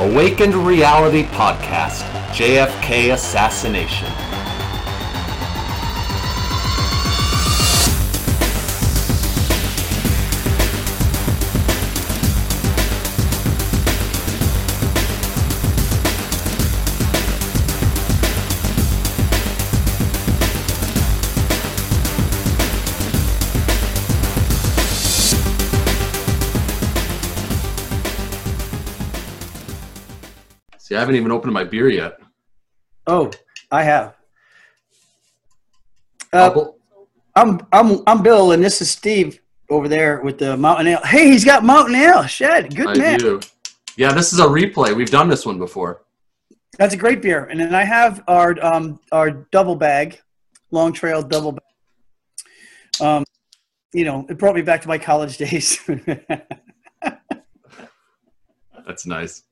Awakened 0.00 0.54
Reality 0.54 1.24
Podcast 1.24 2.02
JFK 2.30 3.14
Assassination. 3.14 4.37
I 30.98 31.00
haven't 31.00 31.14
even 31.14 31.30
opened 31.30 31.52
my 31.52 31.62
beer 31.62 31.88
yet. 31.88 32.18
Oh, 33.06 33.30
I 33.70 33.84
have. 33.84 34.16
Uh, 36.32 36.64
I'm 37.36 37.60
I'm 37.72 38.02
I'm 38.08 38.20
Bill, 38.20 38.50
and 38.50 38.64
this 38.64 38.82
is 38.82 38.90
Steve 38.90 39.40
over 39.70 39.86
there 39.86 40.20
with 40.22 40.38
the 40.38 40.56
Mountain 40.56 40.88
Ale. 40.88 41.00
Hey, 41.04 41.28
he's 41.28 41.44
got 41.44 41.62
Mountain 41.64 41.94
Ale. 41.94 42.24
Shed, 42.24 42.74
good 42.74 42.88
I 42.88 42.98
man. 42.98 43.20
do. 43.20 43.38
Yeah, 43.96 44.10
this 44.10 44.32
is 44.32 44.40
a 44.40 44.44
replay. 44.46 44.92
We've 44.92 45.08
done 45.08 45.28
this 45.28 45.46
one 45.46 45.56
before. 45.56 46.02
That's 46.78 46.94
a 46.94 46.96
great 46.96 47.22
beer. 47.22 47.44
And 47.44 47.60
then 47.60 47.76
I 47.76 47.84
have 47.84 48.24
our 48.26 48.56
um 48.60 48.98
our 49.12 49.30
double 49.30 49.76
bag, 49.76 50.20
Long 50.72 50.92
Trail 50.92 51.22
double 51.22 51.52
bag. 51.52 51.62
Um, 53.00 53.24
you 53.92 54.04
know, 54.04 54.26
it 54.28 54.36
brought 54.36 54.56
me 54.56 54.62
back 54.62 54.82
to 54.82 54.88
my 54.88 54.98
college 54.98 55.38
days. 55.38 55.78
That's 58.84 59.06
nice. 59.06 59.44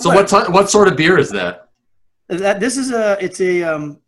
So 0.00 0.08
what 0.10 0.28
ti 0.28 0.36
what 0.50 0.70
sort 0.70 0.88
of 0.88 0.96
beer 0.96 1.18
is 1.18 1.30
that? 1.30 1.68
that 2.28 2.60
this 2.60 2.76
is 2.76 2.92
a 2.92 3.18
it's 3.22 3.40
a 3.40 3.62
um 3.64 3.98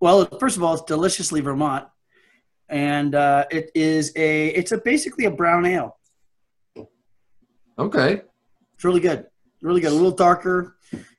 well 0.00 0.24
first 0.40 0.56
of 0.56 0.62
all 0.62 0.72
it's 0.72 0.82
deliciously 0.84 1.40
vermont 1.42 1.84
and 2.70 3.14
uh 3.14 3.44
it 3.50 3.70
is 3.74 4.12
a 4.16 4.46
it's 4.48 4.72
a 4.72 4.78
basically 4.78 5.26
a 5.26 5.30
brown 5.30 5.66
ale 5.66 5.98
Okay. 7.78 8.22
it's 8.74 8.84
really 8.84 9.00
good 9.00 9.26
really 9.60 9.82
good 9.82 9.90
a 9.92 9.94
little 9.94 10.10
darker 10.10 10.76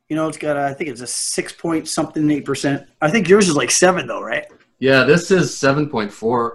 you 0.09 0.15
know 0.15 0.27
it's 0.27 0.37
got 0.39 0.57
a, 0.57 0.63
i 0.63 0.73
think 0.73 0.89
it's 0.89 1.01
a 1.01 1.07
six 1.07 1.53
point 1.53 1.87
something 1.87 2.29
eight 2.31 2.43
percent 2.45 2.87
i 3.01 3.09
think 3.11 3.29
yours 3.29 3.47
is 3.47 3.55
like 3.55 3.69
seven 3.69 4.07
though 4.07 4.21
right 4.21 4.47
Yeah, 4.79 5.03
this 5.05 5.31
is 5.31 5.51
7.4 5.51 6.09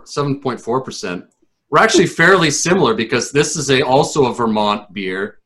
7.4%. 0.07 1.27
We're 1.71 1.79
actually 1.87 2.07
fairly 2.07 2.51
similar 2.51 2.95
because 2.95 3.33
this 3.33 3.57
is 3.57 3.69
a 3.71 3.83
also 3.83 4.27
a 4.31 4.35
Vermont 4.35 4.93
beer. 4.93 5.39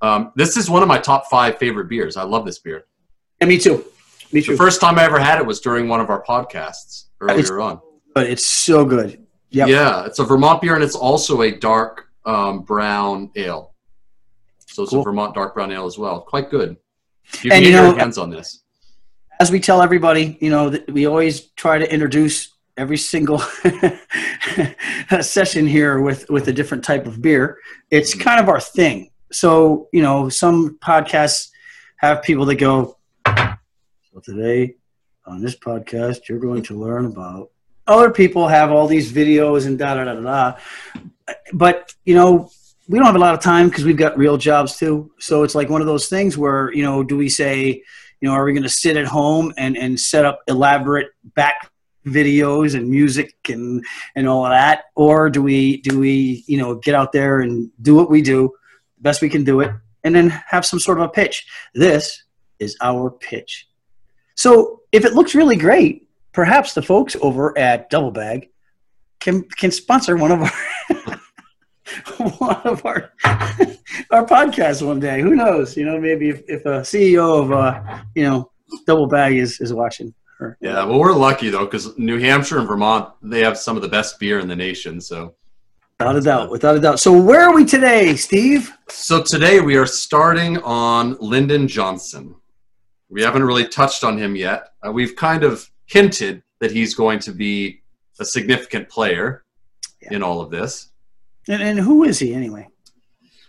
Um, 0.00 0.32
this 0.36 0.56
is 0.56 0.70
one 0.70 0.82
of 0.82 0.88
my 0.88 0.98
top 0.98 1.26
five 1.28 1.58
favorite 1.58 1.88
beers. 1.88 2.16
I 2.16 2.22
love 2.22 2.44
this 2.46 2.58
beer. 2.58 2.84
yeah 3.40 3.46
me 3.48 3.58
too 3.58 3.84
me 4.32 4.40
The 4.40 4.46
too 4.46 4.56
first 4.56 4.80
time 4.80 4.98
I 4.98 5.04
ever 5.04 5.18
had 5.18 5.38
it 5.38 5.46
was 5.46 5.60
during 5.60 5.88
one 5.88 6.00
of 6.00 6.10
our 6.10 6.22
podcasts 6.22 7.04
earlier 7.20 7.60
on. 7.60 7.80
but 8.14 8.26
it's 8.26 8.44
so 8.46 8.84
good 8.84 9.24
Yep. 9.50 9.68
Yeah, 9.68 10.04
it's 10.04 10.18
a 10.18 10.24
Vermont 10.24 10.60
beer 10.60 10.74
and 10.74 10.84
it's 10.84 10.94
also 10.94 11.40
a 11.40 11.50
dark 11.50 12.08
um, 12.26 12.60
brown 12.60 13.30
ale. 13.34 13.72
So 14.66 14.82
it's 14.82 14.90
Cool. 14.92 15.00
a 15.00 15.04
Vermont 15.04 15.34
dark 15.34 15.54
brown 15.54 15.72
ale 15.72 15.86
as 15.86 15.96
well. 15.96 16.20
Quite 16.20 16.50
good. 16.50 16.76
You 17.42 17.52
And 17.52 17.64
you 17.64 17.72
know- 17.72 17.94
hands 17.94 18.18
on 18.18 18.28
this. 18.28 18.62
as 19.40 19.50
we 19.50 19.58
tell 19.58 19.80
everybody, 19.80 20.36
you 20.42 20.50
know, 20.50 20.68
that 20.68 20.90
we 20.92 21.06
always 21.06 21.46
try 21.56 21.78
to 21.78 21.90
introduce 21.90 22.56
every 22.76 22.98
single 22.98 23.38
session 25.22 25.66
here 25.66 26.00
with 26.00 26.28
with 26.28 26.48
a 26.48 26.52
different 26.52 26.84
type 26.84 27.06
of 27.06 27.22
beer. 27.22 27.56
It's 27.90 28.12
Mm-hmm. 28.12 28.20
kind 28.22 28.40
of 28.40 28.48
our 28.50 28.60
thing. 28.60 29.10
So, 29.30 29.88
you 29.92 30.02
know, 30.02 30.28
some 30.28 30.78
podcasts 30.78 31.50
have 31.96 32.22
people 32.22 32.44
that 32.46 32.56
go, 32.56 32.96
so 33.26 34.20
today 34.22 34.76
on 35.26 35.42
this 35.42 35.56
podcast, 35.56 36.28
you're 36.28 36.38
going 36.38 36.62
to 36.64 36.74
learn 36.74 37.06
about. 37.06 37.50
Other 37.86 38.10
people 38.10 38.48
have 38.48 38.70
all 38.70 38.86
these 38.86 39.12
videos 39.12 39.66
and 39.66 39.78
da 39.78 39.94
da 39.94 40.04
da 40.04 40.14
da. 40.14 40.58
But 41.52 41.94
you 42.04 42.14
know, 42.14 42.50
we 42.88 42.98
don't 42.98 43.06
have 43.06 43.16
a 43.16 43.20
lot 43.20 43.34
of 43.34 43.40
time 43.40 43.68
because 43.68 43.84
we've 43.84 43.96
got 43.96 44.18
real 44.18 44.36
jobs 44.36 44.76
too. 44.76 45.10
So 45.18 45.42
it's 45.42 45.54
like 45.54 45.68
one 45.68 45.80
of 45.80 45.86
those 45.86 46.08
things 46.08 46.36
where 46.36 46.72
you 46.72 46.82
know, 46.82 47.02
do 47.02 47.16
we 47.16 47.28
say, 47.28 47.82
you 48.20 48.28
know, 48.28 48.32
are 48.32 48.44
we 48.44 48.52
going 48.52 48.62
to 48.62 48.68
sit 48.68 48.96
at 48.96 49.06
home 49.06 49.52
and 49.56 49.76
and 49.76 49.98
set 49.98 50.24
up 50.24 50.40
elaborate 50.48 51.08
back 51.34 51.70
videos 52.06 52.74
and 52.74 52.88
music 52.88 53.34
and 53.48 53.84
and 54.16 54.28
all 54.28 54.44
of 54.44 54.50
that, 54.50 54.84
or 54.94 55.30
do 55.30 55.42
we 55.42 55.80
do 55.82 55.98
we 55.98 56.44
you 56.46 56.58
know 56.58 56.74
get 56.76 56.94
out 56.94 57.12
there 57.12 57.40
and 57.40 57.70
do 57.80 57.94
what 57.94 58.10
we 58.10 58.22
do, 58.22 58.52
best 59.00 59.22
we 59.22 59.28
can 59.28 59.44
do 59.44 59.60
it, 59.60 59.70
and 60.04 60.14
then 60.14 60.28
have 60.48 60.64
some 60.66 60.78
sort 60.78 60.98
of 60.98 61.04
a 61.04 61.08
pitch? 61.08 61.46
This 61.74 62.22
is 62.58 62.76
our 62.80 63.10
pitch. 63.10 63.68
So 64.36 64.82
if 64.92 65.04
it 65.04 65.14
looks 65.14 65.34
really 65.34 65.56
great, 65.56 66.08
perhaps 66.32 66.74
the 66.74 66.82
folks 66.82 67.16
over 67.20 67.56
at 67.58 67.90
Double 67.90 68.10
Bag 68.10 68.50
can 69.20 69.42
can 69.42 69.70
sponsor 69.70 70.16
one 70.16 70.30
of 70.30 70.42
our 70.42 71.20
one 72.38 72.60
of 72.64 72.84
our 72.86 73.12
our 73.24 74.24
podcasts 74.26 74.86
one 74.86 75.00
day. 75.00 75.20
Who 75.20 75.34
knows? 75.34 75.76
You 75.76 75.84
know, 75.84 76.00
maybe 76.00 76.28
if, 76.30 76.42
if 76.48 76.64
a 76.66 76.80
CEO 76.80 77.42
of 77.42 77.52
uh, 77.52 78.02
you 78.14 78.24
know 78.24 78.50
Double 78.86 79.06
Bag 79.06 79.34
is 79.36 79.60
is 79.60 79.72
watching. 79.72 80.14
Or, 80.40 80.56
Yeah, 80.60 80.84
well, 80.84 81.00
we're 81.00 81.14
lucky 81.14 81.50
though 81.50 81.64
because 81.64 81.98
New 81.98 82.18
Hampshire 82.18 82.58
and 82.58 82.68
Vermont 82.68 83.12
they 83.22 83.40
have 83.40 83.58
some 83.58 83.76
of 83.76 83.82
the 83.82 83.88
best 83.88 84.20
beer 84.20 84.38
in 84.38 84.46
the 84.46 84.56
nation. 84.56 85.00
So, 85.00 85.34
Without 86.00 86.14
a 86.14 86.20
doubt, 86.20 86.50
without 86.52 86.76
a 86.76 86.80
doubt. 86.80 87.00
So 87.00 87.20
where 87.20 87.40
are 87.40 87.52
we 87.52 87.64
today, 87.64 88.14
Steve? 88.14 88.70
so 88.88 89.20
today 89.20 89.58
we 89.60 89.76
are 89.76 89.84
starting 89.84 90.58
on 90.58 91.16
Lyndon 91.18 91.66
Johnson. 91.66 92.36
We 93.08 93.20
haven't 93.20 93.42
really 93.42 93.66
touched 93.66 94.04
on 94.04 94.16
him 94.16 94.36
yet. 94.36 94.68
Uh, 94.86 94.92
we've 94.92 95.16
kind 95.16 95.42
of 95.42 95.68
hinted 95.86 96.44
that 96.60 96.70
he's 96.70 96.94
going 96.94 97.18
to 97.20 97.32
be 97.32 97.80
a 98.20 98.24
significant 98.24 98.88
player 98.88 99.42
Yeah. 100.00 100.14
in 100.14 100.22
all 100.22 100.40
of 100.40 100.52
this. 100.52 100.92
And, 101.48 101.60
and 101.60 101.80
who 101.80 102.04
is 102.04 102.20
he 102.20 102.32
anyway? 102.32 102.68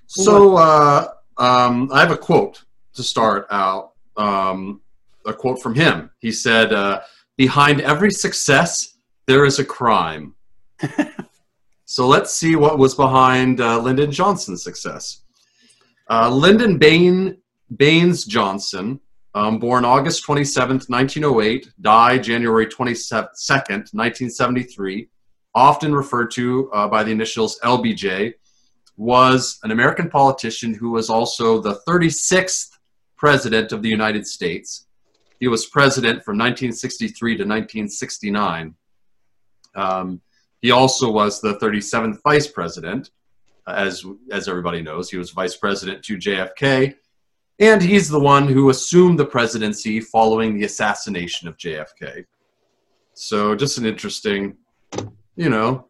So 0.08 0.56
uh, 0.58 1.08
um, 1.38 1.92
I 1.94 2.00
have 2.00 2.10
a 2.12 2.18
quote 2.18 2.64
to 2.96 3.04
start 3.04 3.46
out. 3.52 3.92
Um, 4.18 4.82
a 5.28 5.34
quote 5.34 5.62
from 5.62 5.76
him. 5.76 6.10
He 6.18 6.32
said, 6.32 6.74
uh, 6.74 7.02
"Behind 7.38 7.80
every 7.82 8.10
success, 8.10 8.98
there 9.28 9.46
is 9.46 9.60
a 9.60 9.66
crime." 9.66 10.34
so 11.90 12.06
let's 12.06 12.32
see 12.32 12.56
what 12.56 12.78
was 12.78 12.94
behind 12.94 13.60
uh, 13.60 13.80
Lyndon 13.80 14.12
Johnson's 14.12 14.64
success. 14.64 15.24
Uh, 16.08 16.30
Lyndon 16.30 16.78
Bain 16.78 17.38
Baines 17.78 18.26
Johnson, 18.26 19.00
um, 19.34 19.58
born 19.58 19.84
August 19.84 20.24
27th, 20.24 20.88
1908, 20.88 21.72
died 21.82 22.22
January 22.22 22.68
22nd, 22.68 23.92
1973, 23.92 25.10
often 25.56 25.96
referred 25.96 26.30
to 26.30 26.72
uh, 26.74 26.88
by 26.88 27.04
the 27.04 27.10
initials 27.10 27.60
LBJ, 27.64 28.36
was 28.96 29.58
an 29.64 29.72
American 29.72 30.12
politician 30.12 30.76
who 30.76 30.92
was 30.92 31.10
also 31.10 31.60
the 31.60 31.82
36th 31.88 32.70
president 33.18 33.72
of 33.72 33.82
the 33.82 33.90
United 33.90 34.28
States. 34.28 34.86
He 35.40 35.48
was 35.48 35.66
president 35.66 36.24
from 36.24 36.38
1963 36.38 37.32
to 37.32 37.44
1969. 37.46 38.76
Um, 39.74 40.22
he 40.62 40.72
also 40.72 41.12
was 41.12 41.40
the 41.40 41.56
37th 41.56 42.20
vice 42.24 42.48
president, 42.48 43.12
as 43.68 44.06
as 44.32 44.48
everybody 44.48 44.82
knows. 44.82 45.10
He 45.10 45.18
was 45.18 45.32
vice 45.32 45.56
president 45.56 46.04
to 46.04 46.18
JFK, 46.18 46.96
and 47.60 47.82
he's 47.82 48.10
the 48.10 48.20
one 48.20 48.48
who 48.48 48.70
assumed 48.70 49.20
the 49.20 49.26
presidency 49.26 50.00
following 50.00 50.58
the 50.58 50.66
assassination 50.66 51.48
of 51.48 51.58
JFK. 51.58 52.26
So, 53.14 53.56
just 53.56 53.78
an 53.78 53.86
interesting, 53.86 54.58
you 55.36 55.50
know, 55.50 55.88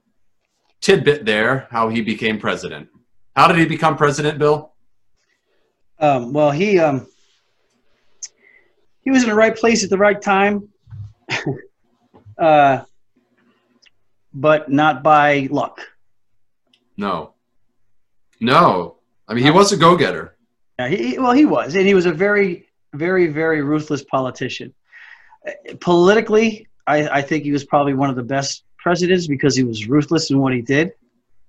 tidbit 0.81 1.25
there 1.25 1.67
how 1.69 1.89
he 1.89 2.01
became 2.01 2.39
president. 2.39 2.89
How 3.35 3.47
did 3.47 3.57
he 3.57 3.65
become 3.65 3.97
president, 3.97 4.39
Bill? 4.39 4.73
Um, 5.99 6.33
well, 6.33 6.51
he 6.51 6.79
um, 6.79 7.07
he 9.01 9.11
was 9.11 9.23
in 9.23 9.29
the 9.29 9.35
right 9.35 9.55
place 9.55 9.83
at 9.83 9.89
the 9.89 9.97
right 9.97 10.21
time, 10.21 10.69
uh, 12.37 12.81
but 14.33 14.69
not 14.71 15.03
by 15.03 15.47
luck. 15.51 15.81
No. 16.97 17.33
No. 18.39 18.97
I 19.27 19.33
mean, 19.33 19.43
he 19.43 19.51
was 19.51 19.71
a 19.71 19.77
go 19.77 19.95
getter. 19.95 20.35
Yeah, 20.77 20.87
he, 20.87 21.19
well, 21.19 21.33
he 21.33 21.45
was, 21.45 21.75
and 21.75 21.85
he 21.85 21.93
was 21.93 22.05
a 22.05 22.11
very, 22.11 22.67
very, 22.93 23.27
very 23.27 23.61
ruthless 23.61 24.03
politician. 24.03 24.73
Politically, 25.79 26.67
I, 26.87 27.07
I 27.09 27.21
think 27.21 27.43
he 27.43 27.51
was 27.51 27.63
probably 27.63 27.93
one 27.93 28.09
of 28.09 28.15
the 28.15 28.23
best 28.23 28.63
presidents 28.77 29.27
because 29.27 29.55
he 29.55 29.63
was 29.63 29.87
ruthless 29.87 30.29
in 30.31 30.39
what 30.39 30.53
he 30.53 30.61
did 30.61 30.93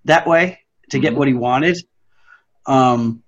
that 0.05 0.27
way 0.27 0.59
to 0.91 0.99
get 0.99 1.12
Mhm. 1.12 1.17
what 1.17 1.29
he 1.29 1.35
wanted. 1.35 1.79
Um, 2.67 3.23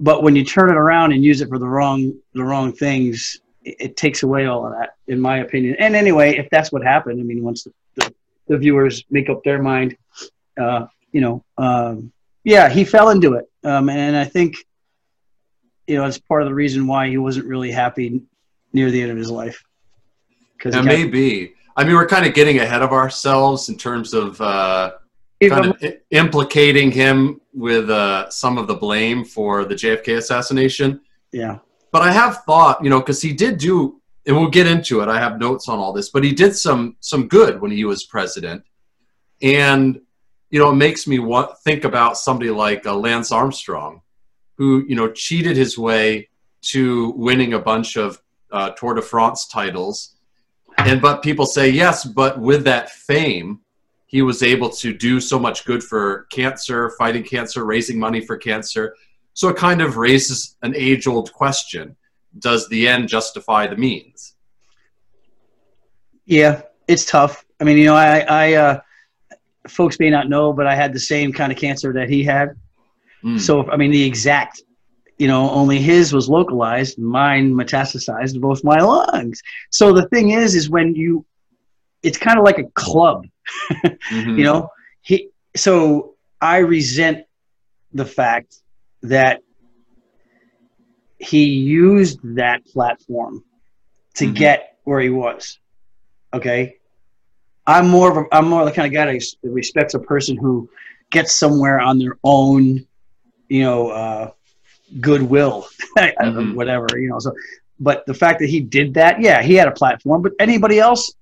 but 0.00 0.22
when 0.22 0.34
you 0.36 0.44
turn 0.44 0.70
it 0.70 0.76
around 0.76 1.12
and 1.12 1.22
use 1.22 1.40
it 1.40 1.48
for 1.48 1.58
the 1.58 1.68
wrong 1.68 2.14
the 2.34 2.42
wrong 2.42 2.72
things, 2.72 3.40
it, 3.62 3.76
it 3.80 3.96
takes 3.96 4.22
away 4.22 4.46
all 4.46 4.66
of 4.66 4.72
that, 4.72 4.96
in 5.06 5.20
my 5.20 5.38
opinion. 5.38 5.76
And 5.78 5.94
anyway, 5.94 6.36
if 6.36 6.48
that's 6.50 6.72
what 6.72 6.82
happened, 6.82 7.20
I 7.20 7.24
mean, 7.24 7.42
once 7.44 7.64
the, 7.64 7.72
the, 8.48 8.58
viewers 8.58 9.04
make 9.10 9.28
up 9.28 9.42
their 9.44 9.62
mind, 9.62 9.96
uh, 10.60 10.86
you 11.12 11.20
know, 11.20 11.44
um, 11.58 12.12
yeah, 12.44 12.68
he 12.68 12.84
fell 12.84 13.10
into 13.10 13.34
it, 13.34 13.48
um, 13.64 13.88
and 13.88 14.16
I 14.16 14.24
think 14.24 14.56
you 15.86 15.96
know, 15.96 16.04
it's 16.04 16.18
part 16.18 16.42
of 16.42 16.48
the 16.48 16.54
reason 16.54 16.86
why 16.86 17.08
he 17.08 17.18
wasn't 17.18 17.44
really 17.46 17.70
happy 17.70 18.22
near 18.72 18.90
the 18.90 19.02
end 19.02 19.10
of 19.10 19.16
his 19.16 19.30
life. 19.30 19.62
Because 20.56 20.74
It 20.74 20.84
may 20.84 21.04
be. 21.04 21.54
I 21.76 21.84
mean, 21.84 21.94
we're 21.94 22.06
kind 22.06 22.24
of 22.24 22.34
getting 22.34 22.60
ahead 22.60 22.82
of 22.82 22.92
ourselves 22.92 23.68
in 23.68 23.76
terms 23.76 24.14
of 24.14 24.40
uh, 24.40 24.92
kind 25.42 25.66
of 25.66 25.76
i- 25.82 25.98
implicating 26.10 26.92
him 26.92 27.40
with 27.52 27.90
uh, 27.90 28.30
some 28.30 28.58
of 28.58 28.66
the 28.68 28.74
blame 28.74 29.24
for 29.24 29.64
the 29.64 29.74
JFK 29.74 30.18
assassination. 30.18 31.00
yeah, 31.32 31.58
But 31.90 32.02
I 32.02 32.12
have 32.12 32.44
thought, 32.44 32.82
you 32.84 32.88
know, 32.90 33.00
because 33.00 33.20
he 33.20 33.32
did 33.32 33.58
do, 33.58 34.00
and 34.26 34.36
we'll 34.36 34.50
get 34.50 34.66
into 34.66 35.00
it. 35.00 35.08
I 35.08 35.18
have 35.18 35.38
notes 35.38 35.68
on 35.68 35.78
all 35.78 35.92
this, 35.92 36.10
but 36.10 36.24
he 36.24 36.32
did 36.32 36.54
some 36.56 36.96
some 37.00 37.28
good 37.28 37.60
when 37.60 37.70
he 37.70 37.84
was 37.84 38.04
president, 38.04 38.64
and 39.40 40.00
you 40.50 40.58
know, 40.58 40.70
it 40.70 40.76
makes 40.76 41.06
me 41.06 41.18
want 41.18 41.58
think 41.60 41.84
about 41.84 42.18
somebody 42.18 42.50
like 42.50 42.86
uh, 42.86 42.94
Lance 42.94 43.32
Armstrong, 43.32 44.02
who 44.56 44.84
you 44.86 44.94
know 44.94 45.10
cheated 45.10 45.56
his 45.56 45.76
way 45.76 46.28
to 46.62 47.10
winning 47.16 47.54
a 47.54 47.58
bunch 47.58 47.96
of 47.96 48.22
uh, 48.52 48.70
Tour 48.70 48.94
de 48.94 49.02
France 49.02 49.48
titles, 49.48 50.16
and 50.78 51.02
but 51.02 51.22
people 51.22 51.46
say 51.46 51.70
yes, 51.70 52.04
but 52.04 52.38
with 52.38 52.64
that 52.64 52.90
fame, 52.90 53.60
he 54.06 54.22
was 54.22 54.42
able 54.42 54.70
to 54.70 54.92
do 54.92 55.20
so 55.20 55.38
much 55.38 55.64
good 55.64 55.82
for 55.82 56.26
cancer, 56.30 56.90
fighting 56.98 57.24
cancer, 57.24 57.64
raising 57.64 57.98
money 57.98 58.20
for 58.20 58.36
cancer. 58.36 58.94
So 59.34 59.48
it 59.48 59.56
kind 59.56 59.80
of 59.80 59.96
raises 59.96 60.56
an 60.62 60.74
age 60.76 61.06
old 61.06 61.32
question 61.32 61.96
Does 62.38 62.68
the 62.68 62.88
end 62.88 63.08
justify 63.08 63.66
the 63.66 63.76
means? 63.76 64.34
yeah, 66.24 66.62
it's 66.88 67.04
tough. 67.04 67.44
I 67.60 67.64
mean, 67.64 67.76
you 67.78 67.84
know, 67.86 67.96
I, 67.96 68.20
I, 68.20 68.52
uh, 68.54 68.80
folks 69.68 69.98
may 69.98 70.08
not 70.10 70.28
know, 70.28 70.52
but 70.52 70.66
I 70.66 70.74
had 70.74 70.92
the 70.92 71.00
same 71.00 71.32
kind 71.32 71.52
of 71.52 71.58
cancer 71.58 71.92
that 71.92 72.08
he 72.08 72.22
had. 72.24 72.50
Mm. 73.24 73.40
So, 73.40 73.68
I 73.70 73.76
mean, 73.76 73.90
the 73.90 74.02
exact, 74.02 74.62
you 75.18 75.26
know, 75.28 75.50
only 75.50 75.78
his 75.78 76.12
was 76.12 76.28
localized, 76.28 76.98
mine 76.98 77.52
metastasized 77.54 78.34
to 78.34 78.40
both 78.40 78.64
my 78.64 78.78
lungs. 78.80 79.42
So 79.70 79.92
the 79.92 80.08
thing 80.08 80.30
is, 80.30 80.54
is 80.54 80.70
when 80.70 80.94
you, 80.94 81.24
it's 82.02 82.18
kind 82.18 82.38
of 82.38 82.44
like 82.44 82.58
a 82.58 82.64
club, 82.74 83.26
Mhm. 84.10 84.38
you 84.38 84.44
know. 84.44 84.68
He, 85.02 85.28
so 85.56 86.14
I 86.40 86.58
resent 86.58 87.24
the 87.92 88.04
fact 88.06 88.56
that 89.02 89.42
he 91.22 91.44
used 91.44 92.18
that 92.36 92.64
platform 92.66 93.44
to 94.16 94.26
Mhm. 94.26 94.34
get 94.34 94.78
where 94.84 95.00
he 95.00 95.08
was. 95.10 95.58
Okay, 96.34 96.76
I'm 97.66 97.88
more 97.88 98.10
of 98.10 98.16
a, 98.16 98.34
I'm 98.34 98.48
more 98.48 98.64
the 98.64 98.72
kind 98.72 98.86
of 98.86 98.92
guy 98.92 99.06
that 99.06 99.36
respects 99.42 99.94
a 99.94 99.98
person 100.00 100.36
who 100.36 100.68
gets 101.10 101.32
somewhere 101.32 101.78
on 101.80 101.98
their 101.98 102.18
own, 102.24 102.86
you 103.48 103.62
know, 103.62 103.88
uh, 103.90 104.30
goodwill, 105.00 105.66
Mhm. 105.98 106.54
whatever, 106.54 106.86
you 106.96 107.08
know. 107.08 107.18
So, 107.18 107.32
but 107.78 108.04
the 108.06 108.14
fact 108.14 108.40
that 108.40 108.48
he 108.48 108.60
did 108.60 108.94
that, 108.94 109.20
yeah, 109.20 109.42
he 109.42 109.54
had 109.54 109.68
a 109.68 109.72
platform. 109.72 110.22
But 110.22 110.32
anybody 110.40 110.78
else, 110.80 111.14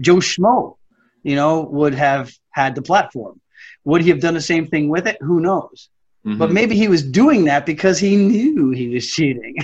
Joe 0.00 0.16
Schmo, 0.16 0.76
you 1.22 1.36
know, 1.36 1.60
would 1.62 1.94
have 1.94 2.32
had 2.50 2.74
the 2.74 2.82
platform. 2.82 3.40
Would 3.84 4.02
he 4.02 4.08
have 4.10 4.20
done 4.20 4.34
the 4.34 4.40
same 4.40 4.66
thing 4.66 4.88
with 4.88 5.06
it? 5.06 5.18
Who 5.20 5.40
knows? 5.40 5.90
Mhm. 6.26 6.38
But 6.38 6.52
maybe 6.52 6.74
he 6.74 6.88
was 6.88 7.02
doing 7.02 7.44
that 7.44 7.66
because 7.66 7.98
he 7.98 8.16
knew 8.16 8.70
he 8.70 8.88
was 8.88 9.06
cheating. 9.06 9.56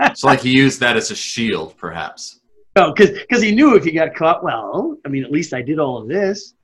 it's 0.00 0.22
like 0.22 0.40
he 0.40 0.50
used 0.50 0.78
that 0.80 0.96
as 0.96 1.10
a 1.10 1.16
shield, 1.16 1.76
perhaps. 1.76 2.40
No, 2.76 2.92
because 2.92 3.42
he 3.42 3.52
knew 3.52 3.74
if 3.74 3.84
he 3.84 3.90
got 3.90 4.14
caught, 4.14 4.44
well, 4.44 4.96
I 5.04 5.08
mean, 5.08 5.24
at 5.24 5.32
least 5.32 5.52
I 5.52 5.62
did 5.62 5.78
all 5.78 5.98
of 6.00 6.08
this. 6.08 6.54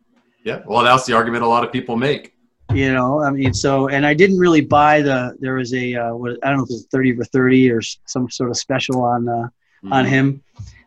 Yeah. 0.45 0.61
Well, 0.67 0.85
that's 0.85 1.07
the 1.07 1.15
argument 1.15 1.43
a 1.43 1.49
lot 1.49 1.65
of 1.65 1.73
people 1.73 1.97
make. 1.97 2.35
You 2.73 2.93
know, 2.95 3.21
I 3.23 3.31
mean, 3.31 3.53
so 3.53 3.89
and 3.89 4.07
I 4.07 4.15
didn't 4.15 4.39
really 4.39 4.61
buy 4.63 5.03
the. 5.03 5.37
There 5.41 5.55
was 5.55 5.75
a 5.75 5.95
uh, 5.95 6.15
what 6.15 6.39
I 6.43 6.49
don't 6.49 6.59
know 6.59 6.65
if 6.65 6.71
it 6.71 6.75
was 6.75 6.87
thirty 6.91 7.15
for 7.15 7.25
thirty 7.25 7.71
or 7.71 7.81
some 8.07 8.31
sort 8.31 8.49
of 8.51 8.57
special 8.57 9.03
on 9.03 9.29
uh, 9.29 9.49
on 9.91 10.05
Mhm. 10.05 10.09
him. 10.09 10.43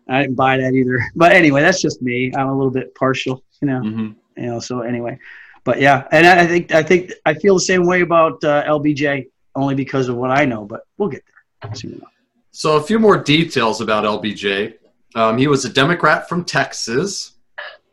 I 0.09 0.21
didn't 0.21 0.35
buy 0.35 0.57
that 0.57 0.73
either. 0.73 0.99
But 1.15 1.33
anyway, 1.33 1.61
that's 1.61 1.81
just 1.81 2.01
me. 2.01 2.31
I'm 2.35 2.47
a 2.47 2.55
little 2.55 2.71
bit 2.71 2.95
partial, 2.95 3.43
you 3.61 3.67
know. 3.67 3.81
Mhm. 3.81 4.15
You 4.37 4.45
know. 4.47 4.59
So 4.59 4.81
anyway, 4.81 5.19
but 5.65 5.81
yeah, 5.81 6.07
and 6.11 6.25
I 6.25 6.47
think 6.47 6.71
I 6.71 6.81
think 6.81 7.11
I 7.25 7.33
feel 7.33 7.55
the 7.55 7.59
same 7.59 7.85
way 7.85 8.01
about 8.01 8.41
uh, 8.43 8.63
LBJ 8.65 9.27
only 9.55 9.75
because 9.75 10.07
of 10.07 10.15
what 10.15 10.31
I 10.31 10.45
know. 10.45 10.63
But 10.63 10.81
we'll 10.97 11.09
get 11.09 11.23
there 11.61 11.75
soon 11.75 11.93
enough. 11.93 12.11
So, 12.51 12.77
a 12.77 12.81
few 12.81 12.99
more 12.99 13.17
details 13.17 13.81
about 13.81 14.05
LBJ. 14.05 14.75
Um, 15.15 15.37
he 15.37 15.47
was 15.47 15.65
a 15.65 15.69
Democrat 15.69 16.29
from 16.29 16.45
Texas, 16.45 17.33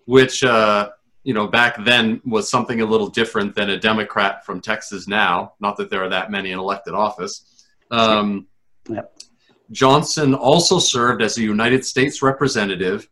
which, 0.04 0.44
uh, 0.44 0.90
you 1.24 1.34
know, 1.34 1.48
back 1.48 1.82
then 1.84 2.20
was 2.24 2.50
something 2.50 2.80
a 2.80 2.86
little 2.86 3.08
different 3.08 3.54
than 3.54 3.70
a 3.70 3.78
Democrat 3.78 4.44
from 4.44 4.60
Texas 4.60 5.08
now. 5.08 5.54
Not 5.58 5.76
that 5.78 5.88
there 5.88 6.04
are 6.04 6.08
that 6.10 6.30
many 6.30 6.52
in 6.52 6.58
elected 6.58 6.94
office. 6.94 7.64
Um, 7.90 8.46
Yep. 8.88 9.16
Johnson 9.70 10.34
also 10.34 10.80
served 10.80 11.22
as 11.22 11.38
a 11.38 11.42
United 11.42 11.84
States 11.84 12.20
representative 12.20 13.08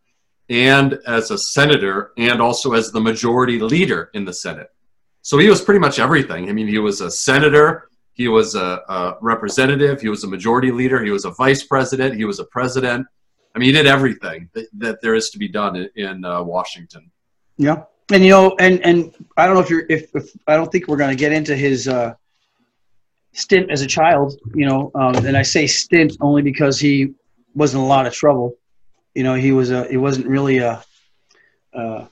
and 0.51 0.99
as 1.07 1.31
a 1.31 1.39
senator 1.39 2.13
and 2.19 2.43
also 2.43 2.73
as 2.73 2.91
the 2.91 3.01
majority 3.01 3.61
leader 3.61 4.11
in 4.15 4.25
the 4.25 4.33
Senate. 4.33 4.69
So 5.23 5.39
he 5.39 5.49
was 5.49 5.63
pretty 5.63 5.79
much 5.79 5.99
everything. 5.99 6.49
I 6.49 6.53
mean, 6.53 6.67
he 6.67 6.79
was 6.79 7.01
a 7.01 7.11
senator, 7.11 7.89
he 8.15 8.27
was 8.29 8.57
a, 8.57 8.83
a 8.89 9.17
representative, 9.21 10.01
he 10.01 10.09
was 10.09 10.25
a 10.25 10.27
majority 10.27 10.73
leader, 10.73 11.03
he 11.05 11.11
was 11.11 11.25
a 11.25 11.31
vice 11.31 11.63
president, 11.63 12.17
he 12.17 12.25
was 12.25 12.41
a 12.41 12.45
president. 12.45 13.07
I 13.55 13.59
mean, 13.59 13.67
he 13.67 13.73
did 13.73 13.87
everything 13.87 14.51
that, 14.55 14.67
that 14.79 15.03
there 15.03 15.15
is 15.15 15.31
to 15.31 15.39
be 15.39 15.49
done 15.49 15.77
in, 15.77 15.89
in 15.95 16.25
uh, 16.25 16.43
Washington. 16.43 17.11
Yeah, 17.57 17.85
and 18.11 18.25
you 18.25 18.31
know, 18.31 18.57
and 18.59 18.85
and 18.85 19.15
I 19.37 19.47
don't 19.47 19.55
know 19.55 19.61
if 19.61 19.71
you're 19.71 19.87
if, 19.89 20.15
if 20.15 20.31
I 20.47 20.57
don't 20.57 20.71
think 20.73 20.89
we're 20.89 20.97
going 20.97 21.11
to 21.11 21.17
get 21.17 21.33
into 21.33 21.55
his 21.55 21.87
uh, 21.87 22.15
stint 23.33 23.71
as 23.71 23.83
a 23.83 23.87
child. 23.87 24.39
You 24.55 24.67
know, 24.67 24.91
um, 24.95 25.15
and 25.27 25.37
I 25.37 25.43
say 25.43 25.67
stint 25.67 26.17
only 26.21 26.43
because 26.43 26.81
he 26.81 27.13
was 27.55 27.75
in 27.75 27.81
a 27.81 27.87
lot 27.87 28.07
of 28.07 28.15
trouble. 28.15 28.57
You 29.15 29.23
know, 29.25 29.35
he 29.35 29.53
was 29.53 29.71
a 29.71 29.89
he 29.89 29.97
wasn't 29.97 30.27
really 30.27 30.59
a 30.59 30.83
a, 31.75 32.09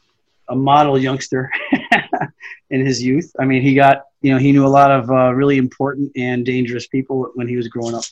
a 0.49 0.55
model 0.57 0.99
youngster 0.99 1.51
in 2.71 2.85
his 2.85 3.03
youth. 3.03 3.31
I 3.39 3.45
mean, 3.45 3.63
he 3.63 3.75
got 3.75 4.03
you 4.23 4.33
know 4.33 4.39
he 4.39 4.53
knew 4.53 4.67
a 4.67 4.69
lot 4.69 4.91
of 4.91 5.11
uh, 5.11 5.33
really 5.35 5.59
important 5.59 6.13
and 6.17 6.45
dangerous 6.45 6.87
people 6.87 7.31
when 7.35 7.47
he 7.49 7.57
was 7.57 7.69
growing 7.69 7.95
up. 7.95 8.05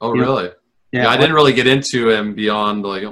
Oh, 0.00 0.14
Yeah. 0.14 0.22
really? 0.22 0.50
Yeah, 0.92 1.08
I 1.08 1.16
didn't 1.16 1.34
really 1.34 1.52
get 1.52 1.68
into 1.68 2.08
him 2.10 2.34
beyond 2.34 2.82
like 2.84 3.04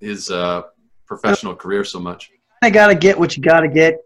his 0.00 0.30
uh, 0.30 0.62
professional 1.06 1.54
career 1.54 1.84
so 1.84 1.98
much. 2.00 2.30
I 2.62 2.70
gotta 2.70 2.94
get 2.94 3.18
what 3.18 3.36
you 3.36 3.42
gotta 3.42 3.68
get. 3.68 3.98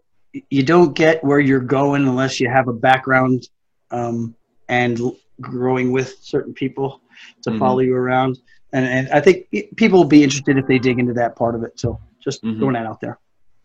You 0.49 0.63
don't 0.63 0.93
get 0.93 1.23
where 1.23 1.39
you're 1.39 1.61
going 1.61 2.05
unless 2.07 2.39
you 2.39 2.49
have 2.49 2.67
a 2.67 2.73
background 2.73 3.47
um, 3.91 4.35
and 4.67 4.99
growing 5.39 5.91
with 5.91 6.17
certain 6.21 6.53
people 6.53 7.01
to 7.43 7.51
Mhm. 7.51 7.59
follow 7.59 7.79
you 7.79 7.95
around. 7.95 8.39
And, 8.73 8.85
and 8.85 9.09
I 9.11 9.21
think 9.21 9.47
people 9.77 9.99
will 9.99 10.07
be 10.09 10.23
interested 10.23 10.57
if 10.57 10.65
they 10.67 10.79
dig 10.79 10.99
into 10.99 11.13
that 11.13 11.35
part 11.35 11.55
of 11.55 11.63
it. 11.63 11.79
So 11.79 11.99
just 12.23 12.43
Mhm. 12.43 12.57
throwing 12.57 12.73
that 12.73 12.85
out 12.85 12.99
there. 12.99 13.19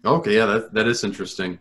Okay, 0.04 0.34
yeah, 0.36 0.46
that, 0.46 0.72
that 0.74 0.86
is 0.86 1.02
interesting. 1.02 1.58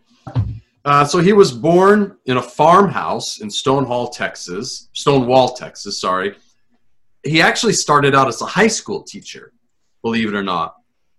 Uh, 0.84 1.04
so 1.04 1.18
he 1.18 1.32
was 1.32 1.50
born 1.50 2.16
in 2.26 2.36
a 2.36 2.42
farmhouse 2.42 3.40
in 3.40 3.50
Stonewall, 3.50 4.08
Texas. 4.08 4.88
Stonewall, 4.92 5.48
Texas, 5.54 6.00
sorry. 6.00 6.36
He 7.24 7.42
actually 7.42 7.72
started 7.72 8.14
out 8.14 8.28
as 8.28 8.40
a 8.42 8.46
high 8.46 8.68
school 8.68 9.02
teacher, 9.02 9.52
believe 10.02 10.28
it 10.28 10.34
or 10.36 10.42
not. 10.44 10.76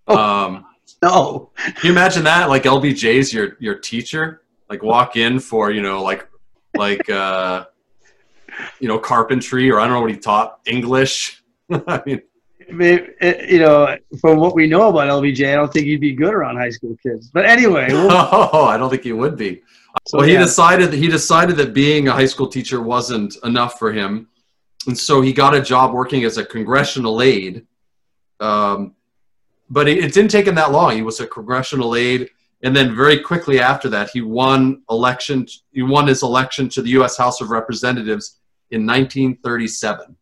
Oh. 0.07 0.17
Um, 0.17 0.65
No, 1.01 1.51
can 1.55 1.75
you 1.83 1.91
imagine 1.91 2.25
that? 2.25 2.49
Like 2.49 2.63
LBJ's 2.63 3.31
your 3.33 3.55
your 3.59 3.75
teacher, 3.75 4.41
like 4.69 4.83
walk 4.83 5.15
in 5.15 5.39
for 5.39 5.71
you 5.71 5.81
know 5.81 6.03
like 6.03 6.27
like 6.75 7.09
uh, 7.09 7.65
you 8.81 8.87
know 8.89 8.99
carpentry 8.99 9.71
or 9.71 9.79
I 9.79 9.85
don't 9.85 9.93
know 9.93 10.01
what 10.01 10.09
he 10.11 10.17
taught 10.17 10.59
English. 10.65 11.38
I 11.87 12.01
mean, 12.05 12.21
I 12.69 12.71
mean, 12.71 13.07
it- 13.21 13.49
you 13.49 13.59
know, 13.59 13.95
from 14.21 14.37
what 14.37 14.55
we 14.55 14.67
know 14.67 14.89
about 14.89 15.07
LBJ, 15.07 15.51
I 15.51 15.55
don't 15.55 15.71
think 15.71 15.85
he'd 15.85 16.01
be 16.01 16.13
good 16.13 16.33
around 16.33 16.57
high 16.57 16.69
school 16.69 16.95
kids. 17.01 17.29
But 17.33 17.45
anyway, 17.45 17.87
we'll- 17.91 18.09
oh, 18.11 18.65
I 18.65 18.77
don't 18.77 18.89
think 18.89 19.03
he 19.03 19.13
would 19.13 19.37
be. 19.37 19.61
so 20.07 20.19
well, 20.19 20.27
he 20.27 20.33
yeah. 20.33 20.39
decided 20.39 20.93
he 20.93 21.07
decided 21.07 21.55
that 21.57 21.73
being 21.73 22.07
a 22.07 22.11
high 22.11 22.25
school 22.27 22.47
teacher 22.47 22.81
wasn't 22.81 23.35
enough 23.43 23.79
for 23.79 23.91
him, 23.91 24.27
and 24.87 24.97
so 24.97 25.21
he 25.21 25.33
got 25.33 25.55
a 25.55 25.61
job 25.61 25.93
working 25.93 26.23
as 26.23 26.37
a 26.37 26.45
congressional 26.45 27.21
aide. 27.21 27.65
Um, 28.39 28.95
but 29.69 29.87
it, 29.87 29.99
it 29.99 30.13
didn't 30.13 30.31
take 30.31 30.47
him 30.47 30.55
that 30.55 30.71
long. 30.71 30.95
He 30.95 31.01
was 31.01 31.19
a 31.19 31.27
congressional 31.27 31.95
aide, 31.95 32.29
and 32.63 32.75
then 32.75 32.95
very 32.95 33.19
quickly 33.19 33.59
after 33.59 33.89
that, 33.89 34.09
he 34.11 34.21
won 34.21 34.81
election. 34.89 35.45
He 35.73 35.81
won 35.83 36.07
his 36.07 36.23
election 36.23 36.69
to 36.69 36.81
the 36.81 36.89
U.S. 36.91 37.17
House 37.17 37.41
of 37.41 37.49
Representatives 37.49 38.39
in 38.71 38.85
1937. 38.85 40.15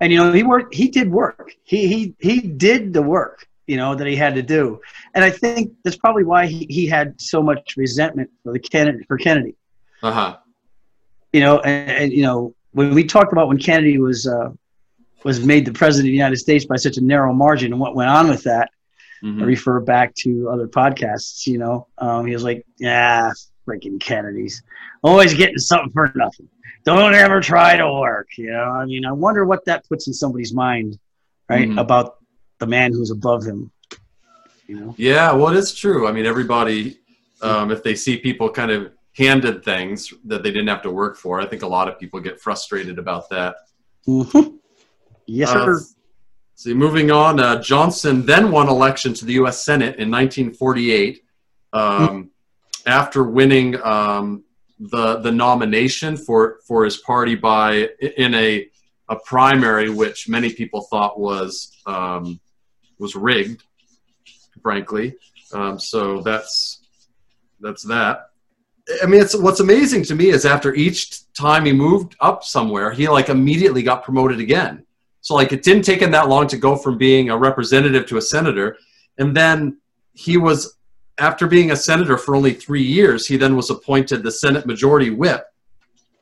And 0.00 0.12
you 0.12 0.18
know 0.18 0.32
he 0.32 0.42
worked 0.42 0.74
he 0.74 0.88
did 0.88 1.10
work. 1.10 1.52
He 1.64 1.86
he 1.88 2.14
he 2.20 2.40
did 2.40 2.92
the 2.92 3.02
work 3.02 3.46
you 3.66 3.76
know 3.76 3.94
that 3.94 4.06
he 4.06 4.14
had 4.16 4.34
to 4.34 4.42
do. 4.42 4.80
And 5.14 5.24
i 5.24 5.30
think 5.30 5.72
that's 5.82 5.96
probably 5.96 6.24
why 6.24 6.46
he, 6.46 6.66
he 6.70 6.86
had 6.86 7.20
so 7.20 7.42
much 7.42 7.74
resentment 7.76 8.30
for 8.44 8.52
the 8.52 8.58
kennedy 8.60 9.04
for 9.04 9.16
kennedy. 9.18 9.54
Uh 10.02 10.12
huh. 10.12 10.36
you 11.32 11.40
know 11.40 11.60
and, 11.60 11.90
and 11.90 12.12
you 12.12 12.22
know 12.22 12.54
when 12.72 12.94
we 12.94 13.04
talked 13.04 13.32
about 13.32 13.48
when 13.48 13.58
kennedy 13.58 13.98
was 13.98 14.26
uh 14.26 14.50
was 15.24 15.44
made 15.44 15.64
the 15.64 15.72
president 15.72 16.08
of 16.08 16.12
the 16.12 16.16
united 16.24 16.36
states 16.36 16.64
by 16.66 16.76
such 16.76 16.96
a 16.98 17.00
narrow 17.00 17.32
margin 17.32 17.72
and 17.72 17.80
what 17.80 17.94
went 17.96 18.10
on 18.10 18.28
with 18.28 18.42
that 18.44 18.68
i 19.22 19.26
Mhm. 19.26 19.46
refer 19.46 19.80
back 19.80 20.14
to 20.16 20.48
other 20.52 20.68
podcasts 20.68 21.46
you 21.46 21.56
know. 21.58 21.86
Um, 21.98 22.26
he 22.26 22.34
was 22.34 22.44
like 22.44 22.64
yeah 22.78 23.32
freaking 23.66 23.98
kennedys. 23.98 24.62
Always 25.02 25.32
getting 25.34 25.58
something 25.58 25.90
for 25.90 26.12
nothing 26.14 26.48
don't 26.86 27.14
ever 27.14 27.40
try 27.40 27.76
to 27.76 27.92
work. 27.92 28.28
You 28.38 28.50
know, 28.52 28.62
I 28.62 28.86
mean, 28.86 29.04
I 29.04 29.12
wonder 29.12 29.44
what 29.44 29.64
that 29.66 29.86
puts 29.88 30.06
in 30.06 30.14
somebody's 30.14 30.54
mind, 30.54 30.98
right, 31.50 31.68
Mhm. 31.68 31.80
about 31.80 32.16
the 32.58 32.66
man 32.66 32.92
who's 32.92 33.10
above 33.10 33.44
him. 33.44 33.70
You 34.66 34.80
know, 34.80 34.94
Yeah, 34.96 35.32
well, 35.32 35.48
it 35.52 35.56
is 35.58 35.74
true. 35.74 36.06
I 36.08 36.12
mean, 36.12 36.26
everybody, 36.26 36.98
um, 37.42 37.70
if 37.70 37.82
they 37.82 37.94
see 37.94 38.16
people 38.18 38.48
kind 38.50 38.70
of 38.70 38.90
handed 39.16 39.64
things 39.64 40.12
that 40.24 40.42
they 40.42 40.50
didn't 40.50 40.68
have 40.68 40.82
to 40.82 40.90
work 40.90 41.16
for, 41.16 41.40
I 41.40 41.46
think 41.46 41.62
a 41.62 41.66
lot 41.66 41.88
of 41.88 41.98
people 41.98 42.20
get 42.20 42.40
frustrated 42.40 42.98
about 42.98 43.28
that. 43.30 43.56
Mhm. 44.06 44.58
yes, 45.26 45.50
Uh, 45.50 45.64
sir. 45.64 45.80
see, 46.54 46.72
moving 46.74 47.10
on, 47.10 47.40
uh, 47.40 47.60
Johnson 47.60 48.24
then 48.24 48.50
won 48.52 48.68
election 48.68 49.12
to 49.14 49.24
the 49.24 49.32
U.S. 49.34 49.64
Senate 49.64 49.96
in 49.98 50.08
1948 50.10 51.22
um, 51.72 52.30
after 52.86 53.24
winning 53.24 53.80
um, 53.84 54.44
the 54.78 55.18
the 55.20 55.32
nomination 55.32 56.16
for 56.16 56.58
for 56.66 56.84
his 56.84 56.98
party 56.98 57.34
by 57.34 57.88
in 58.16 58.34
a 58.34 58.68
a 59.08 59.16
primary 59.16 59.88
which 59.88 60.28
many 60.28 60.52
people 60.52 60.82
thought 60.82 61.18
was 61.18 61.76
um, 61.86 62.40
was 62.98 63.14
rigged, 63.14 63.62
frankly. 64.62 65.14
Um, 65.52 65.78
so 65.78 66.20
that's 66.22 66.82
that's 67.60 67.82
that. 67.84 68.30
I 69.02 69.06
mean, 69.06 69.20
it's 69.20 69.36
what's 69.36 69.60
amazing 69.60 70.04
to 70.04 70.14
me 70.14 70.28
is 70.28 70.44
after 70.44 70.74
each 70.74 71.32
time 71.32 71.64
he 71.64 71.72
moved 71.72 72.16
up 72.20 72.44
somewhere, 72.44 72.90
he 72.90 73.08
like 73.08 73.28
immediately 73.28 73.82
got 73.82 74.04
promoted 74.04 74.40
again. 74.40 74.84
So 75.20 75.34
like 75.34 75.52
it 75.52 75.62
didn't 75.62 75.84
take 75.84 76.02
him 76.02 76.12
that 76.12 76.28
long 76.28 76.46
to 76.48 76.56
go 76.56 76.76
from 76.76 76.98
being 76.98 77.30
a 77.30 77.36
representative 77.36 78.06
to 78.06 78.18
a 78.18 78.22
senator, 78.22 78.76
and 79.18 79.36
then 79.36 79.78
he 80.12 80.36
was 80.36 80.75
after 81.18 81.46
being 81.46 81.70
a 81.70 81.76
senator 81.76 82.18
for 82.18 82.36
only 82.36 82.52
three 82.52 82.82
years, 82.82 83.26
he 83.26 83.36
then 83.36 83.56
was 83.56 83.70
appointed 83.70 84.22
the 84.22 84.30
Senate 84.30 84.66
Majority 84.66 85.10
Whip, 85.10 85.44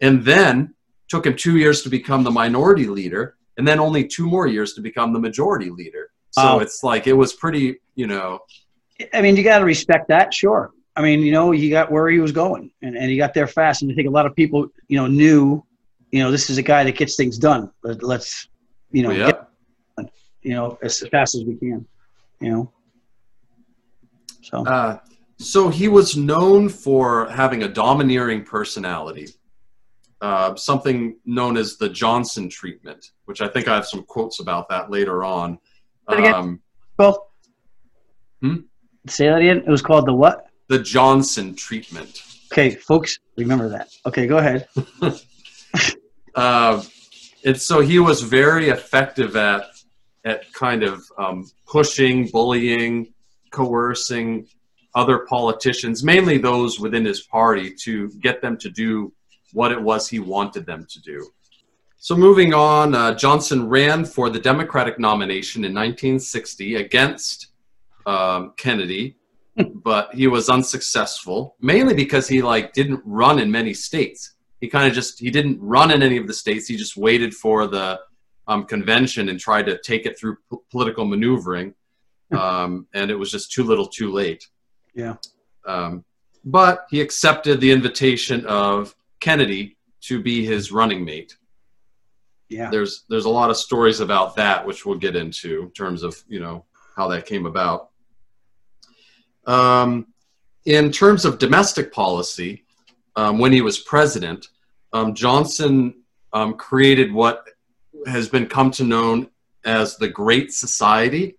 and 0.00 0.24
then 0.24 0.74
took 1.08 1.26
him 1.26 1.36
two 1.36 1.56
years 1.58 1.82
to 1.82 1.88
become 1.88 2.22
the 2.22 2.30
minority 2.30 2.86
leader, 2.86 3.36
and 3.56 3.66
then 3.66 3.78
only 3.78 4.06
two 4.06 4.26
more 4.26 4.46
years 4.46 4.74
to 4.74 4.80
become 4.80 5.12
the 5.12 5.18
majority 5.18 5.70
leader. 5.70 6.10
So 6.30 6.58
it's 6.58 6.82
like 6.82 7.06
it 7.06 7.12
was 7.12 7.32
pretty, 7.32 7.80
you 7.94 8.08
know, 8.08 8.40
I 9.12 9.22
mean, 9.22 9.36
you 9.36 9.44
got 9.44 9.58
to 9.58 9.64
respect 9.64 10.08
that, 10.08 10.34
sure. 10.34 10.72
I 10.96 11.02
mean, 11.02 11.20
you 11.20 11.32
know, 11.32 11.50
he 11.50 11.70
got 11.70 11.90
where 11.90 12.08
he 12.08 12.18
was 12.18 12.32
going, 12.32 12.72
and, 12.82 12.96
and 12.96 13.10
he 13.10 13.16
got 13.16 13.34
there 13.34 13.46
fast. 13.46 13.82
And 13.82 13.90
I 13.90 13.94
think 13.94 14.08
a 14.08 14.10
lot 14.10 14.26
of 14.26 14.34
people, 14.34 14.68
you 14.88 14.96
know, 14.96 15.06
knew, 15.06 15.64
you 16.10 16.22
know, 16.22 16.30
this 16.30 16.50
is 16.50 16.58
a 16.58 16.62
guy 16.62 16.84
that 16.84 16.96
gets 16.96 17.16
things 17.16 17.38
done. 17.38 17.70
Let, 17.82 18.02
let's, 18.02 18.48
you 18.90 19.02
know, 19.02 19.10
oh, 19.10 19.12
yeah. 19.12 19.26
get, 19.26 20.12
you 20.42 20.54
know, 20.54 20.78
as 20.82 21.00
fast 21.10 21.34
as 21.34 21.44
we 21.44 21.56
can, 21.56 21.86
you 22.40 22.50
know. 22.50 22.72
So 24.44 24.64
Uh, 24.66 24.98
so 25.38 25.68
he 25.68 25.88
was 25.88 26.16
known 26.16 26.68
for 26.68 27.28
having 27.30 27.62
a 27.64 27.68
domineering 27.68 28.44
personality, 28.44 29.28
uh, 30.20 30.54
something 30.54 31.16
known 31.24 31.56
as 31.56 31.76
the 31.76 31.88
Johnson 31.88 32.48
treatment, 32.48 33.10
which 33.24 33.40
I 33.40 33.48
think 33.48 33.66
I 33.68 33.74
have 33.74 33.86
some 33.86 34.04
quotes 34.04 34.38
about 34.40 34.68
that 34.68 34.90
later 34.90 35.24
on. 35.24 35.58
Say 36.08 36.16
it 36.16 36.18
again. 36.20 36.34
Um, 36.34 36.60
well, 36.98 37.30
Hmm? 38.42 38.56
say 39.08 39.28
that 39.28 39.38
again. 39.40 39.58
It 39.58 39.68
was 39.68 39.82
called 39.82 40.06
the 40.06 40.14
what? 40.14 40.46
the 40.68 40.78
Johnson 40.78 41.54
treatment. 41.54 42.22
Okay, 42.50 42.70
folks, 42.74 43.18
remember 43.36 43.68
that. 43.68 43.88
Okay, 44.06 44.26
go 44.26 44.38
ahead. 44.38 44.68
Uh, 46.36 46.82
and 47.44 47.60
so 47.60 47.80
he 47.80 48.00
was 48.00 48.20
very 48.20 48.68
effective 48.70 49.36
at 49.36 49.66
at 50.24 50.52
kind 50.52 50.82
of 50.82 51.00
um, 51.16 51.48
pushing, 51.64 52.26
bullying, 52.28 53.13
coercing 53.54 54.46
other 54.94 55.20
politicians, 55.20 56.04
mainly 56.04 56.38
those 56.38 56.78
within 56.78 57.04
his 57.04 57.23
party, 57.23 57.75
to 57.84 58.08
get 58.20 58.42
them 58.42 58.56
to 58.58 58.70
do 58.70 59.12
what 59.52 59.73
it 59.73 59.80
was 59.80 60.08
he 60.08 60.18
wanted 60.18 60.66
them 60.66 60.87
to 60.90 61.00
do. 61.00 61.26
So 61.96 62.16
moving 62.16 62.52
on, 62.52 62.94
uh, 62.94 63.14
Johnson 63.14 63.68
ran 63.68 64.04
for 64.04 64.28
the 64.28 64.38
Democratic 64.38 64.99
nomination 64.99 65.64
in 65.64 65.73
1960 65.73 66.76
against 66.76 67.49
um, 68.06 68.52
Kennedy, 68.56 69.16
but 69.75 70.14
he 70.14 70.26
was 70.26 70.50
unsuccessful, 70.50 71.56
mainly 71.61 71.94
because 71.94 72.28
he 72.28 72.42
like 72.42 72.73
didn't 72.73 73.00
run 73.04 73.38
in 73.38 73.50
many 73.50 73.73
states. 73.73 74.34
He 74.61 74.68
kind 74.68 74.87
of 74.87 74.92
just 74.92 75.18
he 75.18 75.30
didn't 75.30 75.58
run 75.61 75.90
in 75.90 76.02
any 76.02 76.18
of 76.18 76.26
the 76.26 76.34
states. 76.34 76.66
He 76.66 76.76
just 76.76 76.96
waited 76.96 77.32
for 77.34 77.66
the 77.66 78.00
um, 78.49 78.64
convention 78.64 79.28
and 79.28 79.40
tried 79.40 79.66
to 79.66 79.78
take 79.78 80.04
it 80.06 80.18
through 80.18 80.37
p- 80.50 80.58
political 80.70 81.04
maneuvering 81.06 81.75
um, 82.36 82.86
and 82.94 83.10
it 83.10 83.14
was 83.14 83.30
just 83.30 83.52
too 83.52 83.64
little 83.64 83.86
too 83.86 84.10
late 84.12 84.46
Yeah. 84.94 85.16
um, 85.66 86.04
but 86.44 86.86
he 86.90 87.00
accepted 87.00 87.60
the 87.60 87.70
invitation 87.70 88.44
of 88.46 88.94
kennedy 89.20 89.76
to 90.02 90.20
be 90.22 90.44
his 90.44 90.70
running 90.72 91.04
mate 91.04 91.36
Yeah. 92.48 92.70
there's 92.70 93.04
there's 93.08 93.24
a 93.24 93.30
lot 93.30 93.50
of 93.50 93.56
stories 93.56 94.00
about 94.00 94.36
that 94.36 94.66
which 94.66 94.84
we'll 94.84 94.98
get 94.98 95.16
into 95.16 95.62
in 95.62 95.70
terms 95.70 96.02
of 96.02 96.16
you 96.28 96.40
know 96.40 96.64
how 96.96 97.08
that 97.08 97.26
came 97.26 97.46
about 97.46 97.90
um, 99.46 100.06
in 100.64 100.90
terms 100.90 101.24
of 101.24 101.38
domestic 101.38 101.92
policy 101.92 102.64
um, 103.16 103.38
when 103.38 103.52
he 103.52 103.60
was 103.60 103.78
president 103.80 104.48
um, 104.92 105.14
johnson 105.14 105.94
um, 106.32 106.54
created 106.54 107.12
what 107.12 107.44
has 108.06 108.28
been 108.28 108.46
come 108.46 108.70
to 108.70 108.84
known 108.84 109.28
as 109.64 109.96
the 109.96 110.08
great 110.08 110.52
society 110.52 111.36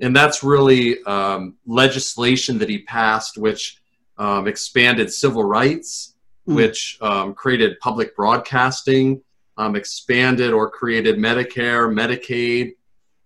and 0.00 0.14
that's 0.14 0.42
really 0.42 1.02
um, 1.04 1.56
legislation 1.66 2.58
that 2.58 2.68
he 2.68 2.78
passed 2.82 3.38
which 3.38 3.80
um, 4.18 4.46
expanded 4.46 5.12
civil 5.12 5.44
rights 5.44 6.12
Hmm. 6.46 6.54
which 6.54 6.96
um, 7.00 7.34
created 7.34 7.78
public 7.80 8.14
broadcasting 8.14 9.20
um, 9.58 9.74
expanded 9.74 10.52
or 10.52 10.70
created 10.70 11.16
Medicare, 11.16 11.92
Medicaid, 11.92 12.74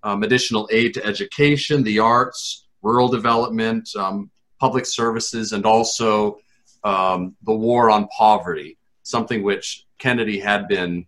um, 0.03 0.23
additional 0.23 0.69
aid 0.73 0.95
to 0.95 1.05
education, 1.05 1.83
the 1.83 1.99
arts, 1.99 2.67
rural 2.83 3.09
development, 3.09 3.91
um, 3.97 4.31
public 4.59 4.87
services, 4.87 5.53
and 5.53 5.67
also 5.67 6.39
um, 6.85 7.37
the 7.43 7.53
war 7.53 7.91
on 7.91 8.07
poverty, 8.09 8.79
something 9.03 9.43
which 9.43 9.87
Kennedy 9.99 10.39
had 10.39 10.67
been 10.69 11.07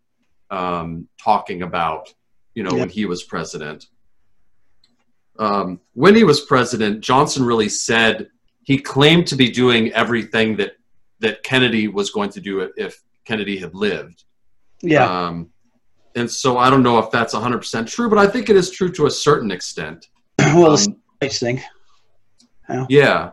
um, 0.50 1.08
talking 1.22 1.62
about, 1.62 2.12
you 2.54 2.62
know, 2.62 2.72
Yeah. 2.72 2.80
when 2.80 2.88
he 2.90 3.06
was 3.06 3.22
president. 3.22 3.86
Um, 5.38 5.80
when 5.94 6.14
he 6.14 6.24
was 6.24 6.42
president, 6.42 7.00
Johnson 7.00 7.44
really 7.44 7.68
said 7.68 8.28
he 8.64 8.78
claimed 8.78 9.26
to 9.28 9.36
be 9.36 9.50
doing 9.50 9.92
everything 9.92 10.56
that 10.56 10.72
that 11.20 11.42
Kennedy 11.44 11.86
was 11.88 12.10
going 12.10 12.30
to 12.30 12.40
do 12.40 12.68
if 12.76 13.00
Kennedy 13.24 13.56
had 13.56 13.74
lived. 13.74 14.24
Yeah. 14.82 15.04
Um, 15.04 15.50
and 16.16 16.28
so 16.30 16.58
I 16.58 16.68
don't 16.68 16.82
know 16.82 16.98
if 16.98 17.10
that's 17.12 17.32
100% 17.32 17.86
true, 17.86 18.08
but 18.08 18.18
I 18.18 18.26
think 18.26 18.50
it 18.50 18.56
is 18.56 18.70
true 18.70 18.90
to 18.92 19.06
a 19.06 19.10
certain 19.10 19.52
extent. 19.52 20.08
well, 20.38 20.72
Um, 20.72 20.96
rights 21.22 21.38
thing. 21.38 21.62
yeah. 22.88 23.30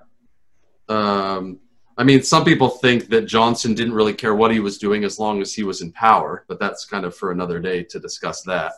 Um, 0.88 1.60
I 1.98 2.04
mean, 2.04 2.24
some 2.24 2.46
people 2.46 2.70
think 2.70 3.10
that 3.10 3.22
Johnson 3.26 3.74
didn't 3.74 3.94
really 3.94 4.14
care 4.14 4.36
what 4.36 4.52
he 4.52 4.60
was 4.60 4.78
doing 4.78 5.04
as 5.04 5.20
long 5.20 5.42
as 5.42 5.54
he 5.54 5.64
was 5.64 5.82
in 5.82 5.92
power, 5.92 6.46
but 6.48 6.60
that's 6.60 6.86
kind 6.86 7.06
of 7.06 7.16
for 7.16 7.32
another 7.32 7.60
day 7.60 7.84
to 7.84 8.00
discuss 8.00 8.42
that. 8.44 8.74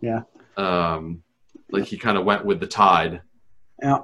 Yeah. 0.00 0.20
Um, 0.56 1.22
like 1.72 1.84
he 1.84 1.96
kind 1.96 2.18
of 2.18 2.24
went 2.24 2.44
with 2.44 2.60
the 2.60 2.66
tide. 2.66 3.22
Yeah. 3.82 4.00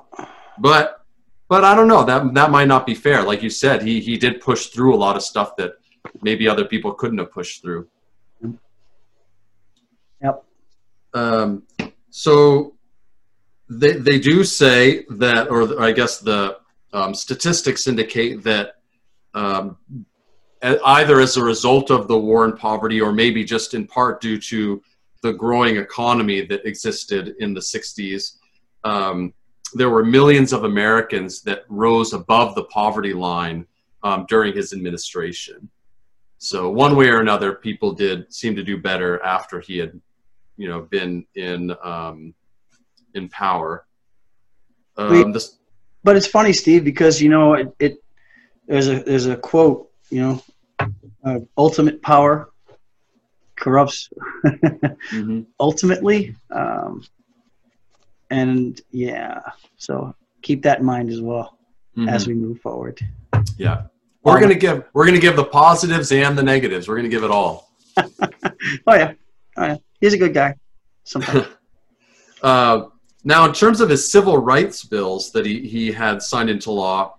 But 0.58 1.04
but 1.48 1.64
I 1.64 1.74
don't 1.74 1.88
know. 1.88 2.04
That 2.04 2.34
that 2.34 2.50
might 2.50 2.68
not 2.68 2.86
be 2.86 2.94
fair. 2.94 3.22
Like 3.22 3.42
you 3.42 3.50
said, 3.50 3.82
he 3.82 4.00
he 4.00 4.16
did 4.16 4.40
push 4.40 4.66
through 4.66 4.94
a 4.94 4.96
lot 4.96 5.16
of 5.16 5.22
stuff 5.22 5.56
that 5.56 5.74
maybe 6.22 6.48
other 6.48 6.64
people 6.64 6.92
couldn't 6.92 7.18
have 7.18 7.30
pushed 7.30 7.62
through. 7.62 7.88
Yep. 10.22 10.44
Um, 11.14 11.62
so 12.10 12.74
they 13.68 13.92
they 13.92 14.18
do 14.18 14.44
say 14.44 15.04
that, 15.10 15.50
or 15.50 15.80
I 15.80 15.92
guess 15.92 16.18
the 16.18 16.58
um, 16.92 17.14
statistics 17.14 17.86
indicate 17.86 18.42
that 18.44 18.76
um, 19.34 19.76
either 20.62 21.20
as 21.20 21.36
a 21.36 21.44
result 21.44 21.90
of 21.90 22.08
the 22.08 22.18
war 22.18 22.44
and 22.44 22.58
poverty, 22.58 23.00
or 23.00 23.12
maybe 23.12 23.44
just 23.44 23.74
in 23.74 23.86
part 23.86 24.20
due 24.20 24.40
to 24.40 24.82
the 25.26 25.32
growing 25.32 25.76
economy 25.76 26.46
that 26.46 26.64
existed 26.64 27.34
in 27.40 27.52
the 27.52 27.60
60s, 27.60 28.36
um, 28.84 29.32
there 29.74 29.90
were 29.90 30.04
millions 30.04 30.52
of 30.52 30.64
Americans 30.64 31.42
that 31.42 31.64
rose 31.68 32.12
above 32.12 32.54
the 32.54 32.64
poverty 32.64 33.12
line 33.12 33.66
um, 34.02 34.24
during 34.28 34.54
his 34.54 34.72
administration. 34.72 35.68
So 36.38 36.70
one 36.70 36.96
way 36.96 37.08
or 37.08 37.20
another, 37.20 37.54
people 37.54 37.92
did 37.92 38.32
seem 38.32 38.54
to 38.56 38.62
do 38.62 38.78
better 38.78 39.22
after 39.22 39.60
he 39.60 39.78
had, 39.78 40.00
you 40.56 40.68
know, 40.68 40.82
been 40.82 41.26
in 41.34 41.74
um, 41.82 42.34
in 43.14 43.28
power. 43.28 43.86
Um, 44.96 45.32
this, 45.32 45.58
But 46.04 46.16
it's 46.16 46.26
funny, 46.26 46.52
Steve, 46.52 46.84
because 46.84 47.20
you 47.20 47.28
know 47.28 47.54
it. 47.54 47.74
it 47.78 48.02
there's 48.68 48.88
a 48.88 49.02
there's 49.02 49.26
a 49.26 49.36
quote. 49.36 49.90
You 50.10 50.20
know, 50.20 50.42
uh, 51.24 51.40
ultimate 51.56 52.00
power 52.02 52.50
corrupts 53.56 54.08
mhm. 54.44 55.46
ultimately. 55.60 56.34
Um, 56.50 57.04
and 58.30 58.80
yeah, 58.90 59.40
so 59.76 60.14
keep 60.42 60.62
that 60.62 60.80
in 60.80 60.84
mind 60.84 61.10
as 61.10 61.20
well 61.20 61.58
Mhm. 61.96 62.10
as 62.10 62.26
we 62.26 62.34
move 62.34 62.60
forward. 62.60 63.00
Yeah. 63.56 63.84
We're 64.22 64.40
gonna 64.40 64.54
give 64.56 64.84
we're 64.92 65.06
gonna 65.06 65.20
give 65.20 65.36
the 65.36 65.44
positives 65.44 66.10
and 66.10 66.36
the 66.36 66.42
negatives. 66.42 66.88
We're 66.88 66.96
gonna 66.96 67.08
give 67.08 67.24
it 67.24 67.30
all. 67.30 67.70
Oh 68.88 68.94
yeah, 68.94 69.12
oh 69.56 69.64
yeah. 69.66 69.76
He's 70.00 70.12
a 70.14 70.18
good 70.18 70.34
guy. 70.34 70.54
Sometimes. 71.04 71.46
Uh, 72.42 72.88
now, 73.24 73.46
in 73.46 73.52
terms 73.52 73.80
of 73.80 73.88
his 73.88 74.12
civil 74.12 74.36
rights 74.38 74.84
bills 74.84 75.32
that 75.32 75.46
he, 75.46 75.66
he 75.66 75.90
had 75.90 76.22
signed 76.22 76.50
into 76.50 76.70
law, 76.70 77.16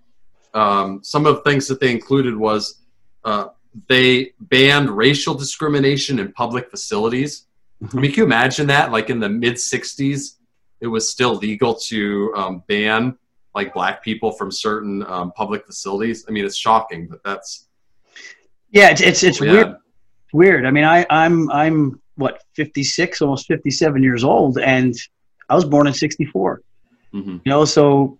um, 0.54 1.00
some 1.02 1.26
of 1.26 1.34
the 1.34 1.40
things 1.42 1.66
that 1.66 1.80
they 1.80 1.90
included 1.90 2.34
was 2.36 2.82
uh, 3.24 3.48
they 3.88 4.32
banned 4.40 4.90
racial 4.90 5.34
discrimination 5.34 6.18
in 6.18 6.32
public 6.32 6.70
facilities. 6.70 7.46
I 7.82 7.96
mean, 7.96 8.10
can 8.10 8.18
you 8.18 8.24
imagine 8.24 8.66
that? 8.68 8.90
Like 8.90 9.10
in 9.10 9.20
the 9.20 9.28
mid 9.28 9.54
60s, 9.54 10.36
it 10.80 10.86
was 10.86 11.10
still 11.10 11.34
legal 11.34 11.74
to 11.74 12.32
um, 12.36 12.64
ban 12.66 13.16
like 13.54 13.74
black 13.74 14.02
people 14.02 14.32
from 14.32 14.50
certain 14.50 15.04
um, 15.06 15.32
public 15.32 15.66
facilities. 15.66 16.24
I 16.28 16.30
mean, 16.32 16.44
it's 16.44 16.56
shocking, 16.56 17.06
but 17.08 17.22
that's 17.24 17.68
yeah, 18.70 18.90
it's 18.90 19.00
it's, 19.00 19.22
it's 19.22 19.40
yeah. 19.40 19.52
weird. 19.52 19.76
Weird. 20.32 20.66
I 20.66 20.70
mean, 20.70 20.84
I 20.84 21.06
I'm 21.10 21.50
I'm 21.50 22.00
what 22.16 22.42
56, 22.54 23.22
almost 23.22 23.46
57 23.46 24.02
years 24.02 24.24
old, 24.24 24.58
and 24.58 24.94
I 25.48 25.54
was 25.54 25.64
born 25.64 25.86
in 25.86 25.94
64. 25.94 26.62
Mhm. 27.14 27.40
You 27.44 27.50
know, 27.50 27.64
so 27.64 28.18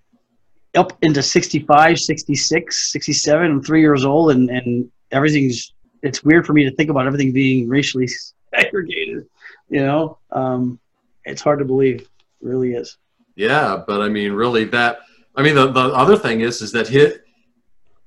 up 0.75 0.93
into 1.03 1.23
65, 1.23 1.99
66, 1.99 2.93
67. 2.93 3.51
I'm 3.51 3.63
three 3.63 3.81
years 3.81 4.05
old, 4.05 4.31
and 4.31 4.49
and 4.51 4.91
everything's. 5.13 5.73
It's 6.03 6.23
weird 6.23 6.47
for 6.47 6.53
me 6.53 6.65
to 6.65 6.71
think 6.77 6.91
about 6.91 7.07
everything 7.07 7.33
being 7.33 7.69
racially 7.69 8.09
segregated. 8.55 9.27
You 9.69 9.81
know, 9.85 10.19
um, 10.31 10.79
it's 11.25 11.43
hard 11.43 11.59
to 11.59 11.65
believe. 11.65 12.01
It 12.03 12.09
really 12.41 12.73
is. 12.75 12.97
Yeah, 13.37 13.83
but 13.87 14.01
I 14.01 14.09
mean, 14.09 14.33
really, 14.33 14.65
that 14.67 15.01
I 15.37 15.43
mean, 15.43 15.55
the, 15.55 15.71
the 15.71 15.81
other 15.95 16.17
thing 16.17 16.41
is, 16.41 16.63
is 16.63 16.73
that 16.73 16.89
hit 16.89 17.23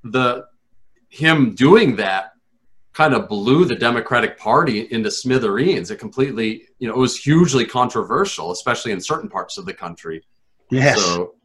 the 0.03 0.45
him 1.09 1.53
doing 1.55 1.95
that 1.97 2.31
kind 2.93 3.13
of 3.13 3.27
blew 3.29 3.63
the 3.65 3.75
Democratic 3.75 4.37
Party 4.37 4.81
into 4.91 5.09
smithereens. 5.09 5.91
It 5.91 5.97
completely, 5.97 6.63
you 6.79 6.87
know, 6.87 6.93
it 6.93 6.99
was 6.99 7.17
hugely 7.17 7.65
controversial, 7.65 8.51
especially 8.51 8.91
in 8.91 8.99
certain 8.99 9.29
parts 9.29 9.57
of 9.57 9.65
the 9.65 9.73
country. 9.73 10.23
Yes. 10.69 11.01
So 11.01 11.35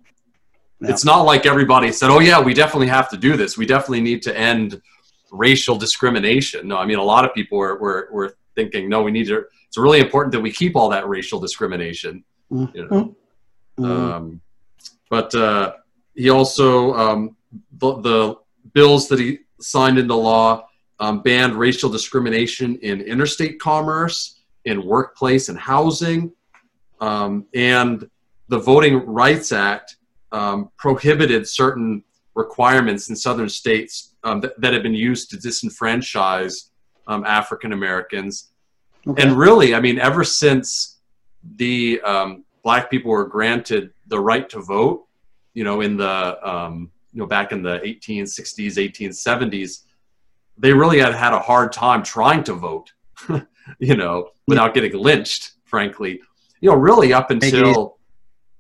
Yeah. 0.81 0.91
it's 0.91 1.05
not 1.05 1.23
like 1.23 1.47
everybody 1.47 1.93
said, 1.93 2.11
"Oh 2.11 2.19
yeah, 2.21 2.41
we 2.41 2.53
definitely 2.55 2.89
have 2.89 3.09
to 3.11 3.17
do 3.17 3.37
this. 3.37 3.57
We 3.57 3.67
definitely 3.67 4.01
need 4.01 4.23
to 4.23 4.37
end 4.37 4.81
racial 5.31 5.77
discrimination." 5.77 6.69
No, 6.69 6.77
I 6.77 6.87
mean, 6.87 6.99
a 6.99 7.03
lot 7.03 7.25
of 7.25 7.35
people 7.35 7.59
were 7.59 7.79
were, 7.79 8.09
were 8.13 8.37
thinking, 8.55 8.89
"No, 8.89 9.03
we 9.03 9.11
need 9.11 9.27
to." 9.29 9.45
It's 9.67 9.79
really 9.79 10.01
important 10.01 10.33
that 10.33 10.41
we 10.41 10.53
keep 10.53 10.77
all 10.77 10.89
that 10.91 11.09
racial 11.09 11.41
discrimination. 11.41 12.25
You 12.51 12.71
know. 12.75 13.17
Mhm. 13.79 13.85
Um, 13.85 14.41
but 15.11 15.35
uh, 15.35 15.75
he 16.15 16.31
also 16.31 16.95
um, 16.95 17.37
the, 17.79 18.01
the 18.01 18.35
bills 18.73 19.09
that 19.09 19.19
he 19.19 19.41
signed 19.61 19.99
into 19.99 20.15
law 20.15 20.67
um, 21.01 21.23
banned 21.23 21.55
racial 21.55 21.91
discrimination 21.91 22.77
in 22.77 23.01
interstate 23.01 23.61
commerce, 23.61 24.41
in 24.65 24.85
workplace 24.85 25.49
and 25.49 25.59
housing, 25.59 26.33
um, 27.01 27.47
and 27.55 28.09
the 28.49 28.59
Voting 28.59 29.05
Rights 29.05 29.53
Act 29.53 29.97
um, 30.33 30.71
prohibited 30.77 31.47
certain 31.47 32.03
requirements 32.35 33.09
in 33.09 33.17
southern 33.17 33.49
states 33.49 34.15
um, 34.27 34.41
that, 34.41 34.61
that 34.61 34.73
have 34.75 34.83
been 34.83 34.95
used 34.95 35.31
to 35.31 35.37
disenfranchise 35.37 36.71
um, 37.07 37.25
African 37.25 37.73
Americans 37.73 38.51
Okay. 39.09 39.23
and 39.23 39.39
really, 39.39 39.75
I 39.75 39.81
mean, 39.81 39.99
ever 39.99 40.25
since 40.25 40.99
the 41.57 42.01
um, 42.01 42.45
black 42.65 42.91
people 42.91 43.11
were 43.13 43.27
granted 43.27 43.93
the 44.09 44.19
right 44.19 44.49
to 44.51 44.61
vote, 44.61 45.07
you 45.55 45.63
know, 45.63 45.81
in 45.81 45.97
the 45.97 46.49
um, 46.49 46.91
you 47.13 47.21
know 47.21 47.27
back 47.27 47.53
in 47.53 47.63
the 47.63 47.79
1860s, 47.79 48.77
1870s, 48.77 49.85
they 50.59 50.73
really 50.73 50.99
had 50.99 51.15
had 51.15 51.33
a 51.33 51.39
hard 51.39 51.73
time 51.73 52.03
trying 52.03 52.43
to 52.45 52.55
vote, 52.55 52.93
you 53.79 53.97
know, 53.97 54.31
without 54.49 54.75
getting 54.75 54.93
lynched. 54.95 55.53
Frankly, 55.65 56.21
you 56.61 56.71
know, 56.71 56.77
really 56.77 57.13
up 57.13 57.31
until 57.31 57.99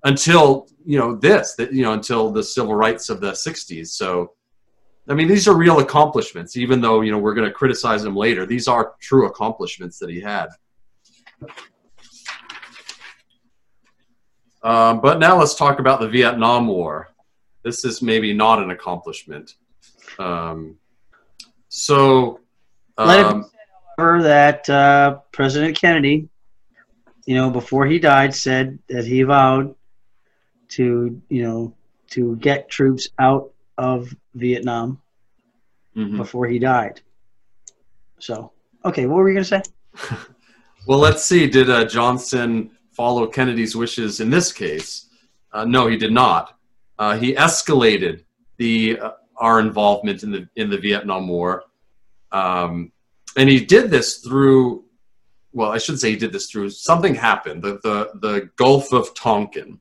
until 0.05 0.69
you 0.85 0.99
know 0.99 1.17
this, 1.17 1.55
that 1.55 1.73
you 1.73 1.83
know, 1.83 1.93
until 1.93 2.31
the 2.31 2.43
civil 2.43 2.75
rights 2.75 3.09
of 3.09 3.21
the 3.21 3.33
60s. 3.33 3.89
So. 3.89 4.33
I 5.09 5.15
mean, 5.15 5.29
these 5.29 5.47
are 5.47 5.57
real 5.57 5.79
accomplishments, 5.79 6.57
even 6.57 6.81
though, 6.81 7.01
you 7.01 7.13
know, 7.13 7.19
we're 7.19 7.35
going 7.35 7.47
to 7.47 7.55
criticize 7.55 8.05
him 8.05 8.17
later. 8.17 8.45
These 8.45 8.67
are 8.67 8.95
true 9.01 9.27
accomplishments 9.27 9.99
that 10.01 10.11
he 10.11 10.21
had. 10.21 10.49
Um, 14.63 15.01
but 15.01 15.21
now 15.21 15.39
let's 15.39 15.55
talk 15.55 15.79
about 15.79 16.01
the 16.01 16.09
Vietnam 16.09 16.67
War. 16.67 17.15
This 17.63 17.85
is 17.85 18.03
maybe 18.03 18.33
not 18.33 18.61
an 18.61 18.71
accomplishment. 18.71 19.55
Um, 20.19 20.77
so, 21.69 22.41
Let 22.99 23.21
it 23.21 23.23
be 23.23 23.29
um, 23.29 23.51
Remember 23.99 24.25
that 24.25 24.69
uh, 24.69 25.19
President 25.33 25.77
Kennedy, 25.79 26.29
you 27.27 27.35
know, 27.35 27.49
before 27.49 27.87
he 27.87 27.99
died, 27.99 28.35
said 28.35 28.79
that 28.89 29.07
he 29.07 29.23
vowed 29.23 29.75
to, 30.71 31.21
you 31.29 31.43
know, 31.43 31.75
to 32.11 32.37
get 32.37 32.69
troops 32.69 33.09
out 33.19 33.53
of 33.79 34.15
Vietnam 34.35 35.01
mhm. 35.97 36.17
before 36.17 36.47
he 36.47 36.59
died. 36.59 37.01
So, 38.19 38.53
okay, 38.85 39.07
what 39.07 39.17
were 39.17 39.29
you 39.29 39.35
going 39.35 39.45
to 39.45 39.63
say? 40.09 40.17
well, 40.87 40.99
let's 40.99 41.25
see. 41.25 41.47
Did 41.47 41.71
uh, 41.71 41.85
Johnson 41.85 42.71
follow 42.93 43.27
Kennedy's 43.27 43.77
wishes 43.77 44.21
in 44.21 44.31
this 44.31 44.53
case? 44.53 45.09
Uh, 45.53 45.65
no, 45.65 45.87
he 45.87 45.97
did 45.97 46.13
not. 46.13 46.59
Uh, 46.99 47.17
he 47.17 47.35
escalated 47.35 48.25
the 48.57 48.99
uh, 48.99 49.11
our 49.37 49.61
involvement 49.61 50.23
in 50.23 50.31
the 50.31 50.49
in 50.57 50.71
the 50.71 50.79
Vietnam 50.79 51.29
War, 51.29 51.65
um, 52.33 52.91
and 53.37 53.49
he 53.49 53.65
did 53.65 53.91
this 53.91 54.19
through. 54.19 54.85
Well, 55.53 55.71
I 55.71 55.79
should 55.79 55.99
say 55.99 56.11
he 56.11 56.17
did 56.17 56.33
this 56.33 56.51
through 56.51 56.71
something 56.71 57.15
happened. 57.15 57.63
The 57.63 57.79
the 57.83 58.11
the 58.21 58.51
Gulf 58.57 58.93
of 58.93 59.15
Tonkin, 59.15 59.81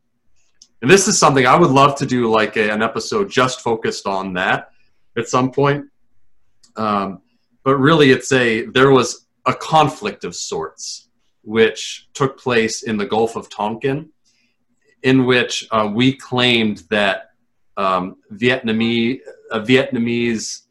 and 0.82 0.92
this 0.92 1.08
is 1.08 1.18
something 1.18 1.46
I 1.46 1.56
would 1.56 1.72
love 1.72 1.96
to 1.98 2.06
do, 2.06 2.30
like 2.30 2.58
a, 2.58 2.70
an 2.70 2.82
episode 2.82 3.30
just 3.30 3.62
focused 3.62 4.06
on 4.06 4.34
that 4.34 4.70
at 5.18 5.28
some 5.28 5.52
point. 5.52 5.86
Um, 6.76 7.22
but 7.64 7.78
really, 7.78 8.12
it's 8.12 8.32
a 8.32 8.66
there 8.66 8.92
was 8.92 9.28
a 9.46 9.54
conflict 9.54 10.24
of 10.24 10.36
sorts 10.36 11.10
which 11.44 12.08
took 12.14 12.40
place 12.40 12.84
in 12.84 12.98
the 12.98 13.06
Gulf 13.06 13.36
of 13.36 13.50
Tonkin, 13.50 14.10
in 15.04 15.26
which 15.26 15.68
uh, 15.72 15.90
we 15.94 16.14
claimed 16.14 16.84
that 16.90 17.32
um, 17.78 18.18
Vietnamese 18.34 19.20
a 19.52 19.60
Vietnamese 19.60 20.62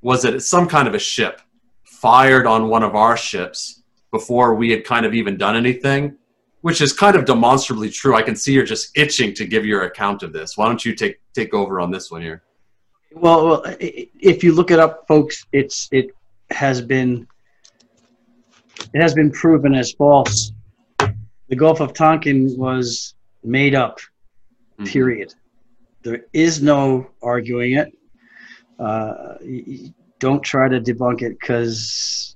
was 0.00 0.24
it 0.24 0.40
some 0.40 0.66
kind 0.66 0.88
of 0.88 0.94
a 0.94 0.98
ship 0.98 1.40
fired 1.84 2.46
on 2.46 2.68
one 2.68 2.82
of 2.82 2.94
our 2.94 3.16
ships 3.16 3.82
before 4.10 4.54
we 4.54 4.70
had 4.70 4.84
kind 4.84 5.04
of 5.04 5.14
even 5.14 5.36
done 5.36 5.56
anything, 5.56 6.16
which 6.62 6.80
is 6.80 6.92
kind 6.92 7.16
of 7.16 7.24
demonstrably 7.24 7.88
true. 7.90 8.14
I 8.14 8.22
can 8.22 8.36
see 8.36 8.52
you're 8.52 8.64
just 8.64 8.96
itching 8.96 9.34
to 9.34 9.46
give 9.46 9.64
your 9.64 9.84
account 9.84 10.22
of 10.22 10.32
this. 10.32 10.56
Why 10.56 10.66
don't 10.66 10.84
you 10.84 10.94
take 10.94 11.18
take 11.34 11.54
over 11.54 11.80
on 11.80 11.90
this 11.90 12.10
one 12.10 12.22
here? 12.22 12.42
Well, 13.12 13.46
well, 13.46 13.62
i- 13.66 13.76
i- 13.82 14.08
if 14.20 14.44
you 14.44 14.52
look 14.52 14.70
it 14.70 14.78
up, 14.78 15.04
folks, 15.08 15.44
it's 15.52 15.88
it 15.92 16.10
has 16.50 16.80
been 16.80 17.26
it 18.94 19.00
has 19.02 19.14
been 19.14 19.30
proven 19.30 19.74
as 19.74 19.92
false. 19.92 20.52
The 20.98 21.56
Gulf 21.56 21.80
of 21.80 21.92
Tonkin 21.94 22.56
was 22.56 23.14
made 23.42 23.74
up. 23.74 23.98
Mhm. 24.78 24.86
Period. 24.86 25.34
There 26.02 26.24
is 26.32 26.62
no 26.62 27.10
arguing 27.22 27.72
it. 27.74 27.92
Uh, 28.78 29.34
don't 30.18 30.42
try 30.42 30.68
to 30.68 30.80
debunk 30.80 31.22
it 31.22 31.38
because 31.40 32.29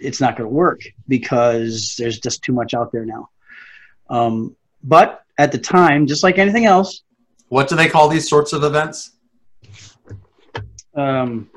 it's 0.00 0.20
not 0.20 0.36
going 0.36 0.48
to 0.48 0.54
work 0.54 0.80
because 1.08 1.94
there's 1.98 2.18
just 2.18 2.42
too 2.42 2.52
much 2.52 2.74
out 2.74 2.92
there 2.92 3.04
now. 3.04 3.28
Um, 4.08 4.54
but 4.82 5.22
at 5.38 5.52
the 5.52 5.58
time, 5.58 6.06
just 6.06 6.22
like 6.22 6.38
anything 6.38 6.66
else, 6.66 7.02
What 7.48 7.68
do 7.68 7.76
they 7.76 7.88
call 7.88 8.08
these 8.08 8.28
sorts 8.28 8.52
of 8.52 8.62
events? 8.64 9.12
um, 10.94 11.50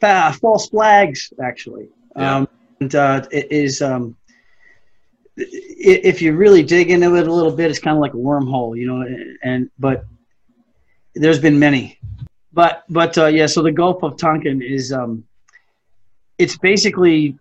fa- 0.00 0.36
false 0.40 0.68
flags 0.68 1.32
actually 1.42 1.88
Yeah. 2.16 2.36
um, 2.36 2.48
and 2.80 2.94
uh, 2.94 3.26
it 3.30 3.50
is 3.50 3.80
um, 3.80 4.14
if 5.36 6.20
you 6.20 6.34
really 6.36 6.62
dig 6.62 6.90
into 6.90 7.14
it 7.16 7.26
a 7.28 7.32
little 7.32 7.52
bit 7.52 7.70
it's 7.70 7.78
kind 7.78 7.96
of 7.96 8.00
like 8.00 8.12
a 8.14 8.16
wormhole 8.18 8.76
you 8.78 8.86
know 8.86 9.06
and 9.42 9.70
but 9.78 10.04
there's 11.14 11.38
been 11.38 11.58
many 11.58 11.98
but 12.52 12.84
but 12.90 13.16
uh, 13.16 13.26
yeah 13.26 13.46
so 13.46 13.62
the 13.62 13.72
gulf 13.72 14.02
of 14.02 14.16
tonkin 14.16 14.60
is 14.60 14.92
um, 14.92 15.24
it's 16.38 16.56
basically 16.58 17.36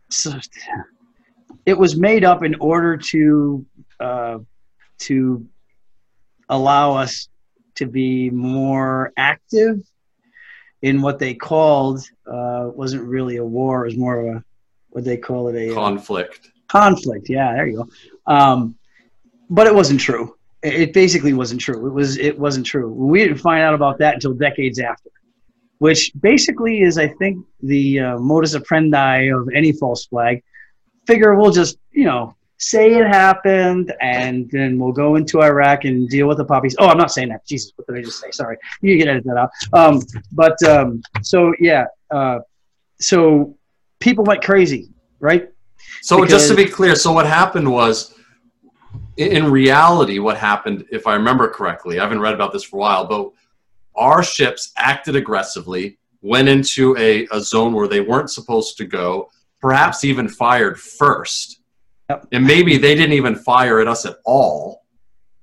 it 1.65 1.77
was 1.77 1.95
made 1.95 2.23
up 2.23 2.43
in 2.43 2.55
order 2.55 2.97
to 2.97 3.65
uh, 3.99 4.39
to 4.99 5.47
allow 6.49 6.95
us 6.95 7.29
to 7.75 7.86
be 7.86 8.29
more 8.31 9.13
active 9.17 9.81
in 10.81 11.01
what 11.01 11.19
they 11.19 11.33
called 11.33 12.01
uh, 12.25 12.69
wasn't 12.73 13.03
really 13.03 13.38
a 13.38 13.45
war; 13.45 13.83
it 13.83 13.89
was 13.89 13.97
more 13.97 14.19
of 14.19 14.36
a 14.38 14.43
what 14.89 15.03
they 15.03 15.17
call 15.17 15.47
it 15.49 15.55
a 15.55 15.71
uh, 15.71 15.73
Conflict. 15.75 16.49
conflict. 16.67 17.29
Yeah, 17.29 17.53
there 17.53 17.67
you 17.67 17.77
go. 17.77 18.33
Um, 18.33 18.75
but 19.49 19.67
it 19.67 19.75
wasn't 19.75 19.99
true. 19.99 20.36
It, 20.63 20.73
it 20.73 20.93
basically 20.93 21.33
wasn't 21.33 21.62
true. 21.62 21.86
It 21.86 21.93
was 21.93 22.17
it 22.17 22.38
wasn't 22.38 22.65
true. 22.65 22.91
We 22.91 23.19
didn't 23.19 23.38
find 23.38 23.62
out 23.62 23.73
about 23.73 23.99
that 23.99 24.15
until 24.15 24.33
decades 24.33 24.79
after. 24.79 25.12
Which 25.80 26.12
basically 26.20 26.82
is, 26.82 26.98
I 26.98 27.08
think, 27.08 27.46
the 27.62 28.00
uh, 28.00 28.18
modus 28.20 28.56
operandi 28.56 29.28
of 29.28 29.50
any 29.54 29.72
false 29.72 30.06
flag. 30.06 30.44
Figure 31.06 31.36
we'll 31.36 31.52
just, 31.52 31.78
you 31.92 32.06
know, 32.06 32.36
say 32.58 32.96
it 32.96 33.06
happened, 33.06 33.94
and 34.02 34.50
then 34.52 34.80
we'll 34.80 34.92
go 34.92 35.16
into 35.16 35.42
Iraq 35.42 35.86
and 35.86 36.10
deal 36.10 36.28
with 36.28 36.38
the 36.38 36.46
poppies. 36.46 36.76
Oh, 36.80 36.88
I'm 36.88 36.98
not 36.98 37.12
saying 37.12 37.30
that. 37.30 37.46
Jesus, 37.46 37.72
what 37.76 37.88
did 37.88 37.98
I 37.98 38.02
just 38.02 38.20
say? 38.20 38.32
Sorry, 38.32 38.58
you 38.82 38.98
can 38.98 39.08
edit 39.08 39.24
that 39.26 39.38
out. 39.38 39.50
Um, 39.74 40.02
but 40.32 40.62
um, 40.63 41.02
so 41.22 41.54
yeah, 41.60 41.86
uh, 42.12 42.40
so 43.00 43.56
people 44.00 44.24
went 44.24 44.44
crazy, 44.44 44.90
right? 45.20 45.50
So 46.02 46.26
just 46.26 46.50
to 46.50 46.56
be 46.56 46.66
clear, 46.66 46.96
so 46.96 47.12
what 47.12 47.28
happened 47.28 47.72
was, 47.72 48.16
in 49.18 49.52
reality, 49.52 50.20
what 50.20 50.38
happened, 50.38 50.86
if 50.92 51.08
I 51.08 51.13
remember 51.13 51.48
correctly, 51.48 52.00
I 52.00 52.04
haven't 52.04 52.20
read 52.20 52.34
about 52.34 52.52
this 52.52 52.63
for 52.63 52.78
a 52.78 52.80
while, 52.80 53.06
but 53.06 53.32
our 53.97 54.23
ships 54.23 54.71
acted 54.77 55.15
aggressively, 55.15 55.97
went 56.21 56.47
into 56.47 56.95
a, 56.97 57.27
a 57.31 57.41
zone 57.41 57.73
where 57.73 57.88
they 57.88 58.01
weren't 58.01 58.29
supposed 58.29 58.77
to 58.77 58.86
go, 58.86 59.29
perhaps 59.60 60.03
even 60.03 60.27
fired 60.27 60.79
first, 60.79 61.62
Yep. 62.10 62.27
and 62.31 62.45
maybe 62.45 62.77
they 62.77 62.95
didn't 62.95 63.13
even 63.13 63.36
fire 63.36 63.81
at 63.81 63.88
us 63.88 64.05
at 64.05 64.17
all, 64.23 64.86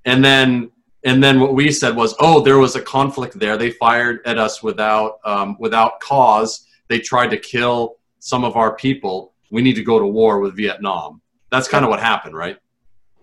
and 0.07 0.25
then 0.25 0.71
and 1.05 1.23
then 1.23 1.39
what 1.39 1.53
we 1.53 1.71
said 1.71 1.95
was, 1.95 2.15
oh, 2.19 2.41
there 2.41 2.57
was 2.57 2.77
a 2.77 2.81
conflict 2.81 3.39
there. 3.39 3.59
They 3.59 3.71
fired 3.71 4.21
at 4.25 4.39
us 4.39 4.63
without 4.63 5.19
um, 5.27 5.57
without 5.61 6.01
cause. 6.01 6.67
They 6.89 6.99
tried 6.99 7.29
to 7.29 7.37
kill 7.37 7.97
some 8.19 8.45
of 8.45 8.57
our 8.57 8.75
people. 8.77 9.35
We 9.51 9.61
need 9.61 9.75
to 9.75 9.83
go 9.83 9.99
to 9.99 10.07
war 10.07 10.41
with 10.41 10.57
Vietnam. 10.57 11.21
That's 11.51 11.69
kind 11.69 11.85
of 11.85 11.91
what 11.91 12.01
happened, 12.01 12.35
right? 12.35 12.57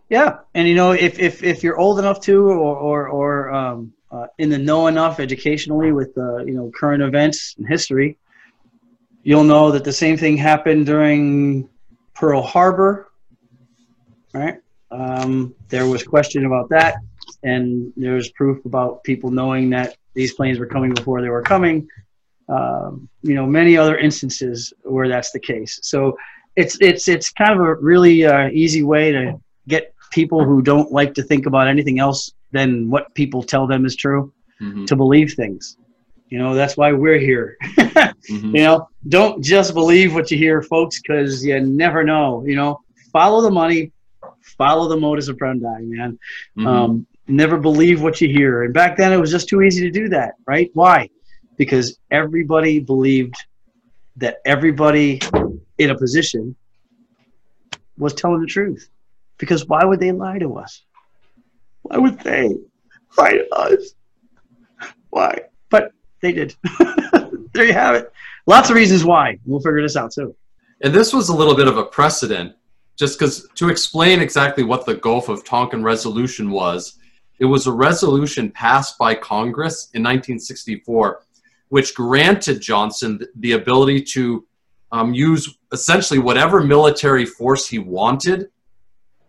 Yeah, 0.10 0.40
and 0.54 0.68
you 0.68 0.76
know, 0.76 0.92
if 0.92 1.18
if, 1.18 1.42
if 1.42 1.64
you're 1.64 1.78
old 1.80 1.98
enough 1.98 2.22
to, 2.22 2.46
or 2.46 2.78
or, 2.78 3.08
or 3.08 3.52
um, 3.52 3.94
uh, 4.12 4.28
in 4.38 4.50
the 4.50 4.58
know 4.58 4.88
enough 4.88 5.20
educationally 5.20 5.92
with 5.92 6.18
uh, 6.18 6.40
you 6.40 6.54
know 6.54 6.72
current 6.76 7.02
events 7.02 7.56
and 7.58 7.68
history, 7.68 8.18
you'll 9.24 9.44
know 9.44 9.72
that 9.72 9.84
the 9.84 9.94
same 9.94 10.18
thing 10.18 10.38
happened 10.38 10.86
during 10.86 11.70
Pearl 12.14 12.42
Harbor. 12.42 13.10
Right? 14.34 14.58
Um, 14.92 15.56
there 15.70 15.88
was 15.88 16.04
question 16.04 16.46
about 16.46 16.70
that, 16.70 16.96
and 17.44 17.94
there's 17.96 18.30
proof 18.32 18.66
about 18.66 19.04
people 19.04 19.32
knowing 19.32 19.70
that 19.70 19.96
these 20.14 20.34
planes 20.34 20.60
were 20.60 20.66
coming 20.66 20.94
before 20.94 21.22
they 21.22 21.30
were 21.30 21.42
coming. 21.42 21.88
Um, 22.50 23.08
you 23.22 23.34
know, 23.34 23.46
many 23.46 23.78
other 23.78 23.98
instances 23.98 24.74
where 24.84 25.08
that's 25.08 25.32
the 25.32 25.40
case. 25.40 25.80
So 25.84 26.18
it's 26.58 26.78
it's 26.82 27.08
it's 27.08 27.32
kind 27.32 27.54
of 27.54 27.60
a 27.60 27.76
really 27.76 28.26
uh, 28.26 28.50
easy 28.50 28.84
way 28.84 29.14
to 29.14 29.40
get 29.70 29.94
people 30.12 30.44
who 30.44 30.62
don't 30.62 30.92
like 30.92 31.14
to 31.14 31.24
think 31.24 31.46
about 31.46 31.70
anything 31.70 32.00
else 32.00 32.34
than 32.52 32.90
what 32.90 33.14
people 33.16 33.42
tell 33.44 33.68
them 33.68 33.86
is 33.86 33.96
true 33.96 34.32
Mhm. 34.62 34.86
to 34.88 34.96
believe 34.96 35.34
things. 35.34 35.78
You 36.30 36.38
know, 36.40 36.54
that's 36.56 36.78
why 36.78 36.92
we're 36.94 37.18
here. 37.20 37.58
Mhm. 38.30 38.54
you 38.56 38.64
know, 38.64 38.88
don't 39.10 39.44
just 39.44 39.74
believe 39.74 40.14
what 40.14 40.30
you 40.32 40.38
hear, 40.38 40.62
folks, 40.62 41.02
because 41.02 41.44
you 41.46 41.60
never 41.60 42.04
know. 42.04 42.44
You 42.46 42.56
know, 42.56 42.80
follow 43.12 43.42
the 43.42 43.50
money, 43.52 43.92
follow 44.58 44.88
the 44.88 44.98
modus 44.98 45.28
operandi, 45.30 45.82
man. 45.84 46.20
Mhm. 46.58 46.68
Um, 46.68 47.08
never 47.28 47.58
believe 47.58 48.02
what 48.04 48.22
you 48.22 48.28
hear. 48.30 48.64
And 48.64 48.74
back 48.74 48.96
then, 48.98 49.12
it 49.12 49.18
was 49.20 49.32
just 49.32 49.50
too 49.50 49.62
easy 49.62 49.82
to 49.82 49.92
do 49.92 50.08
that, 50.10 50.36
right? 50.46 50.70
Why? 50.74 51.10
Because 51.58 51.98
everybody 52.12 52.80
believed 52.80 53.36
that 54.18 54.38
everybody 54.46 55.20
in 55.78 55.90
a 55.90 55.98
position 55.98 56.56
was 57.98 58.14
telling 58.14 58.42
the 58.42 58.48
truth. 58.48 58.90
Because 59.38 59.68
why 59.68 59.84
would 59.84 60.00
they 60.00 60.12
lie 60.12 60.38
to 60.40 60.56
us? 60.58 60.84
Why 61.84 61.98
would 61.98 62.20
they 62.20 62.56
to 63.18 63.48
us? 63.56 63.96
Why? 65.10 65.38
But 65.70 65.92
they 66.22 66.32
did. 66.32 66.56
there 67.54 67.66
you 67.66 67.74
have 67.74 67.96
it. 67.96 68.12
Lots 68.48 68.70
of 68.70 68.76
reasons 68.76 69.04
why. 69.04 69.38
We'll 69.46 69.60
figure 69.60 69.82
this 69.82 69.96
out 69.96 70.12
too. 70.12 70.36
And 70.84 70.94
this 70.94 71.14
was 71.14 71.30
a 71.30 71.36
little 71.36 71.56
bit 71.56 71.68
of 71.68 71.78
a 71.78 71.84
precedent, 71.84 72.56
just 72.98 73.20
because 73.20 73.48
to 73.56 73.70
explain 73.70 74.20
exactly 74.20 74.64
what 74.64 74.86
the 74.86 74.96
Gulf 74.96 75.30
of 75.30 75.46
Tonkin 75.46 75.84
resolution 75.84 76.50
was, 76.50 76.98
it 77.40 77.46
was 77.46 77.68
a 77.68 77.72
resolution 77.72 78.52
passed 78.52 78.98
by 78.98 79.16
Congress 79.16 79.90
in 79.94 80.02
1964, 80.04 81.24
which 81.70 81.96
granted 81.96 82.62
Johnson 82.62 83.20
the 83.36 83.54
ability 83.54 84.02
to 84.14 84.46
um, 84.92 85.14
use 85.14 85.58
essentially 85.72 86.20
whatever 86.20 86.64
military 86.64 87.26
force 87.26 87.68
he 87.68 87.80
wanted 87.80 88.50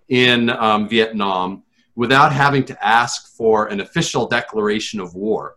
in 0.09 0.51
um, 0.51 0.89
Vietnam 0.89 1.63
without 1.95 2.33
having 2.33 2.65
to 2.65 2.87
ask 2.87 3.37
for 3.37 3.67
an 3.67 3.81
official 3.81 4.27
declaration 4.27 5.01
of 5.01 5.15
war. 5.15 5.57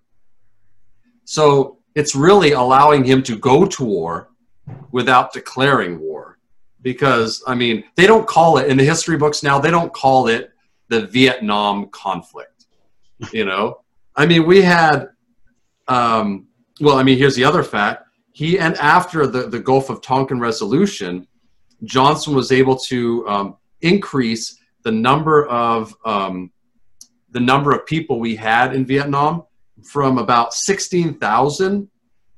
So 1.23 1.79
it's 1.95 2.15
really 2.15 2.51
allowing 2.51 3.03
him 3.03 3.23
to 3.23 3.37
go 3.37 3.65
to 3.65 3.83
war 3.83 4.29
without 4.91 5.33
declaring 5.33 5.99
war. 5.99 6.37
Because, 6.81 7.41
I 7.47 7.55
mean, 7.55 7.83
they 7.95 8.05
don't 8.05 8.27
call 8.27 8.57
it, 8.57 8.67
in 8.67 8.77
the 8.77 8.83
history 8.83 9.17
books 9.17 9.41
now, 9.41 9.57
they 9.59 9.71
don't 9.71 9.93
call 9.93 10.27
it 10.27 10.51
the 10.89 11.07
Vietnam 11.07 11.89
conflict. 11.89 12.65
You 13.31 13.45
know? 13.45 13.81
I 14.15 14.25
mean, 14.25 14.45
we 14.45 14.61
had, 14.61 15.07
um, 15.87 16.47
well, 16.81 16.97
I 16.97 17.03
mean, 17.03 17.17
here's 17.17 17.35
the 17.35 17.43
other 17.43 17.63
fact. 17.63 18.03
He, 18.33 18.59
and 18.59 18.75
after 18.75 19.25
the, 19.25 19.47
the 19.47 19.59
Gulf 19.59 19.89
of 19.89 20.01
Tonkin 20.01 20.39
resolution, 20.39 21.25
Johnson 21.85 22.35
was 22.35 22.51
able 22.51 22.77
to 22.79 23.27
um, 23.27 23.57
increase 23.81 24.59
the 24.85 24.91
number 24.91 25.45
of 25.47 25.93
um, 26.05 26.51
the 27.31 27.39
number 27.39 27.71
of 27.73 27.87
people 27.87 28.19
we 28.19 28.35
had 28.35 28.73
in 28.73 28.85
Vietnam 28.85 29.43
from 29.83 30.19
about 30.19 30.53
16,000 30.53 31.89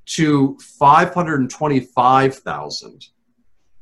to 0.06 0.58
525,000. 0.80 3.08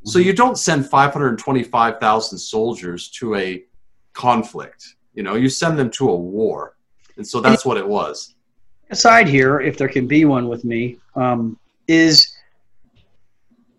So 0.04 0.20
you 0.20 0.34
don't 0.34 0.58
send 0.58 0.90
525,000 0.90 2.38
soldiers 2.38 3.08
to 3.12 3.36
a 3.36 3.64
conflict. 4.14 4.96
You 5.14 5.24
know, 5.24 5.36
you 5.36 5.48
send 5.48 5.80
them 5.80 5.90
to 5.92 6.10
a 6.10 6.16
war. 6.16 6.76
And 7.18 7.26
so 7.26 7.40
that's 7.40 7.64
what 7.66 7.78
it 7.78 7.88
was. 7.88 8.36
aside 8.90 9.28
here, 9.28 9.62
if 9.62 9.78
there 9.78 9.88
can 9.88 10.08
be 10.08 10.26
one 10.26 10.50
with 10.50 10.66
me, 10.66 10.98
um, 11.16 11.58
is 11.88 12.36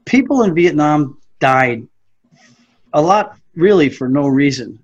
people 0.05 0.45
in 0.45 0.55
Vietnam 0.55 1.21
died 1.41 1.89
a 2.93 3.03
lot 3.03 3.37
really 3.57 3.89
for 3.89 4.09
no 4.09 4.27
reason. 4.29 4.79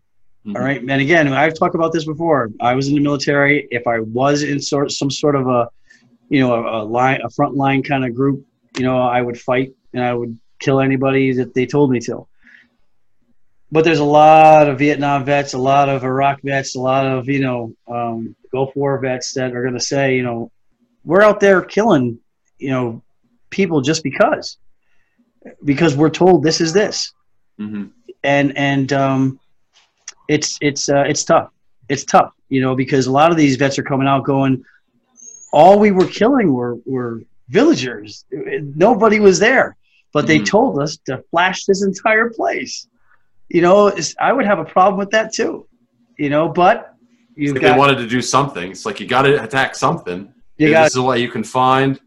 Mhm. 0.47 0.57
All 0.57 0.63
right. 0.63 0.81
And 0.81 0.91
again, 0.91 1.33
I've 1.33 1.55
talked 1.55 1.75
about 1.77 1.93
this 1.93 2.05
before. 2.05 2.51
I 2.61 2.75
was 2.75 2.89
in 2.89 2.95
the 2.95 3.01
military. 3.01 3.69
If 3.71 3.87
I 3.87 4.01
was 4.01 4.43
in 4.43 4.61
sort 4.61 4.91
some 4.91 5.11
sort 5.11 5.37
of 5.37 5.47
a, 5.47 5.69
you 6.29 6.41
know, 6.41 6.55
a, 6.55 6.83
a 6.83 6.85
line, 6.85 7.21
a 7.23 7.31
front 7.31 7.55
line 7.55 7.83
kind 7.83 8.05
of 8.05 8.15
group, 8.15 8.45
you 8.77 8.85
know, 8.85 9.01
I 9.01 9.21
would 9.21 9.39
fight 9.39 9.73
and 9.93 10.03
I 10.03 10.15
would 10.15 10.37
kill 10.59 10.81
anybody 10.81 11.33
that 11.35 11.55
they 11.55 11.67
told 11.67 11.91
me 11.91 12.01
to. 12.01 12.27
But 13.71 13.85
there's 13.85 14.01
a 14.01 14.05
lot 14.05 14.69
of 14.69 14.79
Vietnam 14.79 15.25
vets, 15.25 15.55
a 15.55 15.59
lot 15.59 15.89
of 15.89 16.05
Iraq 16.05 16.41
vets, 16.43 16.75
a 16.77 16.81
lot 16.81 17.07
of 17.07 17.29
you 17.29 17.41
know 17.41 17.75
um, 17.89 18.35
Gulf 18.51 18.75
War 18.75 18.99
vets 18.99 19.33
that 19.35 19.55
are 19.55 19.63
going 19.63 19.75
to 19.75 19.81
say, 19.81 20.17
you 20.17 20.23
know, 20.23 20.51
we're 21.05 21.23
out 21.23 21.41
there 21.41 21.63
killing, 21.63 22.19
you 22.59 22.71
know, 22.71 23.03
people 23.51 23.81
just 23.81 24.03
because, 24.03 24.59
because 25.65 25.97
we're 25.97 26.11
told 26.11 26.43
this 26.43 26.61
is 26.61 26.73
this 26.73 27.13
Mhm. 27.61 27.91
And 28.25 28.57
and 28.57 28.93
um, 28.93 29.41
it's 30.29 30.59
it's 30.61 30.89
uh, 30.89 31.05
it's 31.07 31.25
tough. 31.25 31.51
It's 31.89 32.05
tough, 32.05 32.33
you 32.49 32.61
know, 32.61 32.75
because 32.75 33.07
a 33.07 33.13
lot 33.13 33.31
of 33.31 33.37
these 33.37 33.57
vets 33.57 33.79
are 33.79 33.83
coming 33.83 34.07
out 34.07 34.25
going, 34.25 34.65
all 35.53 35.79
we 35.79 35.91
were 35.91 36.07
killing 36.07 36.53
were 36.53 36.79
were 36.87 37.23
villagers. 37.49 38.25
Nobody 38.31 39.21
was 39.21 39.39
there, 39.39 39.77
but 40.13 40.27
they 40.27 40.39
Mhm. 40.39 40.47
told 40.47 40.79
us 40.79 40.97
to 41.07 41.23
flash 41.31 41.65
this 41.65 41.83
entire 41.83 42.31
place. 42.31 42.87
You 43.49 43.63
know, 43.63 43.93
I 44.19 44.33
would 44.33 44.47
have 44.47 44.59
a 44.59 44.65
problem 44.65 44.99
with 44.99 45.11
that 45.11 45.35
too. 45.35 45.67
You 46.17 46.31
know, 46.31 46.49
but 46.49 46.95
If 47.37 47.55
got 47.55 47.61
they 47.63 47.79
wanted 47.79 47.97
to 47.99 48.07
do 48.07 48.23
something, 48.23 48.71
it's 48.71 48.87
like 48.87 49.01
you 49.01 49.07
got 49.07 49.23
to 49.23 49.43
attack 49.43 49.75
something. 49.75 50.33
you 50.59 50.69
this 50.69 50.79
got 50.79 50.87
is 50.87 50.99
what 50.99 51.21
you 51.21 51.29
can 51.29 51.45
find. 51.45 51.99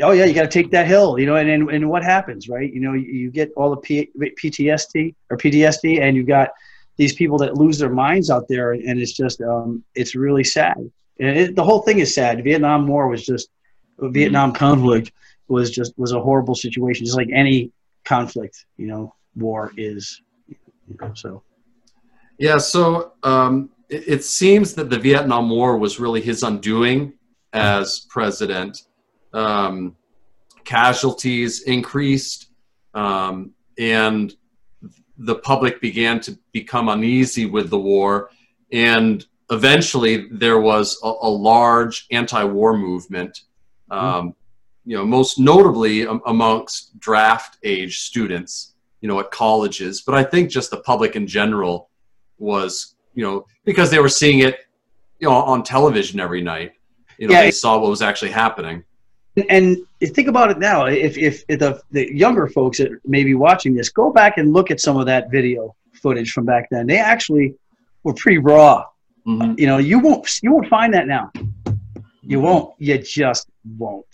Oh 0.00 0.12
yeah, 0.12 0.24
you 0.24 0.34
got 0.34 0.42
to 0.42 0.48
take 0.48 0.70
that 0.70 0.86
hill, 0.86 1.18
you 1.18 1.26
know, 1.26 1.36
and, 1.36 1.48
and 1.48 1.70
and 1.70 1.88
what 1.88 2.02
happens, 2.02 2.48
right? 2.48 2.72
You 2.72 2.80
know, 2.80 2.92
you, 2.94 3.12
you 3.12 3.30
get 3.30 3.52
all 3.56 3.70
the 3.70 3.76
P, 3.76 4.10
PTSD 4.18 5.14
or 5.30 5.36
PTSD, 5.36 6.00
and 6.00 6.16
you 6.16 6.24
got 6.24 6.50
these 6.96 7.14
people 7.14 7.38
that 7.38 7.56
lose 7.56 7.78
their 7.78 7.90
minds 7.90 8.30
out 8.30 8.48
there, 8.48 8.72
and 8.72 9.00
it's 9.00 9.12
just 9.12 9.40
um, 9.42 9.84
it's 9.94 10.14
really 10.14 10.44
sad. 10.44 10.78
And 11.20 11.38
it, 11.38 11.56
the 11.56 11.64
whole 11.64 11.82
thing 11.82 11.98
is 11.98 12.14
sad. 12.14 12.42
Vietnam 12.42 12.86
War 12.86 13.08
was 13.08 13.24
just 13.24 13.50
Vietnam 13.98 14.52
conflict 14.52 15.12
was 15.48 15.70
just 15.70 15.92
was 15.98 16.12
a 16.12 16.20
horrible 16.20 16.54
situation, 16.54 17.04
just 17.04 17.16
like 17.16 17.28
any 17.32 17.70
conflict, 18.04 18.64
you 18.76 18.86
know, 18.86 19.14
war 19.36 19.72
is. 19.76 20.20
You 20.48 20.56
know, 21.00 21.12
so 21.14 21.42
Yeah, 22.38 22.58
so 22.58 23.12
um, 23.22 23.70
it, 23.88 24.08
it 24.08 24.24
seems 24.24 24.74
that 24.74 24.90
the 24.90 24.98
Vietnam 24.98 25.48
War 25.50 25.78
was 25.78 26.00
really 26.00 26.20
his 26.20 26.42
undoing 26.42 27.12
as 27.52 28.06
president. 28.08 28.82
Um, 29.32 29.96
casualties 30.64 31.62
increased, 31.62 32.48
um, 32.94 33.52
and 33.78 34.34
the 35.18 35.36
public 35.36 35.80
began 35.80 36.20
to 36.20 36.38
become 36.52 36.88
uneasy 36.88 37.46
with 37.46 37.70
the 37.70 37.78
war. 37.78 38.30
And 38.72 39.24
eventually, 39.50 40.28
there 40.30 40.60
was 40.60 40.98
a, 41.02 41.12
a 41.22 41.28
large 41.28 42.06
anti 42.10 42.42
war 42.44 42.76
movement. 42.76 43.42
Um, 43.90 44.34
you 44.84 44.96
know, 44.96 45.04
most 45.04 45.38
notably 45.38 46.06
um, 46.06 46.20
amongst 46.26 46.98
draft 46.98 47.58
age 47.62 48.00
students, 48.00 48.74
you 49.00 49.08
know, 49.08 49.20
at 49.20 49.30
colleges. 49.30 50.00
But 50.00 50.14
I 50.14 50.24
think 50.24 50.50
just 50.50 50.70
the 50.70 50.78
public 50.78 51.14
in 51.14 51.26
general 51.26 51.90
was, 52.38 52.96
you 53.14 53.22
know, 53.24 53.46
because 53.64 53.90
they 53.90 54.00
were 54.00 54.08
seeing 54.08 54.40
it, 54.40 54.66
you 55.20 55.28
know, 55.28 55.34
on 55.34 55.62
television 55.62 56.18
every 56.18 56.40
night. 56.40 56.72
You 57.18 57.28
know, 57.28 57.34
Yeah, 57.34 57.42
they 57.42 57.50
saw 57.52 57.78
what 57.78 57.90
was 57.90 58.02
actually 58.02 58.32
happening. 58.32 58.82
And 59.48 59.78
think 60.00 60.28
about 60.28 60.50
it 60.50 60.58
now. 60.58 60.86
If, 60.86 61.16
if, 61.16 61.46
the, 61.46 61.80
the 61.90 62.14
younger 62.14 62.48
folks 62.48 62.78
that 62.78 62.90
may 63.06 63.24
be 63.24 63.34
watching 63.34 63.74
this, 63.74 63.88
go 63.88 64.12
back 64.12 64.38
and 64.38 64.52
look 64.52 64.70
at 64.70 64.80
some 64.80 64.96
of 64.96 65.06
that 65.06 65.30
video 65.30 65.74
footage 65.94 66.32
from 66.32 66.44
back 66.44 66.68
then. 66.70 66.86
They 66.86 66.98
actually 66.98 67.54
were 68.02 68.14
pretty 68.14 68.38
raw. 68.38 68.84
Mhm. 69.26 69.58
You 69.58 69.66
know, 69.66 69.78
you 69.78 70.00
won't 70.00 70.28
you 70.42 70.52
won't 70.52 70.68
find 70.68 70.92
that 70.94 71.06
now. 71.06 71.30
You 72.22 72.40
won't. 72.40 72.74
You 72.78 72.98
just 72.98 73.48
won't. 73.78 74.04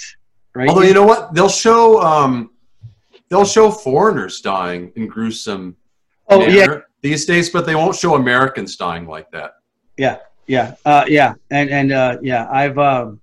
Right? 0.55 0.69
Although 0.69 0.83
you 0.83 0.95
know 0.95 1.07
what, 1.07 1.35
they'll 1.35 1.49
show 1.49 2.01
um, 2.03 2.51
they'll 3.29 3.47
show 3.47 3.71
foreigners 3.71 4.41
dying 4.41 4.93
in 4.97 5.07
gruesome 5.07 5.77
oh 6.29 6.47
yeah, 6.47 6.81
these 7.01 7.25
days, 7.25 7.49
but 7.49 7.65
they 7.65 7.75
won't 7.75 7.97
show 7.97 8.17
Americans 8.17 8.77
dying 8.77 9.07
like 9.07 9.31
that. 9.31 9.53
Yeah, 9.97 10.19
yeah, 10.47 10.75
uh, 10.85 11.05
yeah, 11.09 11.35
and 11.51 11.71
and 11.71 11.93
uh, 11.93 12.19
yeah, 12.21 12.49
I've 12.51 12.77
um, 12.79 13.21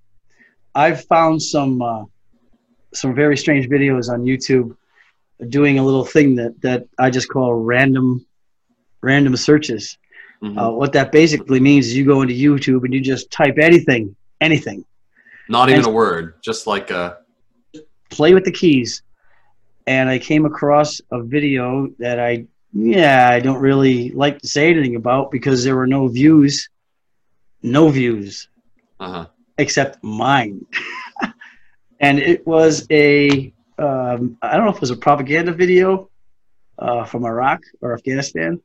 I've 0.75 1.05
found 1.05 1.41
some 1.41 1.81
uh, 1.81 2.03
some 2.93 3.15
very 3.15 3.37
strange 3.37 3.67
videos 3.67 4.09
on 4.09 4.23
YouTube 4.23 4.75
doing 5.49 5.79
a 5.79 5.83
little 5.83 6.05
thing 6.05 6.35
that 6.35 6.61
that 6.61 6.87
I 6.99 7.09
just 7.09 7.29
call 7.29 7.53
random 7.53 8.25
random 9.01 9.35
searches. 9.37 9.97
Mhm. 10.43 10.57
Uh, 10.57 10.71
what 10.71 10.91
that 10.93 11.11
basically 11.11 11.59
means 11.59 11.87
is 11.87 11.95
you 11.95 12.05
go 12.05 12.21
into 12.21 12.33
YouTube 12.33 12.83
and 12.83 12.93
you 12.93 12.99
just 12.99 13.31
type 13.31 13.55
anything, 13.59 14.15
anything, 14.41 14.83
Not 15.47 15.69
even 15.69 15.79
and- 15.79 15.87
a 15.87 15.91
word, 15.91 16.35
just 16.41 16.67
like 16.67 16.91
a 16.91 17.19
play 18.09 18.33
with 18.33 18.43
the 18.43 18.51
keys. 18.51 19.01
And 19.87 20.09
I 20.09 20.19
came 20.19 20.45
across 20.45 20.99
a 21.11 21.21
video 21.21 21.87
that 21.99 22.19
I, 22.19 22.47
yeah, 22.73 23.29
I 23.31 23.39
don't 23.39 23.59
really 23.59 24.09
like 24.11 24.39
to 24.39 24.47
say 24.47 24.71
anything 24.71 24.95
about 24.95 25.31
because 25.31 25.63
there 25.63 25.75
were 25.75 25.87
no 25.87 26.07
views, 26.07 26.69
no 27.61 27.89
views 27.89 28.49
uh-huh. 28.99 29.27
Except 29.57 30.03
mine. 30.03 30.65
and 31.99 32.19
it 32.19 32.45
was 32.45 32.85
a, 32.91 33.53
um, 33.77 34.37
I 34.41 34.55
don't 34.55 34.65
know 34.65 34.71
if 34.71 34.77
it 34.77 34.81
was 34.81 34.91
a 34.91 34.97
propaganda 34.97 35.53
video 35.53 36.09
uh, 36.79 37.05
from 37.05 37.25
Iraq 37.25 37.61
or 37.81 37.93
Afghanistan, 37.93 38.61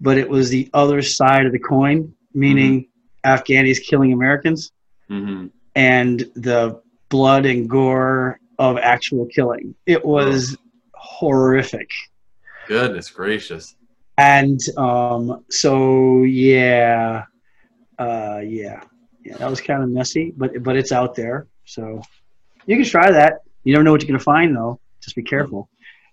but 0.00 0.18
it 0.18 0.28
was 0.28 0.50
the 0.50 0.70
other 0.74 1.02
side 1.02 1.46
of 1.46 1.52
the 1.52 1.58
coin, 1.58 2.14
meaning 2.34 2.88
Afghanis 3.24 3.82
killing 3.82 4.12
Americans 4.12 4.72
hmm 5.08 5.46
and 5.74 6.18
the 6.34 6.80
blood 7.08 7.46
and 7.46 7.70
gore 7.70 8.40
of 8.58 8.78
actual 8.78 9.26
killing. 9.26 9.76
It 9.86 10.04
was 10.04 10.56
horrific. 10.92 11.88
Goodness 12.66 13.10
gracious. 13.10 13.76
And 14.16 14.60
um, 14.76 15.44
so, 15.48 16.24
yeah, 16.24 17.26
uh, 17.96 18.40
yeah, 18.44 18.82
yeah, 19.28 19.36
that 19.36 19.50
was 19.50 19.60
kind 19.60 19.82
of 19.82 19.90
messy, 19.90 20.32
but 20.36 20.62
but 20.62 20.74
it's 20.76 20.90
out 20.90 21.14
there, 21.14 21.46
so 21.66 22.00
you 22.66 22.76
can 22.76 22.84
try 22.84 23.10
that. 23.10 23.40
You 23.64 23.72
never 23.74 23.84
know 23.84 23.92
what 23.92 24.00
you're 24.00 24.08
gonna 24.08 24.18
find, 24.20 24.56
though. 24.56 24.80
Just 25.02 25.16
be 25.16 25.22
careful, 25.22 25.68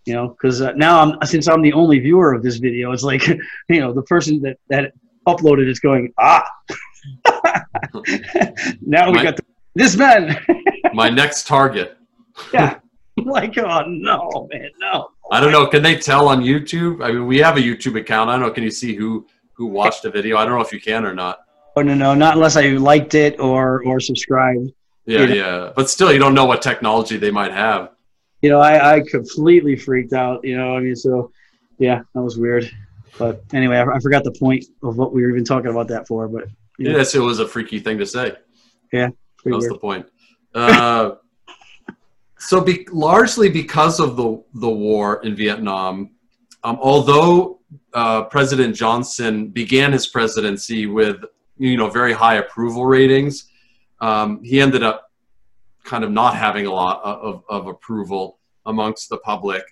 you 0.06 0.14
know, 0.14 0.30
because 0.30 0.62
uh, 0.62 0.74
now 0.74 1.00
I'm 1.00 1.26
since 1.26 1.48
I'm 1.48 1.62
the 1.62 1.72
only 1.74 2.00
viewer 2.00 2.34
of 2.34 2.44
this 2.44 2.58
video, 2.58 2.92
it's 2.92 3.04
like 3.04 3.26
you 3.70 3.80
know 3.80 3.94
the 3.94 4.02
person 4.04 4.42
that 4.42 4.58
that 4.70 4.94
uploaded 5.28 5.70
is 5.70 5.80
going 5.80 6.14
ah. 6.18 6.44
now 8.82 9.08
we 9.08 9.18
My- 9.18 9.24
got 9.24 9.38
the, 9.38 9.46
this 9.76 9.96
man. 9.96 10.38
My 10.94 11.10
next 11.10 11.48
target. 11.48 11.98
yeah, 12.54 12.80
like 13.18 13.58
oh 13.58 13.84
no, 13.88 14.48
man, 14.52 14.70
no. 14.80 15.10
I 15.32 15.40
don't 15.40 15.52
know. 15.54 15.68
Can 15.68 15.84
they 15.84 15.98
tell 15.98 16.28
on 16.28 16.42
YouTube? 16.42 17.04
I 17.04 17.12
mean, 17.12 17.28
we 17.28 17.38
have 17.40 17.56
a 17.58 17.62
YouTube 17.62 17.98
account. 17.98 18.30
I 18.30 18.34
don't 18.34 18.42
know. 18.42 18.52
Can 18.52 18.64
you 18.64 18.72
see 18.72 18.94
who 18.94 19.26
who 19.54 19.68
watched 19.68 20.04
the 20.04 20.12
video? 20.12 20.38
I 20.38 20.44
don't 20.44 20.54
know 20.54 20.62
if 20.62 20.74
you 20.74 20.82
can 20.82 21.06
or 21.06 21.14
not. 21.14 21.45
Oh 21.76 21.82
no, 21.82 21.94
no, 21.94 22.14
not 22.14 22.36
unless 22.36 22.56
I 22.56 22.70
liked 22.70 23.16
it 23.16 23.40
or 23.40 23.84
or 23.86 24.00
subscribed. 24.00 24.72
Yeah, 25.06 25.24
Yeah. 25.24 25.34
yeah. 25.34 25.72
But 25.76 25.90
still, 25.90 26.12
you 26.12 26.20
don't 26.20 26.34
know 26.34 26.46
what 26.46 26.62
technology 26.62 27.18
they 27.18 27.32
might 27.32 27.52
have. 27.52 27.92
You 28.42 28.50
know, 28.50 28.60
I 28.60 28.96
I 28.96 29.02
completely 29.02 29.76
freaked 29.76 30.14
out. 30.14 30.44
You 30.44 30.58
know, 30.58 30.76
I 30.76 30.80
mean, 30.80 30.96
so 30.96 31.32
yeah, 31.80 32.02
that 32.14 32.22
was 32.22 32.38
weird. 32.38 32.70
But 33.18 33.44
anyway, 33.54 33.78
I, 33.78 33.84
I 33.84 34.00
forgot 34.00 34.24
the 34.24 34.32
point 34.34 34.66
of 34.84 34.98
what 34.98 35.14
we 35.14 35.22
were 35.22 35.30
even 35.30 35.46
talking 35.46 35.70
about 35.72 35.88
that 35.90 36.08
for. 36.08 36.28
But. 36.28 36.46
Yes, 36.78 37.16
it 37.16 37.20
was 37.20 37.40
a 37.40 37.48
freaky 37.48 37.80
thing 37.80 37.98
to 38.00 38.06
say. 38.06 38.34
Yeah, 38.92 39.08
That 39.46 39.56
was 39.56 39.64
weird. 39.64 39.74
the 39.76 39.80
point. 39.80 40.06
Uh, 40.54 41.12
so, 42.40 42.60
be, 42.60 42.86
largely 42.92 43.50
because 43.50 44.00
of 44.02 44.18
the 44.18 44.44
the 44.56 44.70
war 44.70 45.24
in 45.24 45.36
Vietnam, 45.36 46.12
um, 46.64 46.78
although 46.82 47.60
uh, 47.94 48.24
President 48.24 48.76
Johnson 48.76 49.48
began 49.48 49.94
his 49.94 50.08
presidency 50.08 50.86
with 50.86 51.24
you 51.58 51.78
know 51.78 51.90
very 51.90 52.14
high 52.14 52.36
approval 52.36 52.86
ratings, 52.86 53.50
um, 54.02 54.44
he 54.44 54.60
ended 54.60 54.84
up 54.84 55.12
kind 55.84 56.04
of 56.04 56.12
not 56.12 56.36
having 56.36 56.66
a 56.66 56.72
lot 56.72 57.02
of, 57.04 57.44
of 57.48 57.68
approval 57.68 58.40
amongst 58.66 59.10
the 59.10 59.18
public, 59.18 59.64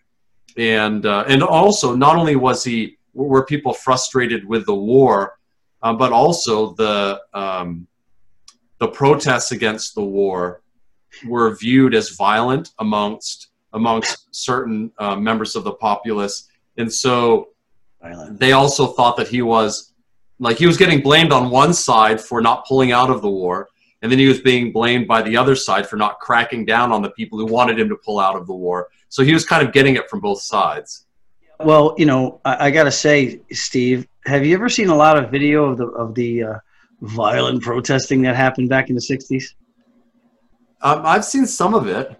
and 0.57 1.05
uh, 1.05 1.25
and 1.27 1.43
also 1.43 1.95
not 1.95 2.15
only 2.15 2.35
was 2.35 2.63
he 2.63 2.97
were 3.13 3.45
people 3.45 3.73
frustrated 3.73 4.45
with 4.47 4.65
the 4.65 4.75
war, 4.75 5.37
uh, 5.81 5.93
but 5.93 6.11
also 6.11 6.73
the 6.75 7.19
um, 7.33 7.87
the 8.79 8.87
protests 8.87 9.51
against 9.51 9.95
the 9.95 10.03
war 10.03 10.61
were 11.25 11.55
viewed 11.55 11.93
as 11.93 12.09
violent 12.11 12.71
amongst 12.79 13.49
amongst 13.73 14.33
certain 14.33 14.91
uh, 14.99 15.15
members 15.15 15.55
of 15.55 15.63
the 15.63 15.73
populace, 15.73 16.49
and 16.77 16.91
so 16.91 17.49
Violent. 18.01 18.39
they 18.39 18.51
also 18.51 18.87
thought 18.87 19.17
that 19.17 19.27
he 19.27 19.41
was 19.41 19.92
like 20.39 20.57
he 20.57 20.65
was 20.65 20.77
getting 20.77 21.01
blamed 21.01 21.31
on 21.31 21.49
one 21.49 21.73
side 21.73 22.19
for 22.19 22.41
not 22.41 22.65
pulling 22.65 22.91
out 22.91 23.09
of 23.09 23.21
the 23.21 23.29
war, 23.29 23.69
and 24.01 24.11
then 24.11 24.19
he 24.19 24.27
was 24.27 24.41
being 24.41 24.71
blamed 24.71 25.07
by 25.07 25.21
the 25.21 25.37
other 25.37 25.55
side 25.55 25.87
for 25.87 25.95
not 25.95 26.19
cracking 26.19 26.65
down 26.65 26.91
on 26.91 27.01
the 27.01 27.11
people 27.11 27.39
who 27.39 27.45
wanted 27.45 27.79
him 27.79 27.89
to 27.89 27.95
pull 27.95 28.19
out 28.19 28.35
of 28.35 28.47
the 28.47 28.53
war. 28.53 28.89
So 29.09 29.23
he 29.23 29.33
was 29.33 29.45
kind 29.45 29.65
of 29.65 29.73
getting 29.73 29.95
it 29.95 30.09
from 30.09 30.19
both 30.19 30.41
sides. 30.41 31.05
Well, 31.59 31.95
you 31.97 32.05
know, 32.05 32.41
I, 32.43 32.67
I 32.67 32.71
gotta 32.71 32.91
say, 32.91 33.41
Steve, 33.51 34.07
have 34.25 34.45
you 34.45 34.53
ever 34.55 34.69
seen 34.69 34.89
a 34.89 34.95
lot 34.95 35.17
of 35.17 35.31
video 35.31 35.65
of 35.65 35.77
the 35.77 35.87
of 35.87 36.15
the 36.15 36.43
uh, 36.43 36.59
violent 37.01 37.61
protesting 37.61 38.21
that 38.23 38.35
happened 38.35 38.69
back 38.69 38.89
in 38.89 38.95
the 38.95 39.01
'60s? 39.01 39.53
Um, 40.81 41.01
I've 41.05 41.25
seen 41.25 41.45
some 41.45 41.73
of 41.73 41.87
it. 41.87 42.19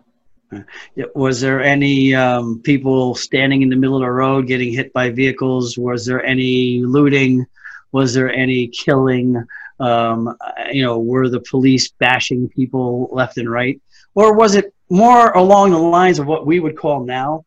Was 1.15 1.41
there 1.41 1.63
any 1.63 2.13
um, 2.13 2.62
people 2.62 3.15
standing 3.15 3.63
in 3.63 3.69
the 3.69 3.76
middle 3.76 3.95
of 3.95 4.02
the 4.02 4.12
road 4.12 4.47
getting 4.47 4.71
hit 4.71 4.93
by 4.93 5.10
vehicles? 5.10 5.78
Was 5.78 6.06
there 6.06 6.23
any 6.23 6.80
looting? 6.80 7.45
Was 7.93 8.13
there 8.13 8.32
any 8.32 8.67
killing? 8.67 9.43
Um, 9.79 10.36
you 10.71 10.84
know, 10.84 10.99
were 10.99 11.29
the 11.29 11.41
police 11.41 11.89
bashing 11.99 12.47
people 12.49 13.10
left 13.12 13.38
and 13.38 13.49
right, 13.49 13.82
or 14.15 14.36
was 14.36 14.56
it 14.56 14.73
more 14.89 15.32
along 15.32 15.71
the 15.71 15.79
lines 15.79 16.19
of 16.19 16.27
what 16.27 16.45
we 16.45 16.60
would 16.60 16.77
call 16.77 17.03
now 17.03 17.45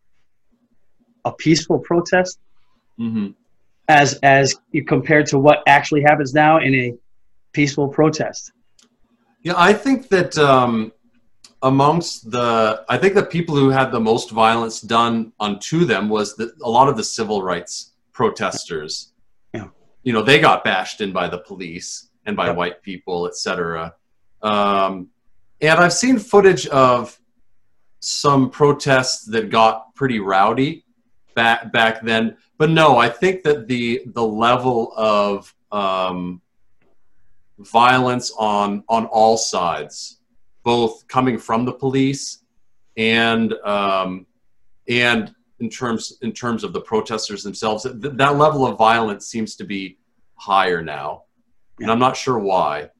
a 1.24 1.32
peaceful 1.32 1.78
protest, 1.78 2.38
hmm 2.96 3.28
as 3.88 4.14
as 4.22 4.56
compared 4.86 5.26
to 5.26 5.38
what 5.38 5.62
actually 5.66 6.02
happens 6.02 6.34
now 6.34 6.58
in 6.58 6.74
a 6.74 6.94
peaceful 7.52 7.88
protest? 7.88 8.52
Yeah, 9.42 9.54
I 9.56 9.72
think 9.72 10.08
that 10.08 10.36
um, 10.38 10.92
amongst 11.62 12.30
the, 12.30 12.84
I 12.88 12.98
think 12.98 13.14
the 13.14 13.24
people 13.24 13.54
who 13.54 13.70
had 13.70 13.92
the 13.92 14.00
most 14.00 14.30
violence 14.30 14.80
done 14.80 15.32
unto 15.38 15.84
them 15.84 16.08
was 16.08 16.36
the, 16.36 16.52
a 16.62 16.68
lot 16.68 16.88
of 16.88 16.96
the 16.96 17.04
civil 17.04 17.42
rights 17.42 17.92
protesters. 18.12 19.12
You 20.06 20.12
know, 20.12 20.22
they 20.22 20.38
got 20.38 20.62
bashed 20.62 21.00
in 21.00 21.10
by 21.10 21.28
the 21.28 21.38
police 21.38 22.10
and 22.26 22.36
by 22.36 22.52
white 22.52 22.80
people, 22.80 23.26
etc. 23.26 23.92
Um, 24.40 25.08
and 25.60 25.80
I've 25.80 25.92
seen 25.92 26.20
footage 26.20 26.68
of 26.68 27.18
some 27.98 28.48
protests 28.48 29.24
that 29.24 29.50
got 29.50 29.92
pretty 29.96 30.20
rowdy 30.20 30.84
back 31.34 31.72
back 31.72 32.02
then. 32.02 32.36
But 32.56 32.70
no, 32.70 32.98
I 32.98 33.08
think 33.08 33.42
that 33.42 33.66
the 33.66 34.02
the 34.14 34.22
level 34.24 34.92
of 34.96 35.52
um, 35.72 36.40
violence 37.58 38.30
on 38.38 38.84
on 38.88 39.06
all 39.06 39.36
sides, 39.36 40.20
both 40.62 41.08
coming 41.08 41.36
from 41.36 41.64
the 41.64 41.72
police 41.72 42.44
and 42.96 43.54
um, 43.64 44.24
and 44.86 45.34
in 45.60 45.70
terms 45.70 46.18
in 46.22 46.32
terms 46.32 46.64
of 46.64 46.72
the 46.72 46.80
protesters 46.80 47.42
themselves. 47.42 47.84
Th- 47.84 48.14
that 48.14 48.36
level 48.36 48.66
of 48.66 48.76
violence 48.78 49.26
seems 49.26 49.56
to 49.56 49.64
be 49.64 49.98
higher 50.34 50.82
now, 50.82 51.22
and 51.80 51.90
I'm 51.90 51.98
not 51.98 52.16
sure 52.16 52.38
why. 52.38 52.90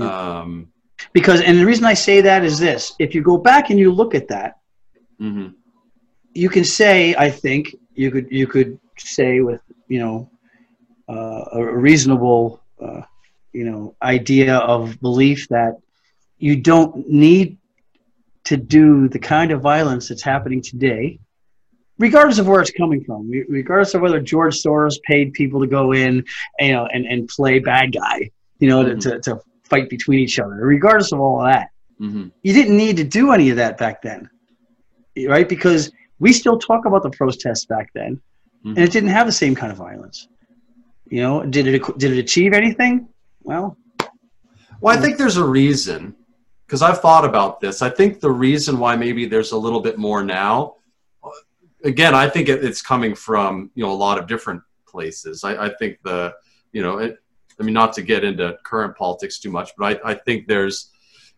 Um, 0.00 0.72
Because, 1.12 1.40
and 1.40 1.58
the 1.58 1.66
reason 1.66 1.84
I 1.84 1.94
say 1.94 2.20
that 2.20 2.44
is 2.44 2.58
this: 2.58 2.94
if 2.98 3.14
you 3.14 3.22
go 3.22 3.36
back 3.36 3.70
and 3.70 3.78
you 3.78 3.90
look 3.90 4.14
at 4.14 4.28
that, 4.28 4.58
mhm. 5.20 5.54
you 6.32 6.48
can 6.48 6.64
say 6.64 7.14
i 7.18 7.28
think 7.28 7.74
you 7.94 8.10
could 8.10 8.26
you 8.30 8.46
could 8.46 8.78
say 8.96 9.40
with 9.40 9.62
you 9.88 9.98
know 9.98 10.30
uh, 11.08 11.44
a 11.52 11.76
reasonable 11.76 12.62
uh, 12.80 13.02
you 13.52 13.64
know 13.64 13.94
idea 14.02 14.56
of 14.58 15.00
belief 15.00 15.48
that 15.48 15.74
you 16.38 16.56
don't 16.56 17.08
need 17.08 17.58
to 18.44 18.56
do 18.56 19.08
the 19.08 19.18
kind 19.18 19.50
of 19.50 19.60
violence 19.60 20.08
that's 20.08 20.22
happening 20.22 20.62
today, 20.62 21.18
regardless 22.00 22.38
of 22.38 22.48
where 22.48 22.60
it's 22.62 22.70
coming 22.72 23.04
from, 23.04 23.30
regardless 23.48 23.94
of 23.94 24.00
whether 24.00 24.20
George 24.20 24.56
Soros 24.60 24.96
paid 25.02 25.34
people 25.34 25.60
to 25.60 25.66
go 25.66 25.92
in, 25.92 26.24
you 26.58 26.72
know, 26.72 26.86
and, 26.86 27.04
and 27.06 27.28
play 27.28 27.58
bad 27.58 27.92
guy, 27.92 28.30
you 28.58 28.68
know, 28.68 28.82
Mhm. 28.84 29.00
to, 29.02 29.20
to, 29.20 29.40
fight 29.64 29.88
between 29.88 30.18
each 30.18 30.40
other, 30.40 30.56
regardless 30.56 31.12
of 31.12 31.20
all 31.20 31.40
of 31.40 31.46
that. 31.52 31.68
hmm 31.98 32.24
You 32.42 32.52
didn't 32.52 32.76
need 32.76 32.96
to 32.96 33.04
do 33.04 33.30
any 33.30 33.50
of 33.50 33.56
that 33.58 33.78
back 33.78 34.02
then, 34.02 34.28
right? 35.28 35.48
Because 35.48 35.92
we 36.18 36.32
still 36.32 36.58
talk 36.58 36.86
about 36.86 37.04
the 37.04 37.10
protests 37.10 37.66
back 37.66 37.92
then, 37.94 38.20
Mhm. 38.64 38.70
and 38.70 38.78
it 38.78 38.90
didn't 38.90 39.10
have 39.10 39.28
the 39.28 39.32
same 39.32 39.54
kind 39.54 39.70
of 39.70 39.78
violence. 39.78 40.26
You 41.08 41.22
know, 41.22 41.44
did 41.46 41.68
it 41.68 41.82
did 41.98 42.10
it 42.10 42.18
achieve 42.18 42.52
anything? 42.52 43.06
Well, 43.44 43.76
Well, 44.80 44.98
I 44.98 45.00
think 45.00 45.18
there's 45.18 45.36
a 45.36 45.44
reason 45.44 46.16
because 46.66 46.82
I've 46.82 47.00
thought 47.00 47.24
about 47.24 47.60
this. 47.60 47.80
I 47.80 47.90
think 47.90 48.18
the 48.18 48.30
reason 48.32 48.80
why 48.80 48.96
maybe 48.96 49.24
there's 49.26 49.52
a 49.52 49.56
little 49.58 49.80
bit 49.80 49.98
more 49.98 50.24
now, 50.24 50.74
again, 51.84 52.14
I 52.14 52.28
think 52.28 52.48
it, 52.48 52.64
it's 52.64 52.82
coming 52.82 53.14
from 53.14 53.70
you 53.74 53.84
know 53.84 53.92
a 53.92 53.94
lot 53.94 54.18
of 54.18 54.26
different 54.26 54.62
places. 54.86 55.44
I, 55.44 55.66
I 55.66 55.74
think 55.74 55.98
the 56.02 56.34
you 56.72 56.82
know, 56.82 56.98
it, 56.98 57.18
I 57.58 57.62
mean, 57.62 57.74
not 57.74 57.92
to 57.94 58.02
get 58.02 58.24
into 58.24 58.56
current 58.64 58.96
politics 58.96 59.38
too 59.38 59.50
much, 59.50 59.70
but 59.76 60.00
I, 60.04 60.10
I 60.12 60.14
think 60.14 60.46
there's, 60.46 60.90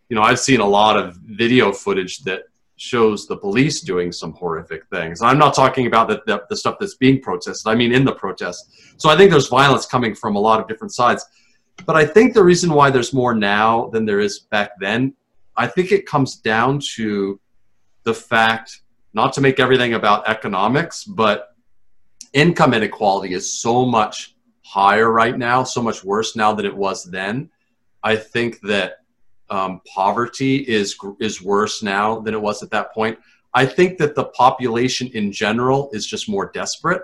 you 0.09 0.15
know, 0.15 0.21
I've 0.21 0.39
seen 0.39 0.59
a 0.59 0.65
lot 0.65 0.97
of 0.97 1.15
video 1.15 1.71
footage 1.71 2.19
that 2.19 2.43
shows 2.77 3.27
the 3.27 3.37
police 3.37 3.81
doing 3.81 4.11
some 4.11 4.33
horrific 4.33 4.87
things. 4.87 5.21
I'm 5.21 5.37
not 5.37 5.53
talking 5.53 5.87
about 5.87 6.07
the, 6.07 6.21
the, 6.25 6.43
the 6.49 6.55
stuff 6.55 6.77
that's 6.79 6.95
being 6.95 7.21
protested. 7.21 7.69
I 7.69 7.75
mean, 7.75 7.91
in 7.93 8.03
the 8.03 8.13
protests. 8.13 8.93
So 8.97 9.09
I 9.09 9.17
think 9.17 9.31
there's 9.31 9.47
violence 9.47 9.85
coming 9.85 10.15
from 10.15 10.35
a 10.35 10.39
lot 10.39 10.59
of 10.59 10.67
different 10.67 10.93
sides. 10.93 11.25
But 11.85 11.95
I 11.95 12.05
think 12.05 12.33
the 12.33 12.43
reason 12.43 12.71
why 12.71 12.89
there's 12.89 13.13
more 13.13 13.33
now 13.33 13.89
than 13.91 14.05
there 14.05 14.19
is 14.19 14.39
back 14.39 14.71
then, 14.79 15.13
I 15.57 15.67
think 15.67 15.91
it 15.91 16.05
comes 16.05 16.37
down 16.37 16.79
to 16.95 17.39
the 18.03 18.13
fact, 18.13 18.81
not 19.13 19.33
to 19.33 19.41
make 19.41 19.59
everything 19.59 19.93
about 19.93 20.27
economics, 20.27 21.03
but 21.03 21.55
income 22.33 22.73
inequality 22.73 23.33
is 23.33 23.61
so 23.61 23.85
much 23.85 24.35
higher 24.63 25.11
right 25.11 25.37
now, 25.37 25.63
so 25.63 25.81
much 25.81 26.03
worse 26.03 26.35
now 26.35 26.53
than 26.53 26.65
it 26.65 26.75
was 26.75 27.03
then. 27.05 27.49
I 28.03 28.15
think 28.15 28.59
that 28.61 28.97
um, 29.49 29.81
poverty 29.85 30.57
is 30.57 30.97
is 31.19 31.41
worse 31.41 31.83
now 31.83 32.19
than 32.19 32.33
it 32.33 32.41
was 32.41 32.63
at 32.63 32.71
that 32.71 32.93
point. 32.93 33.19
I 33.53 33.65
think 33.65 33.97
that 33.99 34.15
the 34.15 34.25
population 34.25 35.09
in 35.13 35.31
general 35.31 35.89
is 35.93 36.07
just 36.07 36.27
more 36.27 36.49
desperate. 36.53 37.03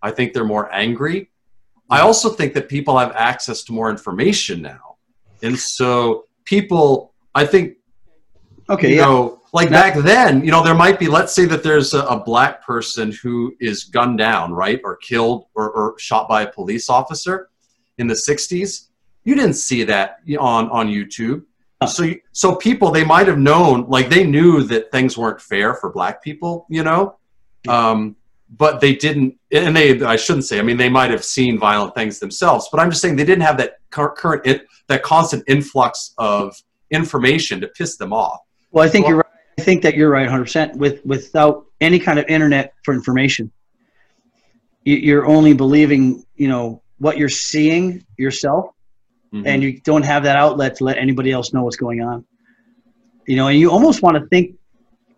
I 0.00 0.12
think 0.12 0.32
they're 0.32 0.44
more 0.44 0.72
angry. 0.72 1.30
I 1.90 2.00
also 2.00 2.28
think 2.30 2.54
that 2.54 2.68
people 2.68 2.96
have 2.98 3.12
access 3.16 3.64
to 3.64 3.72
more 3.72 3.90
information 3.90 4.62
now, 4.62 4.96
and 5.42 5.58
so 5.58 6.26
people. 6.44 7.14
I 7.34 7.46
think 7.46 7.76
okay, 8.70 8.90
you 8.90 8.96
yeah. 8.96 9.02
know, 9.02 9.40
like 9.52 9.70
Now- 9.70 9.80
back 9.80 9.96
then, 9.98 10.44
you 10.44 10.50
know, 10.50 10.62
there 10.62 10.74
might 10.74 10.98
be, 10.98 11.08
let's 11.08 11.32
say 11.32 11.44
that 11.46 11.62
there's 11.62 11.94
a, 11.94 12.00
a 12.04 12.18
black 12.22 12.64
person 12.64 13.12
who 13.22 13.54
is 13.60 13.84
gunned 13.84 14.18
down, 14.18 14.52
right, 14.52 14.80
or 14.84 14.96
killed 14.96 15.46
or, 15.54 15.70
or 15.70 15.98
shot 15.98 16.28
by 16.28 16.42
a 16.42 16.52
police 16.52 16.88
officer 16.88 17.48
in 17.98 18.06
the 18.06 18.14
60s. 18.14 18.88
You 19.24 19.34
didn't 19.34 19.54
see 19.54 19.84
that 19.84 20.18
on, 20.38 20.68
on 20.70 20.88
YouTube. 20.88 21.44
So, 21.86 22.10
so 22.32 22.56
people, 22.56 22.90
they 22.90 23.04
might 23.04 23.28
have 23.28 23.38
known, 23.38 23.88
like 23.88 24.08
they 24.08 24.24
knew 24.24 24.62
that 24.64 24.90
things 24.90 25.16
weren't 25.16 25.40
fair 25.40 25.74
for 25.74 25.90
black 25.90 26.22
people, 26.22 26.66
you 26.68 26.82
know, 26.82 27.16
um, 27.68 28.16
but 28.50 28.80
they 28.80 28.96
didn't, 28.96 29.38
and 29.52 29.76
they, 29.76 30.02
I 30.02 30.16
shouldn't 30.16 30.44
say, 30.46 30.58
I 30.58 30.62
mean, 30.62 30.76
they 30.76 30.88
might 30.88 31.10
have 31.10 31.24
seen 31.24 31.58
violent 31.58 31.94
things 31.94 32.18
themselves, 32.18 32.68
but 32.72 32.80
I'm 32.80 32.90
just 32.90 33.00
saying 33.00 33.14
they 33.14 33.24
didn't 33.24 33.44
have 33.44 33.58
that 33.58 33.78
current, 33.90 34.44
that 34.88 35.02
constant 35.02 35.44
influx 35.46 36.14
of 36.18 36.56
information 36.90 37.60
to 37.60 37.68
piss 37.68 37.96
them 37.96 38.12
off. 38.12 38.40
Well, 38.70 38.84
I 38.84 38.88
think 38.88 39.04
Well- 39.04 39.10
you're 39.10 39.16
right. 39.18 39.24
I 39.58 39.62
think 39.62 39.82
that 39.82 39.96
you're 39.96 40.10
right 40.10 40.26
100% 40.28 40.76
with 40.76 41.04
without 41.04 41.66
any 41.80 41.98
kind 41.98 42.18
of 42.18 42.26
internet 42.28 42.74
for 42.84 42.94
information. 42.94 43.50
You, 44.84 44.96
you're 44.96 45.26
only 45.26 45.52
believing, 45.52 46.24
you 46.36 46.48
know, 46.48 46.82
what 46.98 47.18
you're 47.18 47.28
seeing 47.28 48.04
yourself 48.16 48.66
Mhm. 49.32 49.42
and 49.46 49.62
you 49.62 49.80
don't 49.80 50.04
have 50.04 50.22
that 50.24 50.36
outlet 50.36 50.76
to 50.76 50.84
let 50.84 50.96
anybody 50.96 51.32
else 51.32 51.52
know 51.52 51.62
what's 51.64 51.76
going 51.76 52.00
on. 52.02 52.24
You 53.26 53.36
know, 53.36 53.48
and 53.48 53.58
you 53.58 53.70
almost 53.70 54.00
want 54.02 54.16
to 54.16 54.26
think 54.28 54.54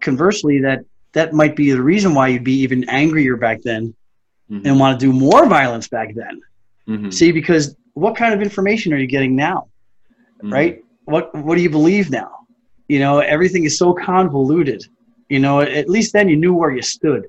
conversely 0.00 0.60
that 0.60 0.80
that 1.12 1.32
might 1.34 1.54
be 1.54 1.70
the 1.70 1.82
reason 1.82 2.14
why 2.14 2.28
you'd 2.28 2.44
be 2.44 2.60
even 2.62 2.88
angrier 2.88 3.36
back 3.36 3.60
then 3.62 3.94
Mhm. 4.50 4.62
and 4.64 4.80
want 4.80 4.98
to 4.98 5.06
do 5.06 5.12
more 5.12 5.46
violence 5.46 5.86
back 5.88 6.14
then. 6.14 6.40
Mhm. 6.88 7.12
See, 7.12 7.30
because 7.30 7.76
what 7.94 8.16
kind 8.16 8.32
of 8.32 8.40
information 8.42 8.92
are 8.94 8.98
you 8.98 9.06
getting 9.06 9.36
now? 9.36 9.66
Mhm. 10.42 10.52
right? 10.52 10.84
What 11.04 11.34
what 11.44 11.56
do 11.56 11.62
you 11.62 11.68
believe 11.70 12.10
now? 12.10 12.39
You 12.90 12.98
know, 12.98 13.20
everything 13.20 13.62
is 13.62 13.78
so 13.78 13.92
convoluted. 13.92 14.84
You 15.28 15.38
know, 15.38 15.60
at 15.60 15.88
least 15.88 16.12
then 16.12 16.28
you 16.28 16.34
knew 16.34 16.52
where 16.52 16.72
you 16.72 16.82
stood, 16.82 17.28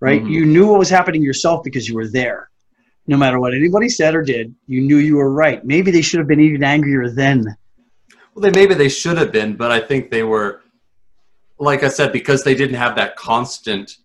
right? 0.00 0.22
Mhm. 0.22 0.30
You 0.30 0.46
knew 0.46 0.66
what 0.68 0.78
was 0.78 0.88
happening 0.88 1.22
yourself 1.22 1.62
because 1.62 1.86
you 1.86 1.94
were 1.94 2.08
there. 2.08 2.48
No 3.06 3.18
matter 3.18 3.38
what 3.38 3.52
anybody 3.52 3.90
said 3.90 4.14
or 4.14 4.22
did, 4.22 4.54
you 4.66 4.80
knew 4.80 4.96
you 4.96 5.16
were 5.16 5.30
right. 5.30 5.62
Maybe 5.62 5.90
they 5.90 6.00
should 6.00 6.20
have 6.20 6.26
been 6.26 6.40
even 6.40 6.64
angrier 6.64 7.10
then. 7.10 7.44
Well, 8.32 8.42
they 8.44 8.50
maybe 8.58 8.72
they 8.72 8.88
should 8.88 9.18
have 9.18 9.30
been, 9.30 9.56
but 9.56 9.70
I 9.70 9.78
think 9.78 10.10
they 10.10 10.22
were, 10.22 10.62
like 11.58 11.82
I 11.82 11.88
said, 11.88 12.10
because 12.10 12.42
they 12.42 12.54
didn't 12.54 12.76
have 12.76 12.96
that 12.96 13.14
constant 13.14 13.98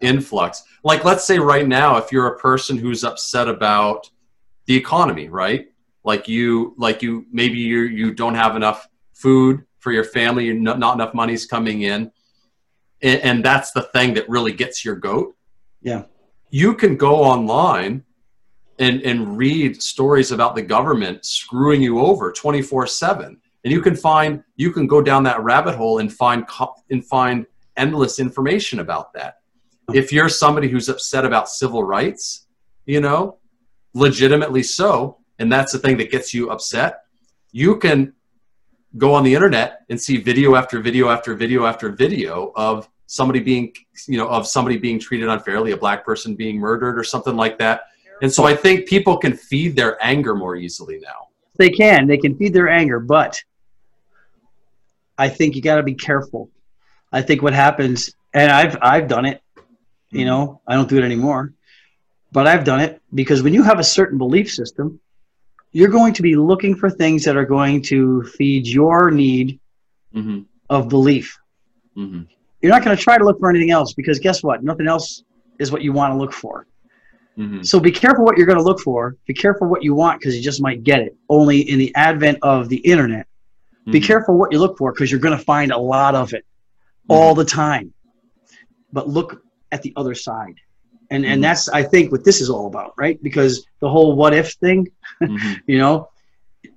influx. 0.00 0.64
Like, 0.82 1.04
let's 1.04 1.26
say 1.26 1.38
right 1.38 1.68
now, 1.68 1.98
if 1.98 2.10
you're 2.10 2.28
a 2.28 2.38
person 2.38 2.78
who's 2.78 3.04
upset 3.04 3.46
about 3.46 4.08
the 4.64 4.74
economy, 4.74 5.28
right? 5.28 5.66
Like 6.02 6.28
you, 6.28 6.74
like 6.78 7.02
you, 7.02 7.26
maybe 7.30 7.58
you 7.58 7.80
you 8.00 8.14
don't 8.14 8.36
have 8.36 8.56
enough 8.56 8.88
food 9.12 9.66
for 9.86 9.92
your 9.92 10.02
family, 10.02 10.52
not, 10.52 10.80
not 10.80 10.96
enough 10.96 11.14
money's 11.14 11.46
coming 11.46 11.82
in, 11.82 12.10
and, 13.02 13.20
and 13.20 13.44
that's 13.44 13.70
the 13.70 13.82
thing 13.82 14.14
that 14.14 14.28
really 14.28 14.50
gets 14.52 14.84
your 14.84 14.96
goat. 14.96 15.36
Yeah. 15.80 16.06
You 16.50 16.74
can 16.74 16.96
go 16.96 17.14
online 17.14 18.02
and 18.80 19.00
and 19.02 19.38
read 19.38 19.80
stories 19.80 20.32
about 20.32 20.56
the 20.56 20.62
government 20.62 21.24
screwing 21.24 21.80
you 21.80 22.00
over 22.00 22.32
24/7 22.32 23.26
and 23.26 23.72
you 23.72 23.80
can 23.80 23.94
find 23.94 24.42
you 24.56 24.72
can 24.72 24.88
go 24.88 25.00
down 25.00 25.22
that 25.22 25.40
rabbit 25.42 25.76
hole 25.76 26.00
and 26.00 26.12
find 26.12 26.44
and 26.90 27.06
find 27.06 27.46
endless 27.76 28.18
information 28.18 28.80
about 28.80 29.14
that 29.14 29.36
if 29.94 30.12
you're 30.12 30.28
somebody 30.28 30.68
who's 30.68 30.90
upset 30.90 31.24
about 31.24 31.48
civil 31.48 31.84
rights 31.84 32.48
you 32.84 33.00
know 33.00 33.38
legitimately 33.94 34.62
so 34.62 35.16
and 35.38 35.50
that's 35.50 35.72
the 35.72 35.78
thing 35.78 35.96
that 35.96 36.10
gets 36.10 36.34
you 36.34 36.50
upset 36.50 37.04
you 37.52 37.78
can 37.78 38.12
go 38.96 39.14
on 39.14 39.24
the 39.24 39.34
internet 39.34 39.84
and 39.90 40.00
see 40.00 40.16
video 40.16 40.54
after 40.54 40.80
video 40.80 41.08
after 41.08 41.34
video 41.34 41.66
after 41.66 41.90
video 41.90 42.52
of 42.56 42.88
somebody 43.06 43.40
being 43.40 43.72
you 44.08 44.18
know 44.18 44.28
of 44.28 44.46
somebody 44.46 44.76
being 44.76 44.98
treated 44.98 45.28
unfairly 45.28 45.72
a 45.72 45.76
black 45.76 46.04
person 46.04 46.34
being 46.34 46.58
murdered 46.58 46.98
or 46.98 47.04
something 47.04 47.36
like 47.36 47.56
that 47.58 47.82
and 48.22 48.32
so 48.32 48.44
i 48.44 48.54
think 48.54 48.88
people 48.88 49.16
can 49.16 49.32
feed 49.32 49.76
their 49.76 49.96
anger 50.04 50.34
more 50.34 50.56
easily 50.56 50.98
now 50.98 51.26
They 51.56 51.70
can, 51.70 52.06
they 52.06 52.18
can 52.18 52.36
feed 52.36 52.52
their 52.52 52.68
anger, 52.68 53.00
but 53.00 53.42
I 55.18 55.28
think 55.28 55.54
you 55.54 55.62
got 55.62 55.76
to 55.76 55.82
be 55.82 55.94
careful. 55.94 56.50
I 57.12 57.22
think 57.22 57.42
what 57.42 57.54
happens, 57.54 58.14
and 58.34 58.50
I've 58.50 58.76
I've 58.82 59.08
done 59.08 59.24
it. 59.24 59.42
You 60.10 60.20
mm-hmm. 60.20 60.26
know, 60.26 60.60
I 60.66 60.74
don't 60.74 60.88
do 60.88 60.98
it 60.98 61.04
anymore, 61.04 61.54
but 62.32 62.46
I've 62.46 62.64
done 62.64 62.80
it 62.80 63.00
because 63.14 63.42
when 63.42 63.54
you 63.54 63.62
have 63.62 63.78
a 63.78 63.84
certain 63.84 64.18
belief 64.18 64.50
system, 64.52 65.00
you're 65.76 65.90
going 65.90 66.14
to 66.14 66.22
be 66.22 66.34
looking 66.36 66.74
for 66.74 66.88
things 66.88 67.22
that 67.22 67.36
are 67.36 67.44
going 67.44 67.82
to 67.82 68.22
feed 68.22 68.66
your 68.66 69.10
need 69.10 69.60
mm-hmm. 70.14 70.40
of 70.70 70.88
belief. 70.88 71.38
Mm-hmm. 71.94 72.22
You're 72.62 72.72
not 72.72 72.82
going 72.82 72.96
to 72.96 73.02
try 73.02 73.18
to 73.18 73.24
look 73.24 73.38
for 73.38 73.50
anything 73.50 73.72
else 73.72 73.92
because 73.92 74.18
guess 74.18 74.42
what? 74.42 74.64
Nothing 74.64 74.88
else 74.88 75.22
is 75.58 75.70
what 75.70 75.82
you 75.82 75.92
want 75.92 76.14
to 76.14 76.16
look 76.16 76.32
for. 76.32 76.66
Mm-hmm. 77.36 77.60
So 77.62 77.78
be 77.78 77.92
careful 77.92 78.24
what 78.24 78.38
you're 78.38 78.46
going 78.46 78.56
to 78.56 78.64
look 78.64 78.80
for. 78.80 79.16
Be 79.26 79.34
careful 79.34 79.68
what 79.68 79.84
you 79.84 79.94
want 79.94 80.18
because 80.18 80.34
you 80.34 80.42
just 80.42 80.62
might 80.62 80.82
get 80.82 81.00
it. 81.00 81.14
Only 81.28 81.60
in 81.60 81.78
the 81.78 81.94
advent 81.94 82.38
of 82.40 82.70
the 82.70 82.78
internet, 82.78 83.26
be 83.84 83.98
Mm-hmm. 83.98 84.06
careful 84.06 84.38
what 84.38 84.52
you 84.52 84.58
look 84.58 84.78
for 84.78 84.92
because 84.94 85.10
you're 85.10 85.20
going 85.20 85.36
to 85.36 85.44
find 85.44 85.72
a 85.72 85.78
lot 85.78 86.14
of 86.14 86.32
it 86.32 86.46
all 87.06 87.34
the 87.34 87.44
time. 87.44 87.92
But 88.94 89.10
look 89.10 89.42
at 89.72 89.82
the 89.82 89.92
other 89.94 90.14
side. 90.14 90.54
And 91.10 91.24
and 91.24 91.42
that's 91.42 91.68
I 91.68 91.82
think 91.82 92.10
what 92.12 92.24
this 92.24 92.40
is 92.40 92.50
all 92.50 92.66
about, 92.66 92.92
right? 92.98 93.22
Because 93.22 93.64
the 93.80 93.88
whole 93.88 94.14
what 94.16 94.34
if 94.34 94.52
thing, 94.54 94.88
Mm-hmm. 95.22 95.52
you 95.66 95.78
know, 95.78 96.08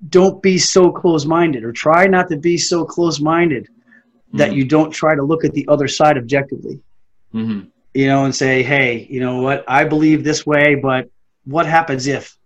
don't 0.10 0.42
be 0.42 0.58
so 0.58 0.92
close-minded 0.92 1.64
or 1.64 1.72
try 1.74 2.08
not 2.08 2.30
to 2.30 2.38
be 2.38 2.58
so 2.58 2.86
close-minded 2.86 3.68
that 4.34 4.52
Mhm. 4.52 4.56
you 4.58 4.64
don't 4.66 4.92
try 4.92 5.14
to 5.16 5.24
look 5.24 5.44
at 5.44 5.54
the 5.54 5.66
other 5.68 5.88
side 5.88 6.18
objectively 6.18 6.80
Mm-hmm. 7.34 7.62
you 7.94 8.08
know, 8.08 8.26
and 8.26 8.34
say, 8.36 8.64
hey, 8.64 9.08
you 9.10 9.20
know 9.20 9.42
what, 9.42 9.64
I 9.68 9.84
believe 9.84 10.24
this 10.24 10.46
way, 10.46 10.76
but 10.76 11.10
what 11.46 11.66
happens 11.66 12.08
if, 12.08 12.38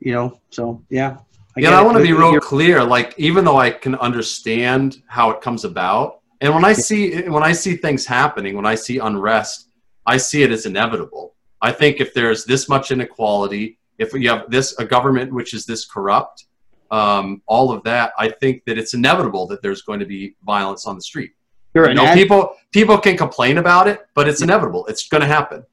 you 0.00 0.12
know? 0.12 0.38
So 0.50 0.82
yeah. 0.90 1.18
yeah, 1.56 1.78
I 1.78 1.82
want 1.82 1.96
to 1.96 2.02
be 2.02 2.12
real 2.12 2.38
clear. 2.40 2.82
Like, 2.82 3.14
even 3.16 3.44
though 3.44 3.56
I 3.56 3.70
can 3.70 3.94
understand 3.96 5.02
how 5.06 5.30
it 5.30 5.40
comes 5.40 5.64
about, 5.64 6.20
and 6.40 6.52
when 6.54 6.64
I 6.64 6.72
see 6.72 7.22
when 7.28 7.42
I 7.42 7.52
see 7.52 7.76
things 7.76 8.04
happening, 8.06 8.54
when 8.56 8.66
I 8.66 8.74
see 8.74 8.98
unrest, 8.98 9.68
I 10.06 10.16
see 10.16 10.42
it 10.42 10.50
as 10.50 10.66
inevitable. 10.66 11.34
I 11.60 11.72
think 11.72 12.00
if 12.00 12.12
there's 12.14 12.44
this 12.44 12.68
much 12.68 12.90
inequality, 12.90 13.78
if 13.98 14.12
you 14.12 14.28
have 14.28 14.50
this 14.50 14.76
a 14.78 14.84
government 14.84 15.32
which 15.32 15.54
is 15.54 15.64
this 15.66 15.84
corrupt, 15.84 16.44
um, 16.90 17.42
all 17.46 17.72
of 17.72 17.82
that, 17.84 18.12
I 18.18 18.28
think 18.28 18.64
that 18.66 18.78
it's 18.78 18.94
inevitable 18.94 19.46
that 19.48 19.62
there's 19.62 19.82
going 19.82 20.00
to 20.00 20.06
be 20.06 20.36
violence 20.44 20.86
on 20.86 20.96
the 20.96 21.02
street. 21.02 21.32
Sure, 21.74 21.88
You 21.88 21.94
know, 21.94 22.04
add- 22.04 22.14
people 22.14 22.54
people 22.72 22.98
can 22.98 23.16
complain 23.16 23.58
about 23.58 23.88
it, 23.88 24.06
but 24.14 24.28
it's 24.28 24.42
inevitable. 24.42 24.86
It's 24.86 25.08
going 25.08 25.22
to 25.22 25.26
happen. 25.26 25.64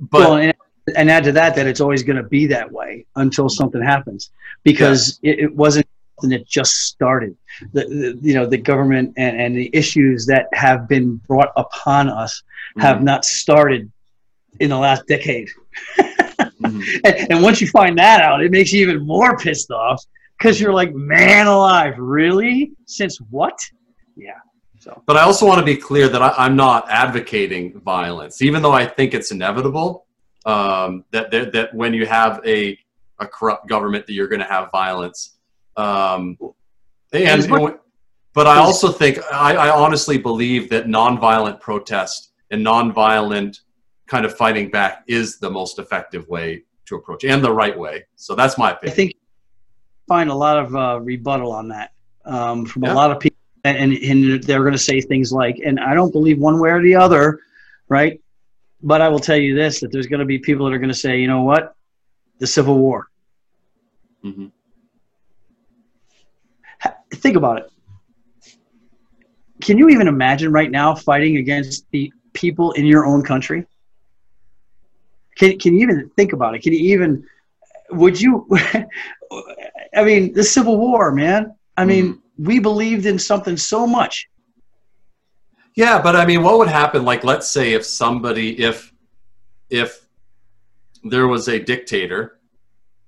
But 0.00 0.20
well, 0.20 0.36
and, 0.36 0.54
and 0.96 1.10
add 1.10 1.24
to 1.24 1.32
that 1.32 1.54
that 1.56 1.66
it's 1.66 1.80
always 1.80 2.02
going 2.02 2.16
to 2.16 2.22
be 2.22 2.46
that 2.46 2.70
way 2.70 3.06
until 3.16 3.48
something 3.48 3.82
happens 3.82 4.30
because 4.62 5.18
it, 5.22 5.40
it 5.40 5.54
wasn't 5.54 5.86
something 6.22 6.38
that 6.38 6.46
just 6.46 6.74
started. 6.86 7.36
The, 7.72 7.84
the 7.84 8.18
you 8.22 8.34
know 8.34 8.46
the 8.46 8.58
government 8.58 9.14
and, 9.16 9.40
and 9.40 9.56
the 9.56 9.70
issues 9.72 10.26
that 10.26 10.46
have 10.52 10.88
been 10.88 11.16
brought 11.28 11.50
upon 11.56 12.08
us 12.08 12.42
have 12.78 12.98
Mhm, 12.98 13.02
not 13.02 13.24
started 13.24 13.90
in 14.60 14.70
the 14.70 14.78
last 14.78 15.06
decade. 15.06 15.48
mhm. 16.62 16.82
And, 17.04 17.32
and 17.32 17.42
once 17.42 17.60
you 17.60 17.68
find 17.68 17.98
that 17.98 18.20
out, 18.20 18.42
it 18.42 18.50
makes 18.50 18.72
you 18.72 18.80
even 18.82 19.06
more 19.06 19.36
pissed 19.36 19.70
off 19.70 20.04
because 20.38 20.60
you're 20.60 20.72
like, 20.72 20.94
man 20.94 21.46
alive, 21.46 21.94
really? 21.98 22.72
Since 22.86 23.18
what? 23.30 23.58
Yeah. 24.16 24.32
So 24.78 25.02
But 25.06 25.16
I 25.16 25.22
also 25.22 25.46
want 25.46 25.58
to 25.60 25.64
be 25.64 25.76
clear 25.76 26.08
that 26.08 26.22
I, 26.22 26.34
I'm 26.36 26.56
not 26.56 26.86
advocating 26.90 27.80
violence, 27.80 28.42
even 28.42 28.62
though 28.62 28.72
I 28.72 28.86
think 28.86 29.14
it's 29.14 29.30
inevitable 29.30 30.06
um, 30.44 31.04
that, 31.12 31.30
that 31.30 31.52
that 31.52 31.74
when 31.74 31.94
you 31.94 32.06
have 32.06 32.40
a 32.46 32.78
a 33.20 33.26
corrupt 33.26 33.68
government, 33.68 34.06
that 34.06 34.12
you're 34.14 34.26
going 34.26 34.40
to 34.40 34.46
have 34.46 34.70
violence. 34.72 35.36
Um, 35.76 36.36
and 37.12 37.24
As 37.40 37.48
much- 37.48 37.76
but 38.34 38.46
I 38.46 38.56
also 38.58 38.90
think 38.90 39.18
I, 39.32 39.54
I 39.56 39.70
honestly 39.70 40.16
believe 40.18 40.70
that 40.70 40.86
nonviolent 40.86 41.60
protest 41.60 42.32
and 42.50 42.64
nonviolent 42.64 43.60
kind 44.06 44.24
of 44.24 44.34
fighting 44.36 44.70
back 44.70 45.04
is 45.06 45.38
the 45.38 45.50
most 45.50 45.78
effective 45.78 46.26
way 46.28 46.62
to 46.86 46.96
approach, 46.96 47.24
and 47.24 47.42
the 47.44 47.52
right 47.52 47.78
way. 47.78 48.04
So 48.16 48.34
that's 48.34 48.56
my 48.58 48.72
opinion. 48.72 48.90
I 48.90 48.92
opinion. 48.92 49.12
think 49.12 49.16
find 50.08 50.30
a 50.30 50.34
lot 50.34 50.58
of 50.58 50.74
uh, 50.74 51.00
rebuttal 51.00 51.52
on 51.52 51.68
that 51.68 51.92
um, 52.24 52.64
from 52.66 52.84
Yeah. 52.84 52.92
a 52.92 52.94
lot 52.94 53.10
of 53.10 53.20
people, 53.20 53.36
and, 53.64 53.76
and, 53.78 53.92
and 53.92 54.42
they're 54.44 54.60
going 54.62 54.72
to 54.72 54.78
say 54.78 55.00
things 55.00 55.32
like, 55.32 55.58
and 55.64 55.78
I 55.78 55.94
don't 55.94 56.10
believe 56.12 56.38
one 56.38 56.58
way 56.58 56.70
or 56.70 56.82
the 56.82 56.94
other, 56.94 57.40
right? 57.88 58.20
But 58.82 59.00
I 59.00 59.08
will 59.08 59.20
tell 59.20 59.36
you 59.36 59.54
this: 59.54 59.80
that 59.80 59.92
there's 59.92 60.06
going 60.08 60.20
to 60.20 60.26
be 60.26 60.38
people 60.38 60.66
that 60.66 60.72
are 60.74 60.78
going 60.78 60.88
to 60.88 60.94
say, 60.94 61.18
you 61.20 61.28
know 61.28 61.42
what, 61.42 61.74
the 62.38 62.46
Civil 62.46 62.78
War. 62.78 63.08
Mhm. 64.24 64.50
Think 67.22 67.36
about 67.36 67.58
it. 67.58 67.70
Can 69.62 69.78
you 69.78 69.88
even 69.88 70.08
imagine 70.08 70.52
right 70.52 70.70
now 70.70 70.94
fighting 70.94 71.36
against 71.36 71.88
the 71.92 72.12
people 72.32 72.72
in 72.72 72.84
your 72.84 73.06
own 73.06 73.22
country? 73.22 73.64
Can, 75.36 75.58
can 75.58 75.74
you 75.74 75.82
even 75.84 76.10
think 76.16 76.32
about 76.32 76.54
it? 76.54 76.62
Can 76.62 76.72
you 76.72 76.80
even, 76.94 77.24
would 77.90 78.20
you, 78.20 78.46
I 79.94 80.04
mean, 80.04 80.32
the 80.32 80.42
Civil 80.42 80.78
War, 80.78 81.12
man. 81.12 81.54
I 81.76 81.84
mean, 81.84 82.14
mm-hmm. 82.14 82.44
we 82.44 82.58
believed 82.58 83.06
in 83.06 83.18
something 83.18 83.56
so 83.56 83.86
much. 83.86 84.28
Yeah, 85.74 86.02
but 86.02 86.16
I 86.16 86.26
mean, 86.26 86.42
what 86.42 86.58
would 86.58 86.68
happen? 86.68 87.04
Like, 87.04 87.24
let's 87.24 87.48
say 87.48 87.72
if 87.72 87.86
somebody, 87.86 88.60
if 88.60 88.92
if 89.70 90.06
there 91.02 91.26
was 91.28 91.48
a 91.48 91.58
dictator 91.58 92.40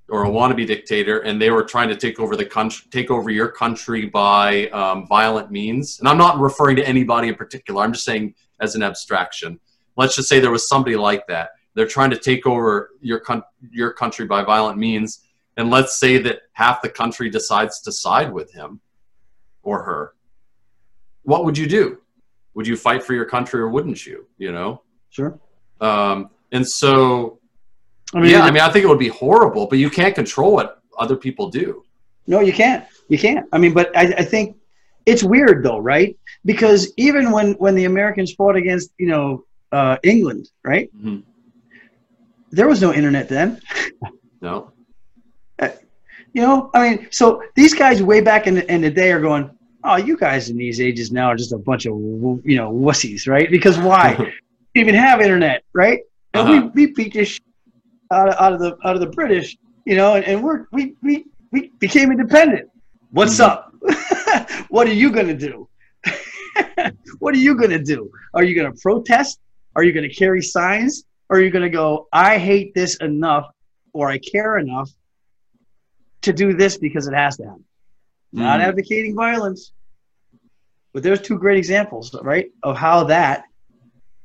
or 0.09 0.25
a 0.25 0.29
wannabe 0.29 0.67
dictator, 0.67 1.21
and 1.21 1.41
they 1.41 1.51
were 1.51 1.65
trying 1.65 1.89
to 1.89 1.97
take 1.97 2.21
over 2.21 2.37
the 2.37 2.45
country, 2.45 2.87
take 2.91 3.11
over 3.11 3.31
your 3.31 3.49
country 3.49 4.07
by 4.07 4.69
um, 4.69 5.07
violent 5.07 5.51
means, 5.51 5.99
and 5.99 6.09
I'm 6.09 6.19
not 6.19 6.39
referring 6.39 6.77
to 6.77 6.87
anybody 6.87 7.29
in 7.29 7.35
particular. 7.35 7.83
I'm 7.83 7.93
just 7.93 8.05
saying 8.05 8.35
as 8.61 8.75
an 8.75 8.83
abstraction. 8.83 9.59
Let's 9.97 10.17
just 10.17 10.29
say 10.29 10.41
there 10.41 10.51
was 10.51 10.69
somebody 10.69 10.97
like 10.97 11.27
that. 11.29 11.51
They're 11.75 11.87
trying 11.87 12.11
to 12.11 12.19
take 12.19 12.47
over 12.47 12.91
your 13.01 13.21
coun- 13.21 13.43
your 13.71 13.93
country 13.93 14.27
by 14.27 14.43
violent 14.45 14.79
means, 14.79 15.21
and 15.57 15.71
let's 15.71 15.99
say 15.99 16.19
that 16.19 16.41
half 16.53 16.83
the 16.83 16.89
country 16.91 17.31
decides 17.31 17.81
to 17.83 17.93
side 17.93 18.33
with 18.33 18.53
him 18.53 18.81
or 19.63 19.83
her. 19.83 20.15
What 21.23 21.45
would 21.45 21.57
you 21.57 21.67
do? 21.67 21.99
would 22.55 22.69
you 22.69 22.77
fight 22.77 23.03
for 23.03 23.15
your 23.15 23.25
country 23.25 23.61
or 23.61 23.69
wouldn't 23.69 24.07
you 24.07 24.27
you 24.39 24.53
know 24.53 24.81
Sure. 25.11 25.39
um, 25.81 26.31
and 26.53 26.67
so 26.67 27.41
I 28.15 28.21
mean, 28.21 28.31
yeah 28.31 28.43
i 28.45 28.51
mean 28.51 28.63
i 28.63 28.71
think 28.71 28.85
it 28.85 28.89
would 28.89 28.99
be 28.99 29.09
horrible 29.09 29.67
but 29.67 29.79
you 29.79 29.91
can't 29.91 30.15
control 30.15 30.53
what 30.59 30.69
other 30.99 31.17
people 31.17 31.47
do 31.51 31.83
No, 32.27 32.41
you 32.49 32.55
can't. 32.63 32.83
You 33.13 33.19
can't. 33.27 33.45
I 33.55 33.59
mean, 33.63 33.75
but 33.79 33.87
I, 34.03 34.05
I 34.23 34.25
think 34.33 34.57
it's 35.11 35.23
weird 35.23 35.57
though, 35.67 35.81
right? 35.95 36.11
Because 36.51 36.81
even 37.07 37.25
when 37.35 37.49
when 37.65 37.75
the 37.81 37.85
Americans 37.93 38.31
fought 38.39 38.57
against 38.63 38.89
you 39.03 39.09
know 39.13 39.27
uh, 39.79 39.97
England, 40.13 40.45
right? 40.71 40.87
Mhm. 40.97 41.19
There 42.57 42.69
was 42.73 42.81
no 42.87 42.91
internet 43.01 43.27
then. 43.29 43.49
no 44.41 44.55
You 46.37 46.43
know, 46.47 46.57
I 46.75 46.79
mean, 46.85 46.97
so 47.11 47.27
these 47.55 47.75
guys 47.83 47.97
way 48.03 48.21
back 48.31 48.43
in 48.49 48.55
the, 48.59 48.65
in 48.75 48.81
the 48.81 48.91
day 48.91 49.11
are 49.13 49.21
going, 49.31 49.45
oh, 49.89 49.97
you 50.09 50.17
guys 50.17 50.43
in 50.51 50.57
these 50.65 50.79
ages 50.89 51.07
now 51.13 51.27
are 51.33 51.37
just 51.45 51.53
a 51.53 51.59
bunch 51.71 51.85
of 51.91 51.95
you 52.51 52.57
know 52.61 52.69
wussies, 52.87 53.23
right? 53.35 53.49
Because 53.57 53.77
why? 53.79 54.09
even 54.81 54.95
have 55.07 55.21
internet, 55.21 55.59
right? 55.83 56.01
And 56.35 56.43
Uh-huh. 56.49 56.71
we, 56.75 56.87
we 56.87 56.93
beat 56.99 57.13
this 57.19 57.29
shit 57.35 57.43
out 58.13 58.29
of, 58.29 58.35
out 58.39 58.53
of 58.53 58.61
the 58.61 58.77
out 58.85 58.95
of 58.95 59.01
the 59.01 59.09
British, 59.09 59.57
you 59.85 59.97
know, 59.97 60.15
and, 60.15 60.25
and 60.25 60.43
we're 60.43 60.67
we, 60.73 60.95
we 61.03 61.25
we 61.53 61.71
became 61.79 62.11
independent. 62.11 62.69
What's 63.11 63.39
Mhm. 63.39 63.45
up? 63.45 63.73
what 64.69 64.87
are 64.87 64.93
you 64.93 65.11
gonna 65.11 65.35
do? 65.37 65.69
what 67.19 67.35
are 67.35 67.39
you 67.39 67.55
gonna 67.57 67.83
do? 67.83 68.11
Are 68.35 68.43
you 68.45 68.55
gonna 68.55 68.75
protest? 68.83 69.39
Are 69.77 69.83
you 69.85 69.93
gonna 69.93 70.09
carry 70.09 70.43
signs? 70.43 71.05
Or 71.31 71.39
are 71.39 71.41
you 71.41 71.51
gonna 71.51 71.71
go, 71.71 72.07
I 72.13 72.39
hate 72.39 72.75
this 72.75 72.97
enough 72.97 73.47
or 73.93 74.09
I 74.09 74.19
care 74.19 74.59
enough 74.59 74.91
to 76.23 76.33
do 76.33 76.53
this 76.55 76.77
because 76.77 77.07
it 77.07 77.15
has 77.15 77.37
to 77.39 77.45
happen? 77.45 77.65
Not 78.33 78.61
Mm. 78.61 78.65
advocating 78.65 79.15
violence. 79.15 79.73
But 80.93 81.03
there's 81.03 81.21
two 81.21 81.39
great 81.39 81.59
examples, 81.59 82.15
right, 82.23 82.51
of 82.63 82.77
how 82.77 83.05
that 83.05 83.45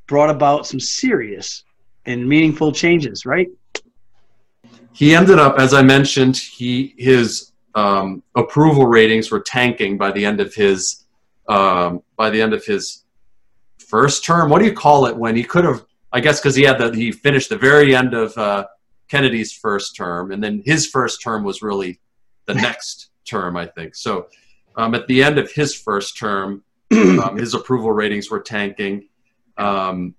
brought 0.08 0.30
about 0.30 0.68
some 0.68 0.80
serious 0.80 1.64
and 2.06 2.28
meaningful 2.28 2.72
changes, 2.72 3.26
right? 3.26 3.48
He 4.94 5.16
ended 5.16 5.40
up 5.40 5.58
as 5.60 5.74
i 5.74 5.82
mentioned 5.82 6.36
he 6.38 6.94
his 6.98 7.52
um, 7.76 8.24
approval 8.36 8.88
ratings 8.88 9.30
were 9.32 9.40
tanking 9.40 9.98
by 9.98 10.12
the 10.12 10.26
end 10.26 10.42
of 10.42 10.54
his 10.54 11.06
um, 11.48 12.02
by 12.18 12.30
the 12.30 12.42
end 12.42 12.54
of 12.54 12.66
his 12.66 13.04
first 13.78 14.26
term. 14.26 14.50
What 14.50 14.60
do 14.60 14.66
you 14.66 14.74
call 14.74 15.06
it 15.06 15.16
when 15.16 15.36
he 15.36 15.44
could 15.44 15.66
have 15.66 15.86
i 16.12 16.20
guess 16.20 16.40
because 16.40 16.56
he 16.56 16.64
had 16.64 16.78
the 16.80 16.92
he 16.96 17.12
finished 17.12 17.50
the 17.50 17.58
very 17.58 17.96
end 17.96 18.14
of 18.14 18.36
uh, 18.38 18.66
kennedy's 19.08 19.54
first 19.54 19.96
term 19.96 20.32
and 20.32 20.44
then 20.44 20.62
his 20.66 20.88
first 20.88 21.22
term 21.22 21.44
was 21.44 21.62
really 21.62 22.00
the 22.46 22.54
next 22.66 23.12
term 23.26 23.56
i 23.56 23.66
think. 23.66 23.96
So 23.96 24.28
um, 24.76 24.96
at 24.96 25.08
the 25.08 25.22
end 25.22 25.38
of 25.38 25.52
his 25.52 25.76
first 25.76 26.18
term 26.18 26.64
um, 26.92 27.38
his 27.38 27.54
approval 27.54 27.92
ratings 27.92 28.32
were 28.32 28.40
tanking. 28.40 29.10
Um, 29.58 30.16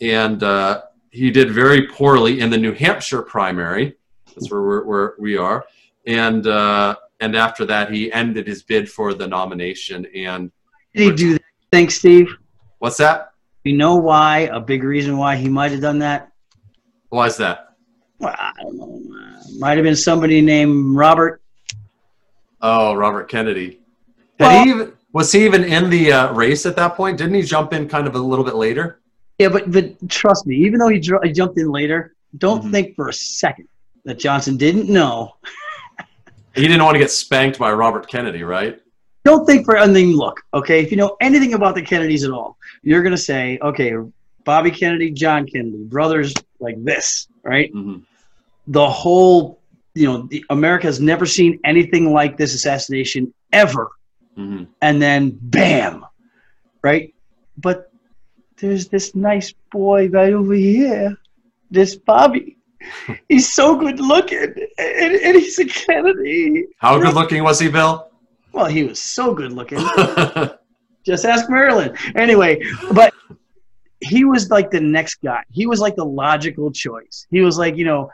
and 0.00 0.42
uh, 0.42 0.82
he 1.16 1.30
did 1.30 1.50
very 1.50 1.88
poorly 1.88 2.40
in 2.40 2.50
the 2.50 2.58
New 2.58 2.72
Hampshire 2.72 3.22
primary. 3.22 3.96
That's 4.34 4.50
where 4.50 4.60
we're, 4.62 4.84
where 4.84 5.14
we 5.18 5.36
are. 5.36 5.64
And 6.06 6.46
uh, 6.46 6.96
and 7.20 7.34
after 7.34 7.64
that, 7.64 7.90
he 7.90 8.12
ended 8.12 8.46
his 8.46 8.62
bid 8.62 8.88
for 8.90 9.14
the 9.14 9.26
nomination. 9.26 10.06
And 10.14 10.52
Did 10.94 11.02
he 11.10 11.16
do 11.16 11.32
that? 11.34 11.42
Thanks, 11.72 11.94
Steve. 11.96 12.28
what's 12.78 12.98
that? 12.98 13.30
You 13.64 13.76
know 13.76 13.96
why? 13.96 14.40
A 14.52 14.60
big 14.60 14.84
reason 14.84 15.16
why 15.16 15.36
he 15.36 15.48
might 15.48 15.72
have 15.72 15.80
done 15.80 15.98
that? 16.00 16.30
Why 17.08 17.26
is 17.26 17.36
that? 17.38 17.70
Well, 18.20 18.34
I 18.38 18.52
don't 18.62 18.76
know. 18.76 19.02
Might 19.58 19.76
have 19.78 19.84
been 19.84 19.96
somebody 19.96 20.40
named 20.42 20.94
Robert. 20.96 21.40
Oh, 22.60 22.94
Robert 22.94 23.28
Kennedy. 23.28 23.80
Had 24.38 24.46
Well- 24.46 24.64
he 24.64 24.70
even, 24.70 24.92
was 25.12 25.32
he 25.32 25.44
even 25.46 25.64
in 25.64 25.88
the 25.90 26.12
uh, 26.12 26.32
race 26.34 26.66
at 26.66 26.76
that 26.76 26.94
point? 26.94 27.16
Didn't 27.18 27.34
he 27.34 27.42
jump 27.42 27.72
in 27.72 27.88
kind 27.88 28.06
of 28.06 28.14
a 28.14 28.18
little 28.18 28.44
bit 28.44 28.54
later? 28.54 29.00
Yeah, 29.38 29.48
but 29.48 29.70
but 29.70 30.08
trust 30.08 30.46
me, 30.46 30.56
even 30.56 30.78
though 30.78 30.88
he, 30.88 30.98
dr- 30.98 31.22
he 31.24 31.32
jumped 31.32 31.58
in 31.58 31.70
later, 31.70 32.14
don't 32.38 32.64
Mhm. 32.64 32.70
think 32.70 32.96
for 32.96 33.08
a 33.08 33.12
second 33.12 33.68
that 34.04 34.18
Johnson 34.18 34.56
didn't 34.56 34.88
know. 34.88 35.34
He 36.54 36.62
didn't 36.62 36.82
want 36.84 36.94
to 36.94 36.98
get 36.98 37.10
spanked 37.10 37.58
by 37.58 37.72
Robert 37.72 38.08
Kennedy, 38.08 38.42
right? 38.42 38.80
Don't 39.24 39.44
think 39.44 39.66
for. 39.66 39.74
Mean, 39.86 40.16
look, 40.16 40.40
okay. 40.54 40.80
If 40.82 40.90
you 40.90 40.96
know 40.96 41.16
anything 41.20 41.52
about 41.54 41.74
the 41.74 41.82
Kennedys 41.82 42.24
at 42.24 42.30
all, 42.30 42.56
you're 42.82 43.02
gonna 43.02 43.16
say, 43.18 43.58
okay, 43.60 43.92
Bobby 44.44 44.70
Kennedy, 44.70 45.10
John 45.10 45.46
Kennedy, 45.46 45.84
brothers 45.84 46.32
like 46.60 46.82
this, 46.84 47.28
right? 47.42 47.70
hmm 47.72 47.98
the 48.68 48.90
whole 48.90 49.60
you 49.94 50.04
know 50.08 50.22
the, 50.22 50.44
america 50.50 50.88
has 50.88 50.98
never 51.00 51.24
seen 51.24 51.56
anything 51.64 52.12
like 52.12 52.36
this 52.36 52.52
assassination 52.52 53.32
ever 53.52 53.88
hmm 54.34 54.64
and 54.82 55.00
then 55.00 55.30
bam 55.40 56.04
right 56.82 57.14
but 57.58 57.92
there's 58.58 58.88
this 58.88 59.14
nice 59.14 59.52
boy 59.70 60.08
right 60.08 60.32
over 60.32 60.54
here 60.54 61.16
this 61.70 61.96
bobby. 61.96 62.56
He's 63.28 63.52
so 63.52 63.76
good 63.76 63.98
looking 63.98 64.54
and, 64.78 65.14
and 65.14 65.36
he's 65.36 65.58
a 65.58 65.64
kennedy. 65.64 66.66
How 66.78 66.98
good 66.98 67.14
looking 67.14 67.42
was 67.42 67.58
he, 67.58 67.68
Bill? 67.68 68.10
well 68.52 68.66
he 68.66 68.84
was 68.84 69.02
so 69.02 69.34
good 69.34 69.52
looking. 69.52 69.78
Just 71.04 71.24
ask 71.24 71.50
marilyn. 71.50 71.96
Anyway 72.14 72.60
but 72.92 73.12
he 74.00 74.24
was 74.24 74.50
like 74.50 74.70
the 74.70 74.80
next 74.80 75.16
guy. 75.22 75.42
He 75.50 75.66
was 75.66 75.80
like 75.80 75.96
the 75.96 76.04
logical 76.04 76.70
choice. 76.70 77.26
He 77.30 77.40
was 77.40 77.58
like 77.58 77.76
you 77.76 77.84
know 77.84 78.10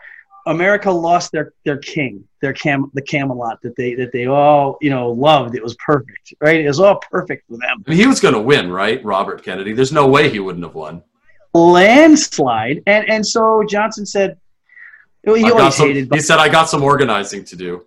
America 0.46 0.90
lost 0.90 1.30
their 1.32 1.52
their 1.64 1.76
king, 1.78 2.24
their 2.40 2.52
cam 2.52 2.90
the 2.94 3.02
Camelot 3.02 3.60
that 3.62 3.76
they 3.76 3.94
that 3.94 4.12
they 4.12 4.26
all 4.26 4.76
you 4.80 4.90
know 4.90 5.10
loved. 5.10 5.54
It 5.54 5.62
was 5.62 5.74
perfect, 5.76 6.34
right? 6.40 6.60
It 6.60 6.66
was 6.68 6.80
all 6.80 7.00
perfect 7.10 7.46
for 7.48 7.56
them. 7.58 7.84
I 7.86 7.90
mean, 7.90 7.98
he 7.98 8.06
was 8.06 8.20
going 8.20 8.34
to 8.34 8.40
win, 8.40 8.70
right? 8.72 9.04
Robert 9.04 9.42
Kennedy. 9.42 9.72
There's 9.72 9.92
no 9.92 10.06
way 10.08 10.28
he 10.30 10.40
wouldn't 10.40 10.64
have 10.64 10.74
won. 10.74 11.02
Landslide, 11.54 12.82
and 12.86 13.08
and 13.10 13.26
so 13.26 13.62
Johnson 13.68 14.06
said, 14.06 14.38
well, 15.24 15.34
he 15.34 15.44
I 15.44 15.50
always 15.50 15.74
some- 15.74 15.88
hated. 15.88 16.12
he 16.12 16.20
said, 16.20 16.38
"I 16.38 16.48
got 16.48 16.68
some 16.68 16.82
organizing 16.82 17.44
to 17.46 17.56
do." 17.56 17.86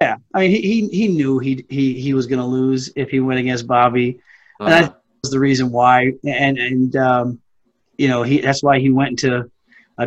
Yeah, 0.00 0.16
I 0.34 0.40
mean, 0.40 0.50
he 0.50 0.60
he, 0.60 0.88
he 0.88 1.08
knew 1.08 1.38
he 1.38 1.64
he 1.68 1.94
he 2.00 2.12
was 2.14 2.26
going 2.26 2.40
to 2.40 2.44
lose 2.46 2.90
if 2.96 3.08
he 3.10 3.20
went 3.20 3.38
against 3.40 3.66
Bobby. 3.66 4.20
And 4.60 4.74
I- 4.74 4.82
Uh, 4.84 4.90
Was 5.22 5.30
the 5.30 5.38
reason 5.38 5.70
why, 5.70 6.14
and 6.24 6.58
and 6.58 6.96
um, 6.96 7.40
you 7.96 8.08
know 8.08 8.24
he 8.24 8.40
that's 8.40 8.62
why 8.64 8.80
he 8.80 8.90
went 8.90 9.10
into 9.10 9.48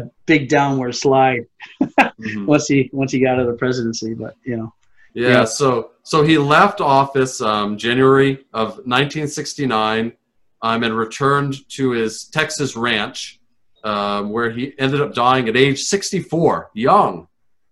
a 0.02 0.10
big 0.26 0.50
downward 0.50 0.94
slide 0.94 1.42
mhm. 1.82 2.46
once 2.46 2.68
he 2.68 2.90
once 2.94 3.12
he 3.12 3.20
got 3.20 3.34
out 3.36 3.40
of 3.40 3.48
the 3.48 3.54
presidency. 3.54 4.14
But 4.14 4.36
you 4.46 4.58
know, 4.58 4.74
Yeah, 5.14 5.30
Yeah. 5.30 5.46
so 5.46 5.92
so 6.04 6.24
he 6.24 6.38
left 6.38 6.82
office 6.82 7.42
um, 7.42 7.78
January 7.78 8.46
of 8.54 8.68
1969, 8.86 10.14
um, 10.62 10.84
and 10.84 10.96
returned 10.98 11.68
to 11.70 11.92
his 11.92 12.26
Texas 12.26 12.76
ranch, 12.76 13.40
um, 13.84 14.30
where 14.30 14.50
he 14.52 14.74
ended 14.80 15.02
up 15.02 15.14
dying 15.14 15.48
at 15.50 15.56
age 15.58 15.82
64, 15.84 16.70
young, 16.74 17.28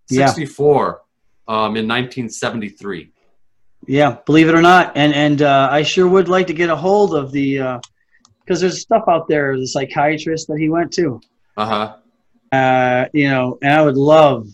Yeah. 0.10 0.28
64, 0.28 1.02
um, 1.48 1.76
in 1.78 1.88
1973. 1.88 3.10
yeah, 3.88 4.18
believe 4.26 4.48
it 4.48 4.56
or 4.56 4.62
not, 4.62 4.94
and 4.96 5.14
and 5.14 5.42
uh, 5.42 5.68
I 5.72 5.84
sure 5.84 6.08
would 6.08 6.30
like 6.30 6.48
to 6.48 6.54
get 6.54 6.70
a 6.70 6.76
hold 6.76 7.14
of 7.16 7.32
the 7.32 7.80
because 8.46 8.60
there's 8.62 8.82
stuff 8.82 9.04
out 9.08 9.28
there. 9.28 9.58
The 9.58 9.68
psychiatrist 9.68 10.48
that 10.50 10.58
he 10.58 10.70
went 10.70 10.92
to, 10.94 11.20
Uh 11.58 11.66
huh. 11.66 11.96
Uh, 12.54 13.08
you 13.14 13.28
know, 13.30 13.58
and 13.64 13.74
I 13.74 13.82
would 13.82 13.98
love 13.98 14.48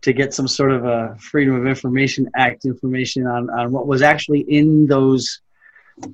to 0.00 0.12
get 0.14 0.32
some 0.32 0.48
sort 0.48 0.72
of 0.72 0.86
a 0.86 1.16
Freedom 1.20 1.54
of 1.54 1.66
Information 1.66 2.30
Act 2.34 2.64
information 2.64 3.26
on, 3.26 3.50
on 3.50 3.72
what 3.72 3.86
was 3.86 4.00
actually 4.00 4.40
in 4.40 4.86
those 4.86 5.40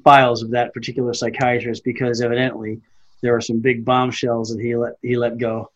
files 0.02 0.42
of 0.42 0.50
that 0.50 0.74
particular 0.74 1.14
psychiatrist 1.14 1.84
because 1.84 2.20
evidently 2.20 2.80
there 3.20 3.32
were 3.32 3.40
some 3.40 3.60
big 3.60 3.84
bombshells 3.84 4.50
that 4.50 4.60
he 4.60 4.74
let 4.74 4.94
he 5.02 5.16
let 5.16 5.38
go 5.38 5.70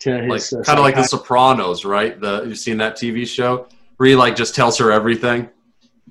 to 0.00 0.28
Like 0.28 0.32
his 0.32 0.52
uh, 0.52 0.62
kind 0.62 0.78
of 0.78 0.84
like 0.84 0.94
The 0.94 1.04
Sopranos, 1.04 1.84
right? 1.84 2.20
The 2.20 2.44
you've 2.44 2.58
seen 2.58 2.78
that 2.78 2.96
TV 2.96 3.26
show 3.26 3.66
where 3.96 4.10
he 4.10 4.14
like 4.14 4.36
just 4.36 4.54
tells 4.54 4.78
her 4.78 4.92
everything. 4.92 5.48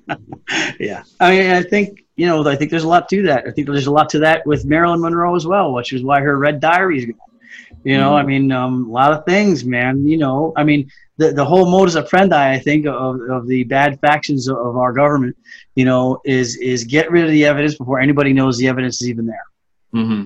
yeah 0.78 1.02
I 1.20 1.30
mean 1.30 1.50
I 1.50 1.62
think 1.62 2.04
you 2.16 2.26
know 2.26 2.46
I 2.46 2.56
think 2.56 2.70
there's 2.70 2.84
a 2.84 2.88
lot 2.88 3.08
to 3.08 3.22
that 3.22 3.46
I 3.46 3.50
think 3.50 3.66
there's 3.66 3.86
a 3.86 3.92
lot 3.92 4.10
to 4.10 4.18
that 4.18 4.46
with 4.46 4.66
Marilyn 4.66 5.00
Monroe 5.00 5.34
as 5.34 5.46
well 5.46 5.72
which 5.72 5.94
is 5.94 6.02
why 6.02 6.20
her 6.20 6.36
red 6.36 6.60
diaries 6.60 7.06
you 7.84 7.96
know 7.98 8.12
Mhm. 8.12 8.20
I 8.20 8.22
mean 8.30 8.52
um, 8.52 8.74
a 8.88 8.92
lot 8.92 9.12
of 9.12 9.24
things 9.24 9.64
man 9.64 10.06
you 10.06 10.18
know 10.18 10.52
I 10.56 10.64
mean 10.64 10.88
the, 11.16 11.32
the 11.32 11.44
whole 11.44 11.66
modus 11.70 11.96
operandi 11.96 12.52
I 12.56 12.58
think 12.58 12.86
of, 12.86 13.20
of 13.30 13.46
the 13.46 13.64
bad 13.64 14.00
factions 14.00 14.48
of, 14.48 14.56
of 14.56 14.76
our 14.76 14.92
government 14.92 15.36
you 15.74 15.84
know 15.84 16.20
is 16.24 16.56
is 16.56 16.84
get 16.84 17.10
rid 17.10 17.24
of 17.24 17.30
the 17.30 17.44
evidence 17.44 17.74
before 17.76 18.00
anybody 18.00 18.32
knows 18.32 18.58
the 18.58 18.68
evidence 18.68 19.00
is 19.02 19.08
even 19.08 19.26
there 19.26 19.46
hmm 19.92 20.24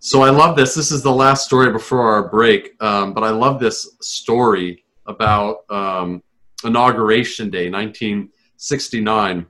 So 0.00 0.22
I 0.22 0.30
love 0.30 0.56
this. 0.56 0.74
This 0.74 0.90
is 0.90 1.02
the 1.02 1.12
last 1.12 1.44
story 1.44 1.70
before 1.72 2.02
our 2.12 2.28
break, 2.28 2.62
um, 2.80 3.12
but 3.12 3.24
I 3.24 3.30
love 3.30 3.58
this 3.60 3.96
story 4.00 4.84
about 5.06 5.56
um, 5.70 6.22
inauguration 6.64 7.50
day, 7.50 7.68
1969. 7.68 9.46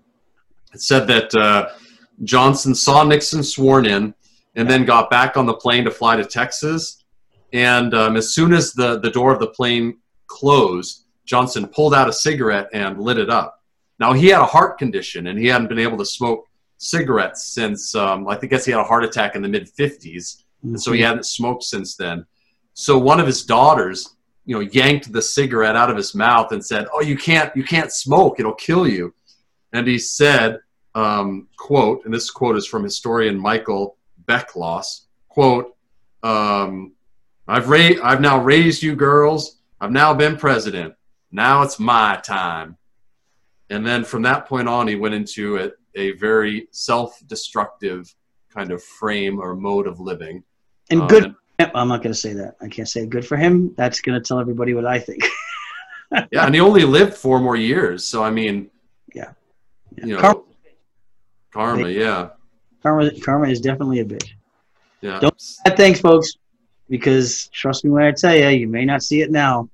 It 0.74 0.80
said 0.80 1.06
that 1.06 1.34
uh, 1.34 1.68
Johnson 2.24 2.74
saw 2.74 3.04
Nixon 3.04 3.42
sworn 3.42 3.86
in, 3.86 4.14
and 4.58 4.68
then 4.68 4.84
got 4.84 5.08
back 5.08 5.36
on 5.36 5.46
the 5.46 5.54
plane 5.54 5.84
to 5.84 5.90
fly 5.90 6.16
to 6.16 6.24
Texas. 6.24 7.04
And 7.52 7.94
um, 7.94 8.16
as 8.16 8.34
soon 8.34 8.52
as 8.52 8.72
the 8.72 8.98
the 8.98 9.10
door 9.10 9.32
of 9.32 9.38
the 9.38 9.46
plane 9.46 9.98
closed, 10.26 11.04
Johnson 11.24 11.66
pulled 11.68 11.94
out 11.94 12.08
a 12.08 12.12
cigarette 12.12 12.68
and 12.74 13.00
lit 13.00 13.18
it 13.18 13.30
up. 13.30 13.62
Now 13.98 14.12
he 14.12 14.26
had 14.26 14.42
a 14.42 14.46
heart 14.46 14.76
condition, 14.76 15.28
and 15.28 15.38
he 15.38 15.46
hadn't 15.46 15.68
been 15.68 15.78
able 15.78 15.96
to 15.98 16.04
smoke 16.04 16.46
cigarettes 16.76 17.44
since 17.44 17.94
um, 17.94 18.28
I 18.28 18.36
think 18.36 18.50
guess 18.50 18.64
he 18.64 18.72
had 18.72 18.80
a 18.80 18.84
heart 18.84 19.04
attack 19.04 19.36
in 19.36 19.42
the 19.42 19.48
mid 19.48 19.70
50s, 19.72 20.42
and 20.64 20.80
so 20.80 20.92
he 20.92 21.00
hadn't 21.00 21.24
smoked 21.24 21.62
since 21.62 21.96
then. 21.96 22.26
So 22.74 22.98
one 22.98 23.20
of 23.20 23.26
his 23.26 23.44
daughters, 23.44 24.16
you 24.44 24.56
know, 24.56 24.68
yanked 24.72 25.12
the 25.12 25.22
cigarette 25.22 25.76
out 25.76 25.90
of 25.90 25.96
his 25.96 26.16
mouth 26.16 26.50
and 26.50 26.64
said, 26.64 26.88
"Oh, 26.92 27.00
you 27.00 27.16
can't, 27.16 27.54
you 27.56 27.62
can't 27.62 27.92
smoke; 27.92 28.40
it'll 28.40 28.54
kill 28.54 28.88
you." 28.88 29.14
And 29.72 29.86
he 29.86 29.98
said, 29.98 30.58
um, 30.96 31.46
"quote," 31.56 32.04
and 32.04 32.12
this 32.12 32.28
quote 32.28 32.56
is 32.56 32.66
from 32.66 32.82
historian 32.82 33.38
Michael 33.38 33.97
Beschloss. 34.28 35.06
"Quote: 35.28 35.74
um, 36.22 36.92
I've 37.48 37.68
ra- 37.68 38.00
I've 38.02 38.20
now 38.20 38.38
raised 38.42 38.82
you 38.82 38.94
girls. 38.94 39.58
I've 39.80 39.92
now 39.92 40.12
been 40.14 40.36
president. 40.36 40.94
Now 41.32 41.62
it's 41.62 41.78
my 41.80 42.16
time." 42.22 42.76
And 43.70 43.86
then 43.86 44.04
from 44.04 44.22
that 44.22 44.46
point 44.46 44.68
on, 44.68 44.88
he 44.88 44.94
went 44.96 45.14
into 45.14 45.56
a, 45.58 45.70
a 45.94 46.12
very 46.12 46.68
self-destructive 46.70 48.14
kind 48.54 48.70
of 48.70 48.82
frame 48.82 49.38
or 49.38 49.54
mode 49.54 49.86
of 49.86 50.00
living. 50.00 50.42
and 50.90 51.02
Um, 51.02 51.08
good 51.08 51.24
and- 51.24 51.34
I'm 51.74 51.88
not 51.88 52.02
going 52.02 52.12
to 52.12 52.18
say 52.18 52.32
that 52.34 52.54
I 52.62 52.68
can't 52.68 52.88
say 52.88 53.04
good 53.04 53.26
for 53.26 53.36
him 53.36 53.74
that's 53.76 54.00
going 54.00 54.16
to 54.20 54.26
tell 54.26 54.38
everybody 54.38 54.74
what 54.74 54.86
I 54.86 55.00
think 55.00 55.24
yeah, 56.30 56.46
and 56.46 56.54
he 56.54 56.60
only 56.60 56.84
lived 56.84 57.14
four 57.14 57.40
more 57.40 57.56
years. 57.56 58.04
So 58.04 58.22
I 58.22 58.30
mean, 58.30 58.70
Yeah. 59.12 59.32
you 59.96 60.14
know, 60.14 60.20
Karma- 60.20 60.42
karma, 61.52 61.88
yeah, 61.88 62.28
karma 62.82 63.10
karma 63.20 63.48
is 63.48 63.60
definitely 63.60 64.00
a 64.00 64.04
bitch. 64.04 64.30
Yeah. 65.00 65.20
Don't- 65.20 65.42
thanks 65.76 66.00
folks 66.00 66.32
because 66.88 67.48
trust 67.48 67.84
me 67.84 67.90
when 67.90 68.02
I 68.02 68.12
tell 68.12 68.34
you 68.34 68.48
you 68.48 68.68
may 68.68 68.84
not 68.84 69.02
see 69.02 69.20
it 69.20 69.30
now 69.30 69.68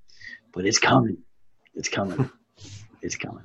but 0.53 0.67
it's 0.67 0.79
coming. 0.79 1.19
It's 1.75 1.89
coming. 1.89 2.31
It's 3.03 3.17
coming 3.17 3.45